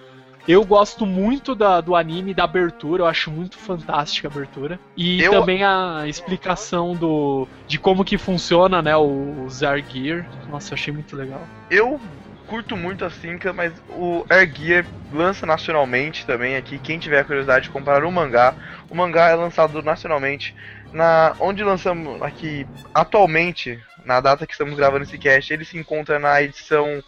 eu 0.48 0.64
gosto 0.64 1.04
muito 1.04 1.54
da- 1.54 1.80
do 1.80 1.94
anime, 1.94 2.32
da 2.32 2.44
abertura, 2.44 3.02
eu 3.02 3.06
acho 3.06 3.30
muito 3.30 3.56
fantástica 3.58 4.26
a 4.26 4.30
abertura. 4.30 4.80
E 4.96 5.22
Eu- 5.22 5.32
também 5.32 5.62
a 5.62 6.04
explicação 6.06 6.94
do 6.94 7.46
de 7.66 7.78
como 7.78 8.04
que 8.04 8.16
funciona, 8.16 8.80
né, 8.80 8.96
o 8.96 9.46
Zargear. 9.50 10.26
Nossa, 10.48 10.72
eu 10.72 10.76
achei 10.76 10.92
muito 10.92 11.14
legal. 11.14 11.40
Eu 11.70 12.00
curto 12.46 12.76
muito 12.76 13.04
a 13.04 13.10
Sinca, 13.10 13.52
mas 13.52 13.72
o 13.90 14.24
Air 14.30 14.50
Gear 14.56 14.86
lança 15.12 15.44
nacionalmente 15.44 16.24
também 16.24 16.56
aqui. 16.56 16.78
Quem 16.78 16.98
tiver 16.98 17.22
curiosidade 17.24 17.64
de 17.64 17.70
comprar 17.70 18.02
o 18.02 18.10
mangá, 18.10 18.54
o 18.88 18.94
mangá 18.94 19.28
é 19.28 19.34
lançado 19.34 19.82
nacionalmente. 19.82 20.54
Na 20.90 21.34
onde 21.38 21.62
lançamos 21.62 22.22
aqui 22.22 22.66
atualmente, 22.94 23.78
na 24.06 24.20
data 24.22 24.46
que 24.46 24.52
estamos 24.52 24.74
gravando 24.74 25.04
esse 25.04 25.18
cast, 25.18 25.52
ele 25.52 25.66
se 25.66 25.76
encontra 25.76 26.18
na 26.18 26.40
edição 26.42 27.02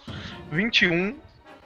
21 0.53 1.17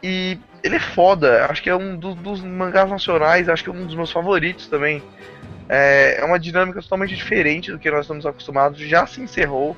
e 0.04 0.38
ele 0.62 0.76
é 0.76 0.80
foda. 0.80 1.46
Acho 1.46 1.62
que 1.62 1.70
é 1.70 1.74
um 1.76 1.96
do- 1.96 2.14
dos 2.14 2.42
mangás 2.42 2.90
nacionais, 2.90 3.48
acho 3.48 3.64
que 3.64 3.70
é 3.70 3.72
um 3.72 3.86
dos 3.86 3.94
meus 3.94 4.12
favoritos 4.12 4.68
também. 4.68 5.02
É, 5.68 6.18
é 6.20 6.24
uma 6.24 6.38
dinâmica 6.38 6.82
totalmente 6.82 7.14
diferente 7.16 7.72
do 7.72 7.78
que 7.78 7.90
nós 7.90 8.02
estamos 8.02 8.26
acostumados. 8.26 8.78
Já 8.80 9.06
se 9.06 9.20
encerrou. 9.22 9.74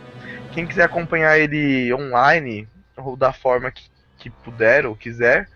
Quem 0.52 0.66
quiser 0.66 0.84
acompanhar 0.84 1.38
ele 1.38 1.92
online, 1.94 2.68
ou 2.96 3.16
da 3.16 3.32
forma 3.32 3.70
que, 3.70 3.84
que 4.18 4.30
puder 4.30 4.84
ou 4.84 4.96
quiser, 4.96 5.48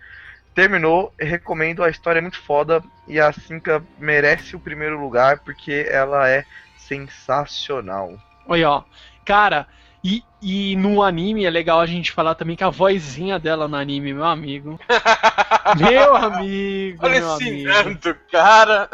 terminou. 0.55 1.13
Recomendo, 1.19 1.83
a 1.83 1.89
história 1.89 2.19
é 2.19 2.21
muito 2.21 2.39
foda 2.39 2.81
e 3.07 3.19
a 3.19 3.31
Cinca 3.33 3.83
merece 3.99 4.55
o 4.55 4.59
primeiro 4.59 4.99
lugar 4.99 5.39
porque 5.39 5.85
ela 5.89 6.29
é 6.29 6.45
sensacional. 6.77 8.13
Olha, 8.47 8.69
ó. 8.69 8.83
Cara, 9.25 9.67
e, 10.03 10.23
e 10.41 10.75
no 10.75 11.03
anime 11.03 11.45
é 11.45 11.49
legal 11.49 11.79
a 11.79 11.85
gente 11.85 12.11
falar 12.11 12.33
também 12.33 12.55
que 12.55 12.63
a 12.63 12.69
vozinha 12.69 13.37
dela 13.37 13.67
no 13.67 13.75
anime, 13.75 14.13
meu 14.13 14.25
amigo. 14.25 14.79
meu 15.77 16.15
amigo, 16.15 17.05
Olha 17.05 17.19
meu 17.19 17.35
esse 17.35 17.67
amigo. 17.67 17.99
Cara. 18.31 18.89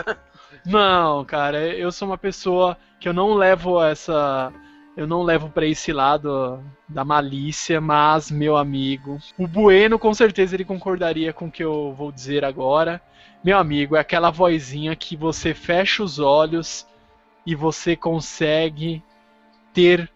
Não, 0.66 1.24
cara, 1.24 1.60
eu 1.60 1.92
sou 1.92 2.10
uma 2.10 2.18
pessoa 2.18 2.78
que 3.00 3.08
eu 3.08 3.14
não 3.14 3.34
levo 3.34 3.82
essa. 3.82 4.52
Eu 4.98 5.08
não 5.08 5.22
levo 5.22 5.50
pra 5.50 5.66
esse 5.66 5.94
lado 5.94 6.60
da 6.90 7.06
malícia, 7.06 7.80
mas, 7.80 8.32
meu 8.32 8.58
amigo, 8.58 9.20
o 9.38 9.48
Bueno 9.48 10.00
com 10.00 10.12
certeza 10.12 10.56
ele 10.56 10.66
concordaria 10.66 11.32
com 11.32 11.46
o 11.46 11.52
que 11.52 11.64
eu 11.64 11.94
vou 11.94 12.12
dizer 12.12 12.44
agora. 12.44 13.00
Meu 13.44 13.58
amigo, 13.60 13.96
é 13.96 14.00
aquela 14.00 14.32
vozinha 14.32 14.96
que 14.96 15.16
você 15.16 15.54
fecha 15.54 16.04
os 16.04 16.18
olhos 16.18 16.86
e 17.46 17.54
você 17.54 17.96
consegue 17.96 19.04
ter 19.72 20.10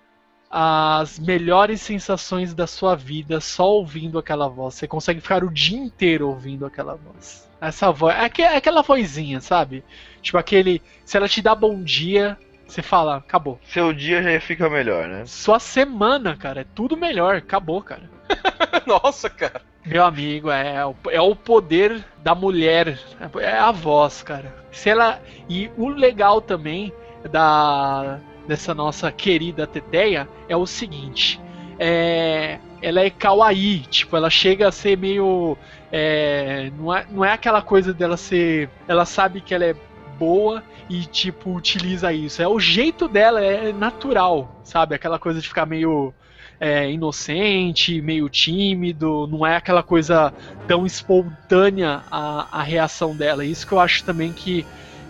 as 0.51 1.17
melhores 1.17 1.81
sensações 1.81 2.53
da 2.53 2.67
sua 2.67 2.93
vida 2.95 3.39
só 3.39 3.69
ouvindo 3.71 4.19
aquela 4.19 4.49
voz. 4.49 4.75
Você 4.75 4.87
consegue 4.87 5.21
ficar 5.21 5.43
o 5.43 5.49
dia 5.49 5.77
inteiro 5.79 6.27
ouvindo 6.27 6.65
aquela 6.65 6.95
voz. 6.95 7.49
Essa 7.61 7.91
voz, 7.91 8.15
é 8.15 8.41
é 8.41 8.57
aquela 8.57 8.81
vozinha, 8.81 9.39
sabe? 9.39 9.83
Tipo 10.21 10.37
aquele, 10.37 10.81
se 11.05 11.15
ela 11.15 11.29
te 11.29 11.41
dá 11.41 11.55
bom 11.55 11.81
dia, 11.81 12.37
você 12.67 12.81
fala, 12.81 13.17
acabou. 13.17 13.59
Seu 13.63 13.93
dia 13.93 14.21
já 14.21 14.41
fica 14.41 14.69
melhor, 14.69 15.07
né? 15.07 15.23
Sua 15.25 15.59
semana, 15.59 16.35
cara, 16.35 16.61
é 16.61 16.65
tudo 16.75 16.97
melhor, 16.97 17.35
acabou, 17.37 17.81
cara. 17.81 18.09
Nossa, 18.85 19.29
cara. 19.29 19.61
Meu 19.85 20.03
amigo, 20.03 20.51
é, 20.51 20.85
o- 20.85 20.95
é 21.09 21.21
o 21.21 21.35
poder 21.35 22.03
da 22.23 22.35
mulher, 22.35 22.99
é 23.39 23.57
a 23.57 23.71
voz, 23.71 24.21
cara. 24.21 24.53
Se 24.71 24.89
ela 24.89 25.19
e 25.49 25.69
o 25.77 25.87
legal 25.89 26.41
também 26.41 26.91
da 27.31 28.19
dessa 28.47 28.73
nossa 28.73 29.11
querida 29.11 29.67
Teteia 29.67 30.27
é 30.49 30.55
o 30.55 30.65
seguinte, 30.65 31.39
é, 31.79 32.59
ela 32.81 33.01
é 33.01 33.09
kawaii, 33.09 33.79
tipo, 33.81 34.15
ela 34.15 34.29
chega 34.29 34.67
a 34.67 34.71
ser 34.71 34.97
meio 34.97 35.57
é, 35.91 36.71
não, 36.77 36.95
é, 36.95 37.05
não 37.11 37.25
é 37.25 37.33
aquela 37.33 37.61
coisa 37.61 37.93
dela 37.93 38.15
ser, 38.15 38.69
ela 38.87 39.05
sabe 39.05 39.41
que 39.41 39.53
ela 39.53 39.65
é 39.65 39.75
boa 40.17 40.63
e 40.89 41.05
tipo 41.05 41.53
utiliza 41.53 42.13
isso. 42.13 42.41
É 42.41 42.47
o 42.47 42.59
jeito 42.59 43.07
dela 43.07 43.41
é 43.41 43.73
natural, 43.73 44.61
sabe? 44.63 44.95
Aquela 44.95 45.19
coisa 45.19 45.41
de 45.41 45.47
ficar 45.47 45.65
meio 45.65 46.13
é, 46.59 46.89
inocente, 46.91 48.01
meio 48.01 48.29
tímido, 48.29 49.27
não 49.27 49.45
é 49.45 49.55
aquela 49.55 49.83
coisa 49.83 50.33
tão 50.67 50.85
espontânea 50.85 52.03
a, 52.09 52.59
a 52.59 52.63
reação 52.63 53.15
dela. 53.15 53.43
Isso 53.43 53.67
que 53.67 53.73
eu 53.73 53.79
acho 53.79 54.03
também 54.05 54.31
que 54.31 54.65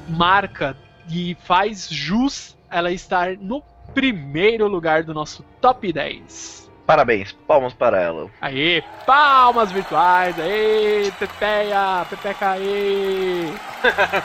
marca 0.08 0.76
e 1.10 1.36
faz 1.44 1.88
jus 1.90 2.58
ela 2.72 2.92
estar 2.92 3.38
no 3.38 3.62
primeiro 3.94 4.68
lugar 4.68 5.04
do 5.04 5.14
nosso 5.14 5.44
top 5.60 5.92
10. 5.92 6.72
Parabéns, 6.86 7.32
palmas 7.48 7.74
para 7.74 8.02
ela. 8.02 8.30
Aê, 8.42 8.84
palmas 9.06 9.72
virtuais, 9.72 10.38
aê, 10.40 11.12
Pepeia, 11.20 12.06
Pepeca, 12.10 12.52
aê. 12.52 13.46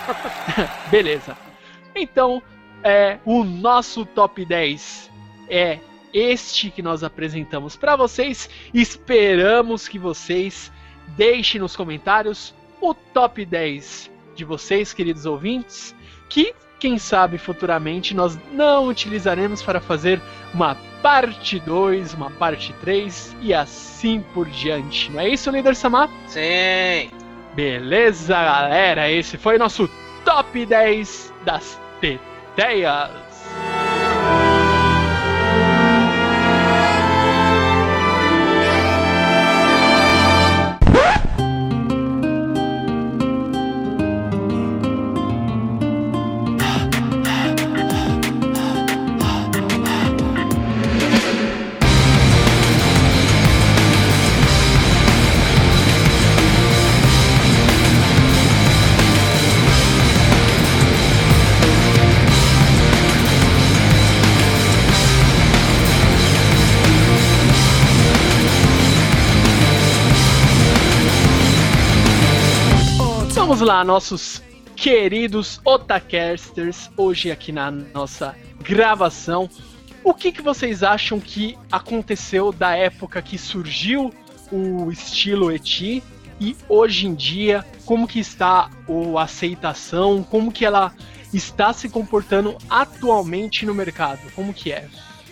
Beleza. 0.91 1.37
Então, 1.95 2.43
é, 2.83 3.19
o 3.25 3.45
nosso 3.45 4.05
top 4.05 4.45
10 4.45 5.11
é 5.49 5.79
este 6.13 6.71
que 6.71 6.83
nós 6.83 7.05
apresentamos 7.05 7.77
para 7.77 7.95
vocês. 7.95 8.49
Esperamos 8.73 9.87
que 9.87 9.99
vocês 9.99 10.73
deixem 11.09 11.61
nos 11.61 11.77
comentários 11.77 12.55
o 12.81 12.95
top 12.95 13.45
10 13.45 14.11
de 14.35 14.45
vocês, 14.45 14.93
queridos 14.93 15.27
ouvintes, 15.27 15.95
que 16.29 16.55
quem 16.79 16.99
sabe 16.99 17.39
futuramente 17.39 18.15
nós 18.15 18.39
não 18.53 18.89
utilizaremos 18.89 19.63
para 19.63 19.81
fazer 19.81 20.21
uma 20.53 20.77
parte 21.03 21.59
2, 21.61 22.15
uma 22.15 22.31
parte 22.31 22.73
3 22.81 23.37
e 23.41 23.55
assim 23.55 24.25
por 24.35 24.47
diante. 24.47 25.11
Não 25.11 25.21
é 25.21 25.29
isso, 25.29 25.51
líder 25.51 25.77
Samar? 25.77 26.11
Sim. 26.29 27.11
Beleza, 27.55 28.35
galera? 28.35 29.11
Esse 29.11 29.39
foi 29.39 29.57
o 29.57 29.59
nosso 29.59 29.89
top 30.25 30.67
10 30.67 31.33
das 31.45 31.81
teteias. 32.01 33.26
Vamos 73.57 73.69
lá, 73.69 73.83
nossos 73.83 74.43
queridos 74.77 75.63
Otacasters, 75.65 76.91
hoje 76.95 77.31
aqui 77.31 77.53
na 77.53 77.71
nossa 77.71 78.37
gravação. 78.61 79.49
O 80.05 80.13
que, 80.13 80.31
que 80.31 80.43
vocês 80.43 80.83
acham 80.83 81.19
que 81.19 81.57
aconteceu 81.73 82.53
da 82.53 82.77
época 82.77 83.23
que 83.23 83.39
surgiu 83.39 84.13
o 84.53 84.93
estilo 84.93 85.51
Eti 85.51 86.03
e 86.39 86.55
hoje 86.69 87.07
em 87.07 87.15
dia 87.15 87.65
como 87.87 88.07
que 88.07 88.19
está 88.19 88.69
a 89.17 89.23
aceitação, 89.23 90.23
como 90.23 90.53
que 90.53 90.67
ela 90.67 90.93
está 91.33 91.73
se 91.73 91.89
comportando 91.89 92.59
atualmente 92.69 93.65
no 93.65 93.75
mercado? 93.75 94.21
Como 94.35 94.53
que 94.53 94.71
é? 94.71 94.87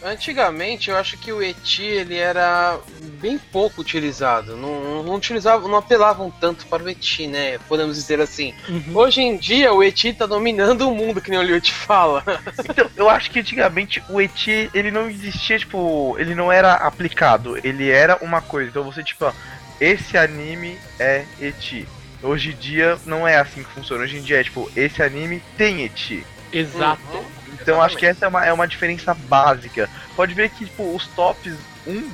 Antigamente 0.05 0.91
eu 0.91 0.97
acho 0.99 1.17
que 1.17 1.33
o 1.33 1.43
Eti 1.43 1.83
ele 1.83 2.19
era 2.19 2.79
bem 3.21 3.39
pouco 3.39 3.81
utilizado. 3.81 4.55
Não, 4.55 5.03
não 5.03 5.15
utilizava, 5.15 5.67
não 5.67 5.79
apelavam 5.79 6.31
tanto 6.31 6.67
para 6.67 6.83
o 6.83 6.89
Eti, 6.91 7.27
né? 7.27 7.59
Podemos 7.67 7.97
dizer 7.97 8.21
assim. 8.21 8.55
Hoje 8.95 9.23
em 9.23 9.39
dia 9.39 9.73
o 9.73 9.83
Eti 9.83 10.13
tá 10.13 10.27
dominando 10.27 10.83
o 10.83 10.95
mundo, 10.95 11.23
que 11.23 11.31
nem 11.31 11.39
o 11.39 11.43
Liu 11.43 11.61
te 11.61 11.73
fala. 11.73 12.23
Então, 12.75 12.91
eu 12.97 13.09
acho 13.09 13.31
que 13.31 13.41
antigamente 13.41 14.03
o 14.09 14.21
Eti, 14.21 14.71
ele 14.75 14.91
não 14.91 15.09
existia, 15.09 15.59
tipo, 15.59 16.17
ele 16.19 16.35
não 16.35 16.51
era 16.51 16.75
aplicado, 16.75 17.57
ele 17.65 17.91
era 17.91 18.17
uma 18.21 18.41
coisa. 18.41 18.71
Então 18.71 18.83
você, 18.83 19.03
tipo, 19.03 19.25
ó, 19.25 19.33
esse 19.81 20.19
anime 20.19 20.79
é 20.99 21.25
Eti. 21.41 21.87
Hoje 22.23 22.51
em 22.51 22.57
dia 22.57 22.99
não 23.07 23.27
é 23.27 23.37
assim 23.37 23.63
que 23.63 23.71
funciona. 23.71 24.03
Hoje 24.03 24.19
em 24.19 24.23
dia 24.23 24.41
é 24.41 24.45
tipo, 24.45 24.71
esse 24.77 25.03
anime 25.03 25.43
tem 25.57 25.83
Eti. 25.85 26.25
Exato. 26.53 27.01
Uhum. 27.13 27.44
Então 27.65 27.81
acho 27.81 27.97
que 27.97 28.05
essa 28.05 28.27
é 28.27 28.29
uma, 28.29 28.45
é 28.45 28.53
uma 28.53 28.69
diferença 28.69 29.15
básica. 29.15 29.89
Pode 30.15 30.35
ver 30.35 30.51
que, 30.51 30.67
tipo, 30.67 30.95
os 30.95 31.07
tops 31.09 31.57
1, 31.87 32.11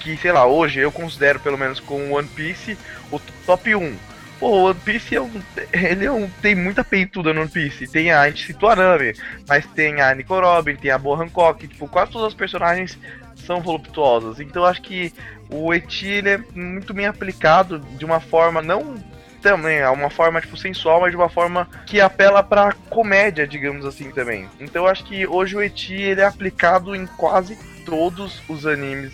que 0.00 0.16
sei 0.16 0.32
lá, 0.32 0.46
hoje 0.46 0.80
eu 0.80 0.90
considero 0.90 1.38
pelo 1.38 1.56
menos 1.56 1.78
com 1.78 2.12
One 2.12 2.26
Piece, 2.28 2.76
o 3.10 3.20
top 3.46 3.72
1. 3.72 3.96
Pô, 4.40 4.48
o 4.48 4.64
One 4.64 4.80
Piece 4.84 5.14
é 5.14 5.20
um, 5.20 5.30
ele 5.72 6.06
é 6.06 6.10
um, 6.10 6.28
tem 6.42 6.56
muita 6.56 6.82
peituda 6.82 7.32
no 7.32 7.42
One 7.42 7.50
Piece. 7.50 7.86
Tem 7.86 8.10
a, 8.10 8.22
a 8.22 8.28
gente 8.28 8.46
citou 8.46 8.68
a 8.68 8.74
Nami, 8.74 9.14
mas 9.48 9.64
tem 9.66 10.00
a 10.00 10.12
Nico 10.12 10.34
Robin, 10.34 10.74
tem 10.74 10.90
a 10.90 10.98
Boa 10.98 11.22
Hancock, 11.22 11.68
tipo, 11.68 11.86
quase 11.86 12.10
todas 12.10 12.28
as 12.28 12.34
personagens 12.34 12.98
são 13.46 13.60
voluptuosas. 13.60 14.40
Então 14.40 14.64
acho 14.64 14.82
que 14.82 15.12
o 15.48 15.72
Eti 15.72 16.20
é 16.26 16.38
muito 16.52 16.92
bem 16.92 17.06
aplicado 17.06 17.78
de 17.78 18.04
uma 18.04 18.18
forma 18.18 18.60
não 18.60 18.96
também, 19.40 19.78
é 19.78 19.88
uma 19.90 20.10
forma 20.10 20.40
tipo 20.40 20.56
sensual, 20.56 21.00
mas 21.00 21.10
de 21.10 21.16
uma 21.16 21.28
forma 21.28 21.68
que 21.86 22.00
apela 22.00 22.42
pra 22.42 22.72
comédia, 22.88 23.46
digamos 23.46 23.84
assim 23.84 24.10
também. 24.10 24.48
Então 24.60 24.84
eu 24.84 24.88
acho 24.90 25.04
que 25.04 25.26
hoje 25.26 25.56
o 25.56 25.62
Eti 25.62 25.94
ele 25.94 26.20
é 26.20 26.26
aplicado 26.26 26.94
em 26.94 27.06
quase 27.06 27.58
todos 27.84 28.40
os 28.48 28.66
animes 28.66 29.12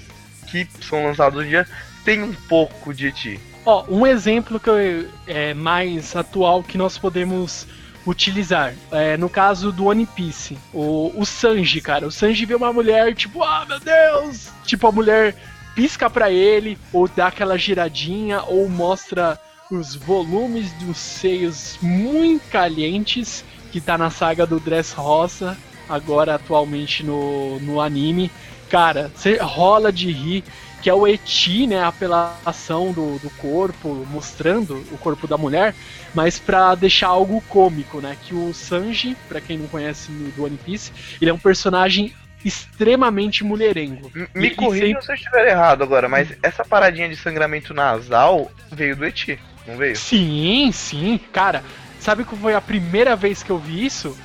que 0.51 0.67
são 0.83 1.05
lançados 1.05 1.39
hoje 1.39 1.49
em 1.49 1.51
dia, 1.51 1.67
tem 2.05 2.23
um 2.23 2.33
pouco 2.49 2.93
de 2.95 3.09
Eti. 3.09 3.41
Ó, 3.65 3.85
um 3.89 4.07
exemplo 4.07 4.61
que 4.61 4.69
eu- 4.71 5.09
é 5.27 5.53
mais 5.55 6.15
atual 6.15 6.63
que 6.63 6.79
nós 6.79 6.97
podemos 6.99 7.67
utilizar. 8.07 8.73
É, 8.93 9.17
no 9.17 9.29
caso 9.29 9.73
do 9.73 9.87
One 9.87 10.07
Piece, 10.07 10.57
o, 10.73 11.13
o 11.17 11.27
Sanji, 11.27 11.81
cara. 11.81 12.07
O 12.07 12.11
Sanji 12.13 12.47
vê 12.47 12.55
uma 12.55 12.73
mulher, 12.73 13.15
tipo, 13.15 13.43
ah, 13.43 13.67
meu 13.69 13.81
Deus! 13.81 14.51
Tipo, 14.65 14.87
a 14.87 14.93
mulher 14.93 15.35
pisca 15.75 16.09
pra 16.09 16.31
ele, 16.31 16.79
ou 16.93 17.09
dá 17.09 17.27
aquela 17.27 17.59
giradinha, 17.59 18.43
ou 18.43 18.69
mostra 18.69 19.37
os 19.71 19.95
volumes 19.95 20.73
dos 20.75 20.97
seios 20.97 21.79
muito 21.83 22.49
calientes, 22.51 23.45
que 23.73 23.81
tá 23.81 23.99
na 23.99 24.11
saga 24.11 24.47
do 24.47 24.61
Dress 24.61 24.95
Rosa, 24.95 25.57
agora 25.89 26.35
atualmente 26.35 27.05
no, 27.05 27.59
no 27.61 27.81
anime. 27.81 28.31
Cara, 28.69 29.11
você 29.15 29.37
rola 29.37 29.93
de 29.93 30.11
rir, 30.11 30.45
que 30.83 30.91
é 30.91 30.95
o 30.95 31.07
eti, 31.07 31.67
né, 31.67 31.81
a 31.81 31.89
apelação 31.89 32.93
do, 32.93 33.19
do 33.19 33.31
corpo, 33.39 34.07
mostrando 34.11 34.75
o 34.93 34.99
corpo 34.99 35.27
da 35.27 35.37
mulher, 35.37 35.75
mas 36.15 36.39
pra 36.39 36.75
deixar 36.75 37.09
algo 37.09 37.41
cômico, 37.49 38.01
né, 38.01 38.17
que 38.23 38.35
o 38.35 38.53
Sanji, 38.55 39.17
pra 39.29 39.41
quem 39.41 39.59
não 39.59 39.67
conhece 39.69 40.11
do 40.11 40.45
One 40.45 40.59
Piece, 40.65 40.93
ele 41.21 41.31
é 41.31 41.35
um 41.35 41.39
personagem 41.39 42.15
extremamente 42.45 43.43
mulherengo. 43.43 44.11
Me 44.35 44.51
corrija 44.51 44.87
sempre- 44.87 45.03
se 45.03 45.11
eu 45.11 45.15
estiver 45.17 45.49
errado 45.49 45.83
agora, 45.83 46.09
mas 46.09 46.29
essa 46.43 46.65
paradinha 46.65 47.09
de 47.09 47.17
sangramento 47.17 47.75
nasal 47.75 48.51
veio 48.71 48.95
do 48.95 49.05
Eti, 49.05 49.39
não 49.67 49.77
veio? 49.77 49.97
Sim, 49.97 50.71
sim. 50.73 51.21
Cara, 51.33 51.63
sabe 52.01 52.25
qual 52.25 52.41
foi 52.41 52.55
a 52.55 52.61
primeira 52.61 53.15
vez 53.17 53.43
que 53.43 53.51
eu 53.51 53.59
vi 53.59 53.85
isso? 53.87 54.17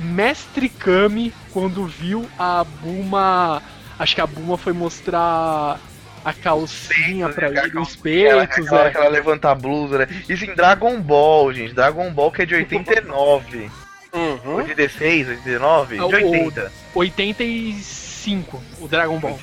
Mestre 0.00 0.68
Kami, 0.68 1.32
quando 1.52 1.84
viu 1.86 2.28
a 2.38 2.64
Buma. 2.64 3.62
Acho 3.98 4.14
que 4.14 4.20
a 4.20 4.26
Buma 4.26 4.56
foi 4.56 4.72
mostrar 4.72 5.78
a 6.24 6.32
calcinha 6.32 7.28
pra 7.28 7.48
ele, 7.48 7.58
os 7.58 7.64
Aquela, 7.64 7.86
peitos, 8.02 8.66
aquela, 8.66 8.84
é. 8.84 8.88
aquela 8.88 9.08
levanta 9.08 9.50
a 9.50 9.54
blusa, 9.54 9.98
né? 9.98 10.08
Isso 10.28 10.44
em 10.44 10.54
Dragon 10.54 11.00
Ball, 11.00 11.52
gente. 11.52 11.74
Dragon 11.74 12.10
Ball 12.12 12.30
que 12.30 12.42
é 12.42 12.46
de 12.46 12.54
89. 12.54 13.70
Uhum. 14.12 14.54
86, 14.56 15.28
89? 15.28 15.98
Ah, 15.98 16.06
o- 16.06 16.08
De 16.08 16.14
80. 16.16 16.72
85, 16.94 18.62
o 18.80 18.88
Dragon 18.88 19.18
Ball. 19.18 19.38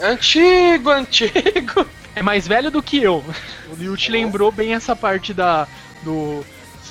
Antigo, 0.00 0.90
antigo. 0.90 1.86
É 2.16 2.22
mais 2.22 2.48
velho 2.48 2.68
do 2.68 2.82
que 2.82 3.00
eu. 3.00 3.24
O 3.70 3.76
Liu 3.76 3.96
te 3.96 4.10
lembrou 4.10 4.50
bem 4.50 4.74
essa 4.74 4.96
parte 4.96 5.32
da 5.32 5.68
do 6.02 6.44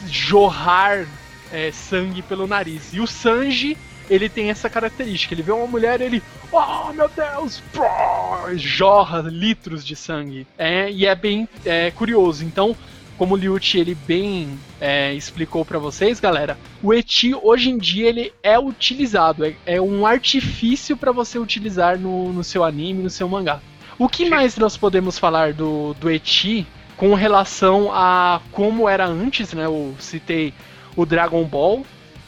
jorrar 0.10 1.06
é, 1.52 1.70
sangue 1.72 2.22
pelo 2.22 2.48
nariz. 2.48 2.94
E 2.94 3.02
o 3.02 3.08
Sanji, 3.08 3.78
ele 4.10 4.30
tem 4.30 4.50
essa 4.50 4.70
característica. 4.70 5.34
Ele 5.34 5.42
vê 5.42 5.52
uma 5.52 5.68
mulher, 5.68 6.00
ele, 6.00 6.24
oh 6.50 6.94
meu 6.94 7.10
Deus, 7.10 7.62
pró, 7.74 8.50
jorra 8.56 9.20
litros 9.22 9.86
de 9.86 9.98
sangue. 9.98 10.48
É, 10.58 10.90
e 10.90 11.06
é 11.06 11.14
bem 11.14 11.48
é, 11.66 11.92
curioso. 11.92 12.46
Então, 12.46 12.76
como 13.18 13.34
o 13.34 13.38
Liuchi 13.38 13.80
ele 13.80 13.96
bem 13.96 14.60
é, 14.80 15.14
explicou 15.14 15.66
pra 15.66 15.80
vocês, 15.80 16.20
galera, 16.20 16.58
o 16.84 16.94
eti 16.94 17.34
hoje 17.34 17.70
em 17.70 17.78
dia 17.78 18.08
ele 18.08 18.32
é 18.44 18.60
utilizado, 18.60 19.46
é, 19.46 19.56
é 19.66 19.82
um 19.82 20.06
artifício 20.06 20.96
pra 20.96 21.12
você 21.12 21.40
utilizar 21.40 21.98
no, 21.98 22.32
no 22.32 22.44
seu 22.44 22.64
anime, 22.64 23.04
no 23.04 23.10
seu 23.10 23.28
mangá. 23.28 23.60
O 23.98 24.08
que 24.08 24.30
mais 24.30 24.56
nós 24.58 24.78
podemos 24.78 25.18
falar 25.18 25.54
do, 25.54 25.96
do 25.96 26.10
eti 26.10 26.68
com 26.96 27.16
relação 27.16 27.92
a 27.92 28.42
como 28.52 28.88
era 28.88 29.08
antes, 29.08 29.54
né? 29.54 29.66
Eu 29.66 29.96
citei 30.00 30.54
o 30.96 31.06
Dragon 31.06 31.44
Ball, 31.44 31.84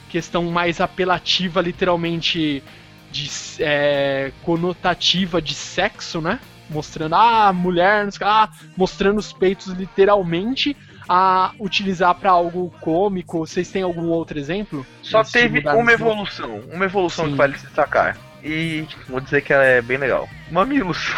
questão 0.09 0.45
mais 0.45 0.81
apelativa, 0.81 1.61
literalmente 1.61 2.63
de 3.11 3.29
é, 3.59 4.31
conotativa 4.43 5.41
de 5.41 5.53
sexo, 5.53 6.21
né? 6.21 6.39
Mostrando 6.69 7.15
ah, 7.15 7.51
mulher, 7.51 8.07
ah, 8.21 8.49
mostrando 8.77 9.17
os 9.17 9.33
peitos 9.33 9.67
literalmente 9.73 10.75
a 11.07 11.51
utilizar 11.59 12.13
pra 12.15 12.31
algo 12.31 12.71
cômico. 12.79 13.39
Vocês 13.39 13.69
têm 13.69 13.81
algum 13.81 14.09
outro 14.09 14.37
exemplo? 14.37 14.85
Só 15.01 15.23
teve 15.23 15.67
uma 15.67 15.91
evolução. 15.91 16.61
Uma 16.71 16.85
evolução 16.85 17.25
Sim. 17.25 17.31
que 17.31 17.37
vale 17.37 17.57
se 17.57 17.65
destacar. 17.65 18.15
E 18.43 18.87
vou 19.07 19.19
dizer 19.19 19.41
que 19.41 19.51
ela 19.51 19.65
é 19.65 19.81
bem 19.81 19.97
legal. 19.97 20.29
Mamilos. 20.51 21.11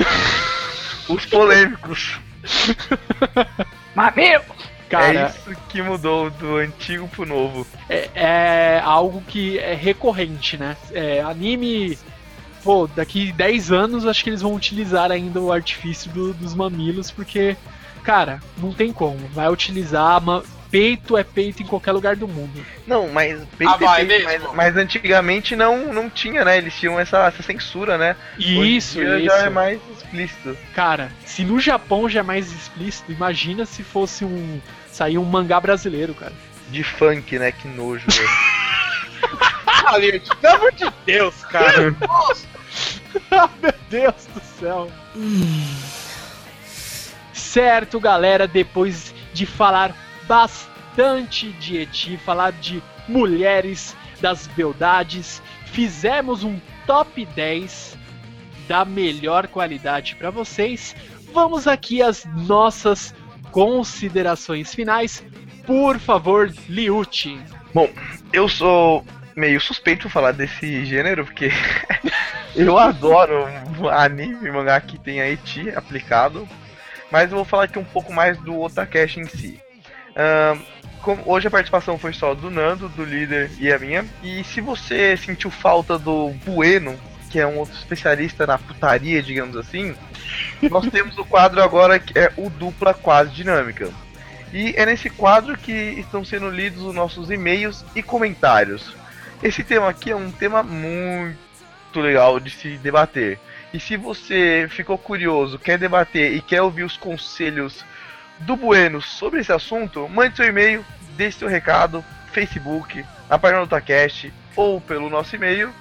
Os 1.08 1.26
polêmicos. 1.26 2.18
Cara, 4.88 5.20
é 5.20 5.26
isso 5.26 5.60
que 5.68 5.80
mudou 5.82 6.30
do 6.30 6.56
antigo 6.56 7.06
pro 7.06 7.24
novo. 7.24 7.64
é, 7.88 8.10
é 8.14 8.80
algo 8.82 9.22
que 9.22 9.56
é 9.58 9.74
recorrente, 9.74 10.56
né? 10.56 10.76
É, 10.92 11.20
anime. 11.20 11.96
Pô, 12.62 12.86
daqui 12.94 13.32
10 13.32 13.72
anos 13.72 14.06
acho 14.06 14.22
que 14.22 14.30
eles 14.30 14.42
vão 14.42 14.54
utilizar 14.54 15.10
ainda 15.10 15.40
o 15.40 15.52
artifício 15.52 16.10
do- 16.10 16.34
dos 16.34 16.54
mamilos, 16.54 17.10
porque, 17.10 17.56
cara, 18.02 18.40
não 18.58 18.72
tem 18.72 18.92
como. 18.92 19.18
Vai 19.32 19.48
utilizar. 19.50 20.20
ma- 20.20 20.42
Peito 20.70 21.16
é 21.16 21.24
peito 21.24 21.64
em 21.64 21.66
qualquer 21.66 21.90
lugar 21.90 22.14
do 22.14 22.28
mundo. 22.28 22.64
Não, 22.86 23.08
mas, 23.08 23.40
Ah, 23.66 23.76
vai 23.76 24.04
mas, 24.04 24.24
mesmo? 24.24 24.54
mas 24.54 24.76
antigamente 24.76 25.56
não, 25.56 25.92
não 25.92 26.08
tinha, 26.08 26.44
né? 26.44 26.58
Eles 26.58 26.78
tinham 26.78 26.96
essa, 27.00 27.26
essa 27.26 27.42
censura, 27.42 27.98
né? 27.98 28.14
Hoje 28.38 28.52
em 28.56 28.76
Isso, 28.76 28.98
dia 29.00 29.16
isso. 29.18 29.26
já 29.26 29.38
é 29.46 29.50
mais 29.50 29.80
explícito. 29.96 30.56
Cara, 30.72 31.10
se 31.26 31.42
no 31.44 31.58
Japão 31.58 32.08
já 32.08 32.20
é 32.20 32.22
mais 32.22 32.52
explícito, 32.52 33.10
imagina 33.10 33.66
se 33.66 33.82
fosse 33.82 34.24
um. 34.24 34.60
sair 34.92 35.18
um 35.18 35.24
mangá 35.24 35.58
brasileiro, 35.58 36.14
cara. 36.14 36.32
De 36.70 36.84
funk, 36.84 37.36
né? 37.36 37.50
Que 37.50 37.66
nojo, 37.66 38.04
velho. 38.06 38.28
Ah, 39.84 39.96
Liu, 39.96 40.20
pelo 40.40 40.54
amor 40.54 40.72
de 40.72 40.90
Deus, 41.06 41.44
cara. 41.44 41.94
Meu 43.60 43.74
Deus 43.88 44.26
do 44.32 44.40
céu. 44.40 44.90
Certo, 47.32 47.98
galera, 47.98 48.46
depois 48.46 49.14
de 49.32 49.46
falar 49.46 49.94
bastante 50.26 51.50
de 51.52 51.78
Eti, 51.78 52.16
falar 52.16 52.52
de 52.52 52.82
mulheres 53.08 53.96
das 54.20 54.46
beldades, 54.46 55.42
fizemos 55.66 56.44
um 56.44 56.60
top 56.86 57.24
10 57.24 57.98
da 58.68 58.84
melhor 58.84 59.48
qualidade 59.48 60.14
para 60.14 60.30
vocês. 60.30 60.94
Vamos 61.32 61.66
aqui 61.66 62.02
às 62.02 62.24
nossas 62.24 63.14
considerações 63.50 64.74
finais. 64.74 65.24
Por 65.66 65.98
favor, 65.98 66.52
Liuti. 66.68 67.40
Eu 68.32 68.48
sou 68.48 69.04
meio 69.36 69.60
suspeito 69.60 70.08
falar 70.10 70.32
desse 70.32 70.84
gênero, 70.84 71.24
porque 71.24 71.50
eu 72.54 72.78
adoro 72.78 73.46
anime 73.90 74.48
e 74.48 74.50
mangá 74.50 74.80
que 74.80 74.98
tem 74.98 75.20
a 75.20 75.30
Eti 75.30 75.70
aplicado. 75.70 76.48
Mas 77.10 77.30
eu 77.30 77.36
vou 77.36 77.44
falar 77.44 77.64
aqui 77.64 77.78
um 77.78 77.84
pouco 77.84 78.12
mais 78.12 78.38
do 78.38 78.58
Otakashi 78.60 79.20
em 79.20 79.26
si. 79.26 79.60
Como- 81.02 81.22
hoje 81.26 81.48
a 81.48 81.50
participação 81.50 81.98
foi 81.98 82.12
só 82.12 82.34
do 82.34 82.50
Nando, 82.50 82.88
do 82.90 83.04
líder 83.04 83.50
e 83.58 83.72
a 83.72 83.78
minha. 83.78 84.04
E 84.22 84.44
se 84.44 84.60
você 84.60 85.16
sentiu 85.16 85.50
falta 85.50 85.98
do 85.98 86.28
Bueno, 86.44 86.98
que 87.30 87.40
é 87.40 87.46
um 87.46 87.58
outro 87.58 87.74
especialista 87.74 88.46
na 88.46 88.58
putaria, 88.58 89.22
digamos 89.22 89.56
assim, 89.56 89.94
nós 90.70 90.86
temos 90.90 91.16
o 91.16 91.24
quadro 91.24 91.62
agora 91.62 91.98
que 91.98 92.18
é 92.18 92.32
o 92.36 92.50
Dupla 92.50 92.92
Quase 92.92 93.30
Dinâmica. 93.30 93.90
E 94.52 94.74
é 94.76 94.84
nesse 94.84 95.08
quadro 95.08 95.56
que 95.56 95.72
estão 95.72 96.24
sendo 96.24 96.50
lidos 96.50 96.82
os 96.82 96.94
nossos 96.94 97.30
e-mails 97.30 97.84
e 97.94 98.02
comentários. 98.02 98.94
Esse 99.42 99.64
tema 99.64 99.88
aqui 99.88 100.10
é 100.10 100.16
um 100.16 100.30
tema 100.30 100.62
muito 100.62 101.38
legal 101.96 102.38
de 102.38 102.50
se 102.50 102.76
debater. 102.76 103.38
E 103.72 103.80
se 103.80 103.96
você 103.96 104.68
ficou 104.68 104.98
curioso, 104.98 105.58
quer 105.58 105.78
debater 105.78 106.34
e 106.34 106.42
quer 106.42 106.60
ouvir 106.60 106.82
os 106.82 106.98
conselhos 106.98 107.82
do 108.40 108.54
Bueno 108.54 109.00
sobre 109.00 109.40
esse 109.40 109.50
assunto, 109.50 110.06
mande 110.10 110.36
seu 110.36 110.44
e-mail, 110.44 110.84
deixe 111.16 111.38
seu 111.38 111.48
recado, 111.48 112.04
Facebook, 112.32 113.02
na 113.30 113.38
página 113.38 113.60
do 113.60 113.64
Otacast 113.64 114.30
ou 114.54 114.78
pelo 114.78 115.08
nosso 115.08 115.34
e-mail, 115.36 115.72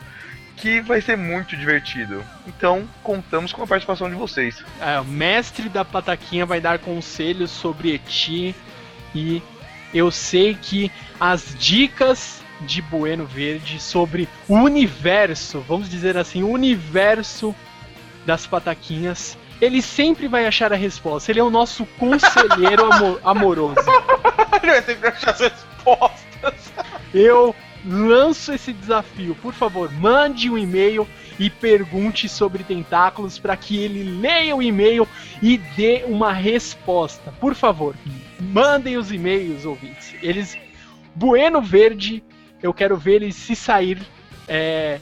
que 0.56 0.80
vai 0.80 1.02
ser 1.02 1.18
muito 1.18 1.58
divertido. 1.58 2.24
Então, 2.48 2.88
contamos 3.04 3.52
com 3.52 3.64
a 3.64 3.68
participação 3.68 4.10
de 4.10 4.16
vocês. 4.16 4.64
É, 4.80 5.02
o 5.02 5.06
mestre 5.06 5.68
da 5.68 5.84
pataquinha 5.84 6.46
vai 6.46 6.62
dar 6.62 6.80
conselhos 6.80 7.52
sobre 7.52 7.96
Eti 7.96 8.56
e 9.14 9.44
eu 9.94 10.10
sei 10.12 10.56
que 10.56 10.90
as 11.20 11.54
dicas 11.60 12.42
de 12.62 12.82
Bueno 12.82 13.26
Verde 13.26 13.80
sobre 13.80 14.28
o 14.48 14.56
universo, 14.56 15.64
vamos 15.68 15.90
dizer 15.90 16.18
assim, 16.18 16.44
o 16.44 16.50
universo 16.50 17.56
das 18.26 18.46
pataquinhas, 18.46 19.38
ele 19.62 19.82
sempre 19.82 20.28
vai 20.28 20.46
achar 20.46 20.72
a 20.72 20.76
resposta. 20.76 21.32
Ele 21.32 21.40
é 21.40 21.44
o 21.44 21.50
nosso 21.50 21.86
conselheiro 21.98 22.86
amo- 22.94 23.20
amoroso. 23.24 23.76
Ele 24.62 24.82
vai 24.82 24.96
que 24.96 25.08
achar 25.08 25.32
as 25.32 25.40
respostas. 25.40 26.74
Eu 27.14 27.56
lanço 27.86 28.54
esse 28.54 28.72
desafio. 28.74 29.36
Por 29.36 29.54
favor, 29.54 29.92
mande 29.92 30.50
um 30.50 30.58
e-mail 30.58 31.08
e 31.40 31.50
pergunte 31.50 32.28
sobre 32.28 32.64
tentáculos 32.64 33.40
para 33.40 33.56
que 33.56 33.78
ele 33.82 34.04
leia 34.20 34.56
o 34.56 34.62
e-mail 34.62 35.08
e 35.42 35.58
dê 35.58 36.04
uma 36.06 36.34
resposta. 36.34 37.34
Por 37.40 37.56
favor, 37.56 37.96
mandem 38.40 38.98
os 38.98 39.12
e-mails, 39.12 39.66
ouvintes. 39.66 40.14
Eles. 40.22 40.58
Bueno 41.16 41.62
Verde, 41.62 42.24
eu 42.62 42.74
quero 42.74 42.98
ver 42.98 43.16
ele 43.16 43.32
se 43.32 43.56
sair 43.56 44.00
é, 44.48 45.00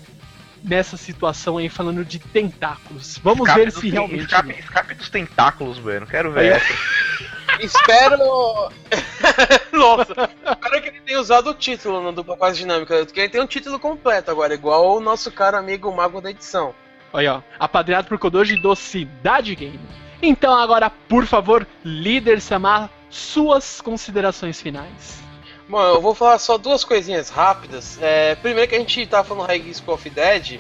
nessa 0.64 0.98
situação 0.98 1.58
aí 1.58 1.70
falando 1.70 2.04
de 2.04 2.20
tentáculos. 2.20 3.20
Vamos 3.24 3.48
Escape 3.48 3.60
ver 3.60 3.72
se 3.72 3.90
realmente. 3.90 4.26
Escape, 4.26 4.52
escape 4.60 4.94
dos 4.96 5.10
tentáculos, 5.10 5.80
bueno. 5.80 6.06
Quero 6.06 6.32
ver 6.32 6.58
essa. 6.58 6.74
Espero. 7.60 8.72
Nossa, 9.72 10.30
espero 10.46 10.82
que 10.82 10.90
ele 10.90 11.02
tenha 11.02 11.20
usado 11.20 11.50
o 11.50 11.54
título 11.54 12.02
no 12.02 12.12
dupla 12.12 12.38
quase 12.38 12.60
dinâmica. 12.60 13.04
Porque 13.06 13.20
ele 13.20 13.30
tem 13.30 13.42
um 13.42 13.48
título 13.48 13.80
completo 13.80 14.30
agora, 14.30 14.54
igual 14.54 14.96
o 14.96 15.00
nosso 15.00 15.32
caro 15.32 15.58
amigo 15.58 15.92
Mago 15.92 16.22
da 16.22 16.30
edição. 16.30 16.76
Olha, 17.12 17.36
ó, 17.36 17.42
apadrinhado 17.58 18.08
por 18.08 18.20
Kodoji 18.20 18.58
do 18.58 18.76
Cidade 18.76 19.56
Game. 19.56 19.80
Então 20.22 20.54
agora, 20.54 20.90
por 20.90 21.26
favor, 21.26 21.66
líder 21.84 22.42
Samar, 22.42 22.90
suas 23.10 23.82
considerações 23.82 24.62
finais. 24.62 25.27
Bom, 25.70 25.82
eu 25.82 26.02
vou 26.02 26.16
falar 26.16 26.40
só 26.40 26.58
duas 26.58 26.84
coisinhas 26.84 27.30
rápidas. 27.30 27.98
É, 28.02 28.36
primeiro 28.36 28.70
que 28.70 28.76
a 28.76 28.80
gente 28.80 29.06
tava 29.06 29.28
falando 29.28 29.48
High 29.48 29.74
School 29.74 29.96
of 29.96 30.10
Dead 30.10 30.60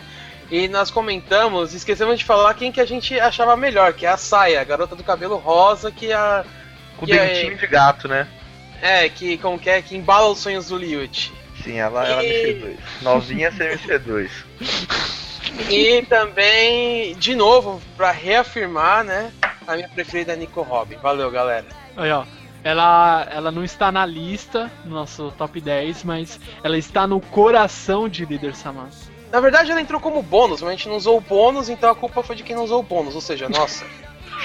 e 0.52 0.68
nós 0.68 0.92
comentamos, 0.92 1.74
esquecemos 1.74 2.20
de 2.20 2.26
falar 2.26 2.54
quem 2.54 2.72
que 2.72 2.82
a 2.82 2.86
gente 2.86 3.18
achava 3.20 3.56
melhor, 3.56 3.94
que 3.94 4.06
é 4.06 4.10
a 4.10 4.18
Saia, 4.18 4.60
a 4.60 4.64
garota 4.66 4.96
do 4.96 5.04
cabelo 5.04 5.38
rosa, 5.38 5.92
que 5.92 6.12
a 6.12 6.44
Com 6.98 7.06
E 7.08 7.14
aí? 7.18 7.36
dentinho 7.36 7.58
de 7.58 7.68
gato, 7.68 8.08
né? 8.08 8.28
é 8.82 9.10
que 9.10 9.38
como 9.40 9.58
que 9.58 9.70
é 9.70 9.82
que 9.82 9.96
embala 9.98 10.28
os 10.30 10.38
sonhos 10.40 10.68
do 10.68 10.78
Liut. 10.78 11.34
Sim, 11.64 11.78
ela, 11.80 12.08
ela 12.08 12.22
é 12.22 12.26
E- 12.28 12.54
MC2. 12.54 12.78
Novinha 13.02 13.52
CMC2. 13.52 14.30
E 15.70 16.04
também, 16.04 17.16
de 17.16 17.34
novo, 17.36 17.82
pra 17.96 18.12
reafirmar, 18.12 19.04
né, 19.04 19.32
a 19.66 19.76
minha 19.76 19.90
preferida 19.90 20.36
Nico 20.36 20.62
Robin. 20.62 20.96
Valeu, 20.98 21.32
galera. 21.32 21.66
Olha, 21.96 22.20
ó, 22.20 22.26
ela, 22.68 23.26
ela 23.32 23.50
não 23.50 23.64
está 23.64 23.94
na 23.94 24.06
lista, 24.06 24.70
no 24.84 24.94
nosso 24.94 25.32
top 25.38 25.62
10, 25.62 26.04
mas 26.04 26.38
ela 26.62 26.78
está 26.78 27.08
no 27.08 27.22
coração 27.22 28.10
de 28.10 28.26
líder 28.26 28.54
Samar. 28.54 28.90
Na 29.32 29.40
verdade, 29.40 29.72
ela 29.72 29.80
entrou 29.80 30.02
como 30.02 30.22
bônus, 30.22 30.62
mas 30.62 30.70
a 30.70 30.72
gente 30.74 30.90
não 30.90 30.98
usou 30.98 31.18
o 31.18 31.22
bônus, 31.22 31.70
então 31.70 31.90
a 31.90 31.96
culpa 31.96 32.22
foi 32.22 32.36
de 32.36 32.44
quem 32.44 32.58
não 32.58 32.66
usou 32.66 32.82
o 32.82 32.84
bônus, 32.84 33.16
ou 33.16 33.22
seja, 33.22 33.48
nossa. 33.48 33.86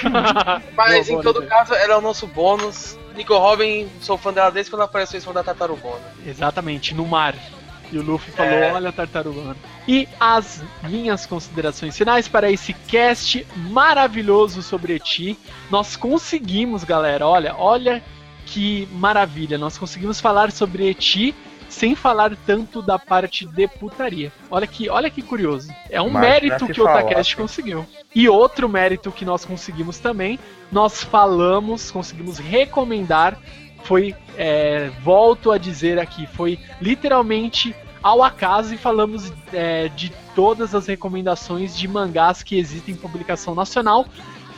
Mas 0.76 1.08
Boa, 1.08 1.18
em 1.18 1.22
todo 1.22 1.44
caso, 1.46 1.74
ela 1.74 1.94
é 1.94 1.96
o 1.96 2.00
nosso 2.00 2.26
bônus. 2.28 2.96
Nico 3.14 3.36
Robin, 3.36 3.90
sou 4.00 4.16
fã 4.16 4.32
dela 4.32 4.50
desde 4.50 4.70
quando 4.70 4.82
apareceu 4.82 5.18
em 5.18 5.20
cima 5.20 5.34
da 5.34 5.42
Tartarugona. 5.42 6.00
Exatamente, 6.24 6.94
no 6.94 7.04
mar. 7.04 7.34
E 7.92 7.98
o 7.98 8.02
Luffy 8.02 8.32
falou: 8.32 8.52
É. 8.52 8.72
Olha, 8.72 8.90
tartarugano. 8.90 9.56
E 9.86 10.08
as 10.18 10.64
minhas 10.84 11.26
considerações 11.26 11.96
finais 11.96 12.26
para 12.26 12.50
esse 12.50 12.72
cast 12.72 13.46
maravilhoso 13.70 14.62
sobre 14.62 14.94
Eti. 14.94 15.38
Nós 15.70 15.94
conseguimos, 15.94 16.82
galera. 16.82 17.26
Olha, 17.26 17.54
olha 17.54 18.02
que 18.46 18.88
maravilha. 18.92 19.58
Nós 19.58 19.76
conseguimos 19.76 20.20
falar 20.20 20.50
sobre 20.50 20.88
Eti 20.88 21.34
sem 21.68 21.94
falar 21.94 22.36
tanto 22.46 22.82
da 22.82 22.98
parte 22.98 23.46
de 23.46 23.66
putaria. 23.66 24.32
Olha 24.50 24.66
que, 24.66 24.90
olha 24.90 25.10
que 25.10 25.22
curioso. 25.22 25.72
É 25.88 26.00
um 26.00 26.08
Imagina 26.08 26.32
mérito 26.32 26.66
que 26.66 26.80
o 26.80 26.84
Otacast 26.84 27.36
conseguiu. 27.36 27.86
E 28.14 28.28
outro 28.28 28.68
mérito 28.68 29.10
que 29.10 29.24
nós 29.24 29.44
conseguimos 29.44 29.98
também, 29.98 30.38
nós 30.70 31.02
falamos, 31.02 31.90
conseguimos 31.90 32.38
recomendar 32.38 33.38
foi, 33.84 34.14
é, 34.36 34.90
volto 35.02 35.50
a 35.50 35.58
dizer 35.58 35.98
aqui, 35.98 36.26
foi 36.26 36.58
literalmente 36.80 37.74
ao 38.02 38.22
acaso 38.22 38.74
e 38.74 38.78
falamos 38.78 39.32
é, 39.52 39.88
de 39.88 40.12
todas 40.34 40.74
as 40.74 40.86
recomendações 40.86 41.76
de 41.76 41.86
mangás 41.86 42.42
que 42.42 42.58
existem 42.58 42.94
em 42.94 42.98
publicação 42.98 43.54
nacional. 43.54 44.06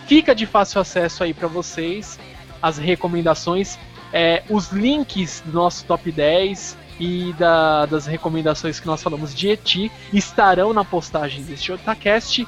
Fica 0.06 0.34
de 0.34 0.46
fácil 0.46 0.80
acesso 0.80 1.24
aí 1.24 1.32
para 1.34 1.48
vocês 1.48 2.18
as 2.62 2.78
recomendações, 2.78 3.78
é, 4.12 4.42
os 4.48 4.70
links 4.70 5.42
do 5.44 5.52
nosso 5.52 5.84
top 5.84 6.10
10 6.10 6.76
e 6.98 7.34
da- 7.38 7.86
das 7.86 8.06
recomendações 8.06 8.78
que 8.80 8.86
nós 8.86 9.02
falamos 9.02 9.34
de 9.34 9.48
Eti 9.48 9.90
estarão 10.12 10.72
na 10.72 10.84
postagem 10.84 11.42
deste 11.42 11.72
Otacast. 11.72 12.46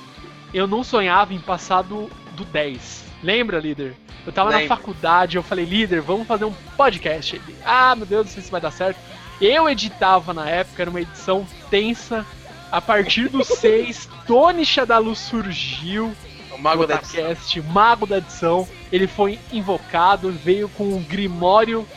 eu 0.53 0.67
não 0.67 0.83
sonhava 0.83 1.33
em 1.33 1.39
passar 1.39 1.81
do, 1.81 2.09
do 2.33 2.45
10. 2.45 3.05
Lembra, 3.23 3.59
líder? 3.59 3.95
Eu 4.25 4.33
tava 4.33 4.51
na 4.51 4.57
Lembro. 4.57 4.75
faculdade, 4.75 5.37
eu 5.37 5.43
falei, 5.43 5.65
líder, 5.65 6.01
vamos 6.01 6.27
fazer 6.27 6.45
um 6.45 6.53
podcast. 6.75 7.35
Ele, 7.35 7.55
ah, 7.65 7.95
meu 7.95 8.05
Deus, 8.05 8.25
não 8.25 8.33
sei 8.33 8.43
se 8.43 8.51
vai 8.51 8.61
dar 8.61 8.71
certo. 8.71 8.99
Eu 9.39 9.69
editava 9.69 10.33
na 10.33 10.49
época, 10.49 10.83
era 10.83 10.89
uma 10.89 11.01
edição 11.01 11.47
tensa. 11.69 12.25
A 12.69 12.81
partir 12.81 13.29
do 13.29 13.43
6, 13.43 14.09
Tony 14.25 14.65
Shadalu 14.65 15.15
surgiu. 15.15 16.13
O 16.51 16.57
Mago 16.57 16.85
da 16.85 16.95
Otacast, 16.95 17.61
Mago 17.61 18.05
da 18.05 18.17
edição. 18.17 18.67
Ele 18.91 19.07
foi 19.07 19.39
invocado, 19.51 20.31
veio 20.31 20.69
com 20.69 20.85
um 20.85 21.03
grimório 21.03 21.87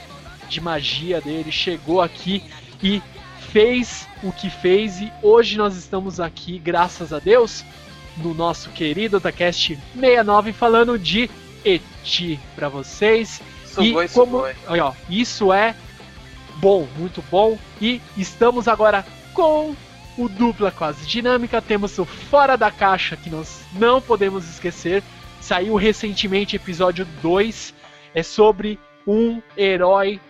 de 0.49 0.61
magia 0.61 1.21
dele, 1.21 1.53
chegou 1.53 2.01
aqui 2.01 2.43
e 2.83 3.01
fez 3.53 4.09
o 4.23 4.33
que 4.33 4.51
fez. 4.51 5.01
E 5.01 5.13
hoje 5.23 5.57
nós 5.57 5.77
estamos 5.77 6.21
aqui, 6.21 6.59
graças 6.59 7.13
a 7.13 7.19
Deus, 7.19 7.65
no 8.17 8.35
nosso 8.35 8.71
querido 8.71 9.17
Otacast 9.19 9.79
69, 9.95 10.53
falando 10.53 10.99
de 10.99 11.31
Eti 11.65 12.39
para 12.57 12.69
vocês. 12.69 13.41
Sugoi, 13.67 14.07
e 14.07 14.09
como, 14.09 14.45
olha, 14.67 14.87
ó, 14.87 14.93
isso 15.09 15.53
é 15.53 15.75
bom, 16.57 16.89
muito 16.97 17.23
bom. 17.31 17.59
E 17.81 18.01
estamos 18.17 18.67
agora 18.67 19.07
com 19.33 19.75
o 20.19 20.29
dupla 20.29 20.71
quase 20.71 21.07
dinâmica. 21.07 21.63
Temos 21.63 21.99
o 21.99 22.05
Fora 22.05 22.57
da 22.57 22.71
Caixa, 22.71 23.17
que 23.17 23.31
nós 23.31 23.61
não 23.73 24.01
podemos 24.01 24.49
esquecer. 24.49 25.03
Saiu 25.41 25.75
recentemente 25.75 26.57
episódio 26.57 27.07
2. 27.23 27.75
É 28.15 28.23
sobre 28.23 28.79
um 29.07 29.43
herói. 29.57 30.21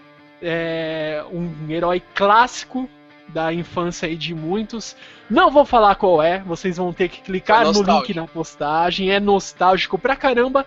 é, 0.40 1.22
um 1.30 1.70
herói 1.70 2.02
clássico 2.14 2.88
da 3.28 3.52
infância 3.52 4.08
aí 4.08 4.16
de 4.16 4.34
muitos. 4.34 4.96
Não 5.28 5.50
vou 5.50 5.64
falar 5.64 5.94
qual 5.94 6.22
é, 6.22 6.40
vocês 6.40 6.76
vão 6.76 6.92
ter 6.92 7.08
que 7.08 7.20
clicar 7.22 7.62
É 7.62 7.72
no 7.72 7.82
link 7.82 8.14
na 8.14 8.26
postagem. 8.26 9.10
É 9.10 9.20
nostálgico 9.20 9.98
pra 9.98 10.16
caramba. 10.16 10.66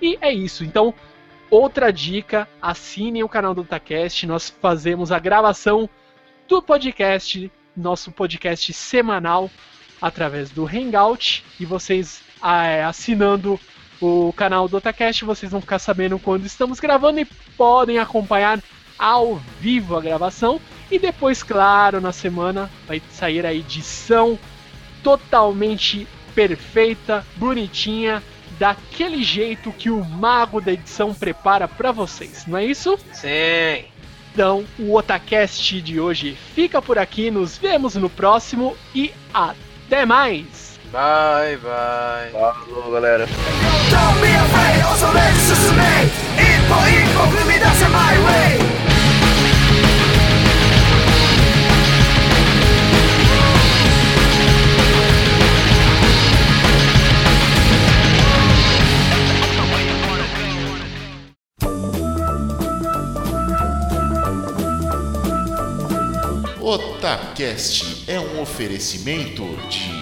E 0.00 0.18
é 0.20 0.32
isso. 0.32 0.64
Então, 0.64 0.94
outra 1.50 1.92
dica: 1.92 2.48
assinem 2.60 3.22
o 3.22 3.28
canal 3.28 3.54
do 3.54 3.64
Tacast. 3.64 4.26
Nós 4.26 4.50
fazemos 4.50 5.12
a 5.12 5.18
gravação 5.18 5.88
do 6.48 6.60
podcast, 6.60 7.50
nosso 7.76 8.10
podcast 8.10 8.72
semanal, 8.72 9.50
através 10.00 10.50
do 10.50 10.66
Hangout. 10.66 11.44
E 11.60 11.64
vocês, 11.64 12.22
ah, 12.40 12.66
é, 12.66 12.84
assinando 12.84 13.58
o 14.02 14.32
canal 14.32 14.68
do 14.68 14.76
Otacast, 14.76 15.24
vocês 15.24 15.52
vão 15.52 15.60
ficar 15.60 15.78
sabendo 15.78 16.18
quando 16.18 16.44
estamos 16.44 16.80
gravando 16.80 17.20
e 17.20 17.24
podem 17.56 17.98
acompanhar 17.98 18.60
ao 18.98 19.36
vivo 19.60 19.96
a 19.96 20.00
gravação. 20.00 20.60
E 20.90 20.98
depois, 20.98 21.42
claro, 21.42 22.00
na 22.00 22.12
semana 22.12 22.68
vai 22.86 23.00
sair 23.12 23.46
a 23.46 23.54
edição 23.54 24.38
totalmente 25.02 26.06
perfeita, 26.34 27.24
bonitinha, 27.36 28.22
daquele 28.58 29.22
jeito 29.22 29.72
que 29.72 29.90
o 29.90 30.04
mago 30.04 30.60
da 30.60 30.72
edição 30.72 31.14
prepara 31.14 31.66
pra 31.66 31.92
vocês, 31.92 32.46
não 32.46 32.58
é 32.58 32.64
isso? 32.64 32.98
Sim. 33.12 33.84
Então, 34.32 34.64
o 34.78 34.94
Otacast 34.94 35.80
de 35.80 36.00
hoje 36.00 36.36
fica 36.54 36.80
por 36.80 36.98
aqui, 36.98 37.30
nos 37.30 37.58
vemos 37.58 37.94
no 37.94 38.08
próximo 38.08 38.76
e 38.94 39.12
até 39.32 40.06
mais! 40.06 40.61
Bye, 40.92 41.56
bye. 41.56 42.30
Falou, 42.30 42.92
galera. 42.92 43.26
Otacast 66.60 68.04
é 68.06 68.20
um 68.20 68.40
oferecimento 68.40 69.44
de 69.68 70.01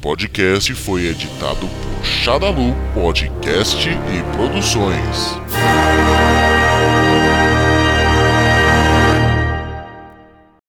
Podcast 0.00 0.74
foi 0.74 1.08
editado 1.08 1.68
por 1.68 2.04
Shadalu 2.04 2.74
Podcast 2.94 3.86
e 3.88 4.36
Produções. 4.36 5.38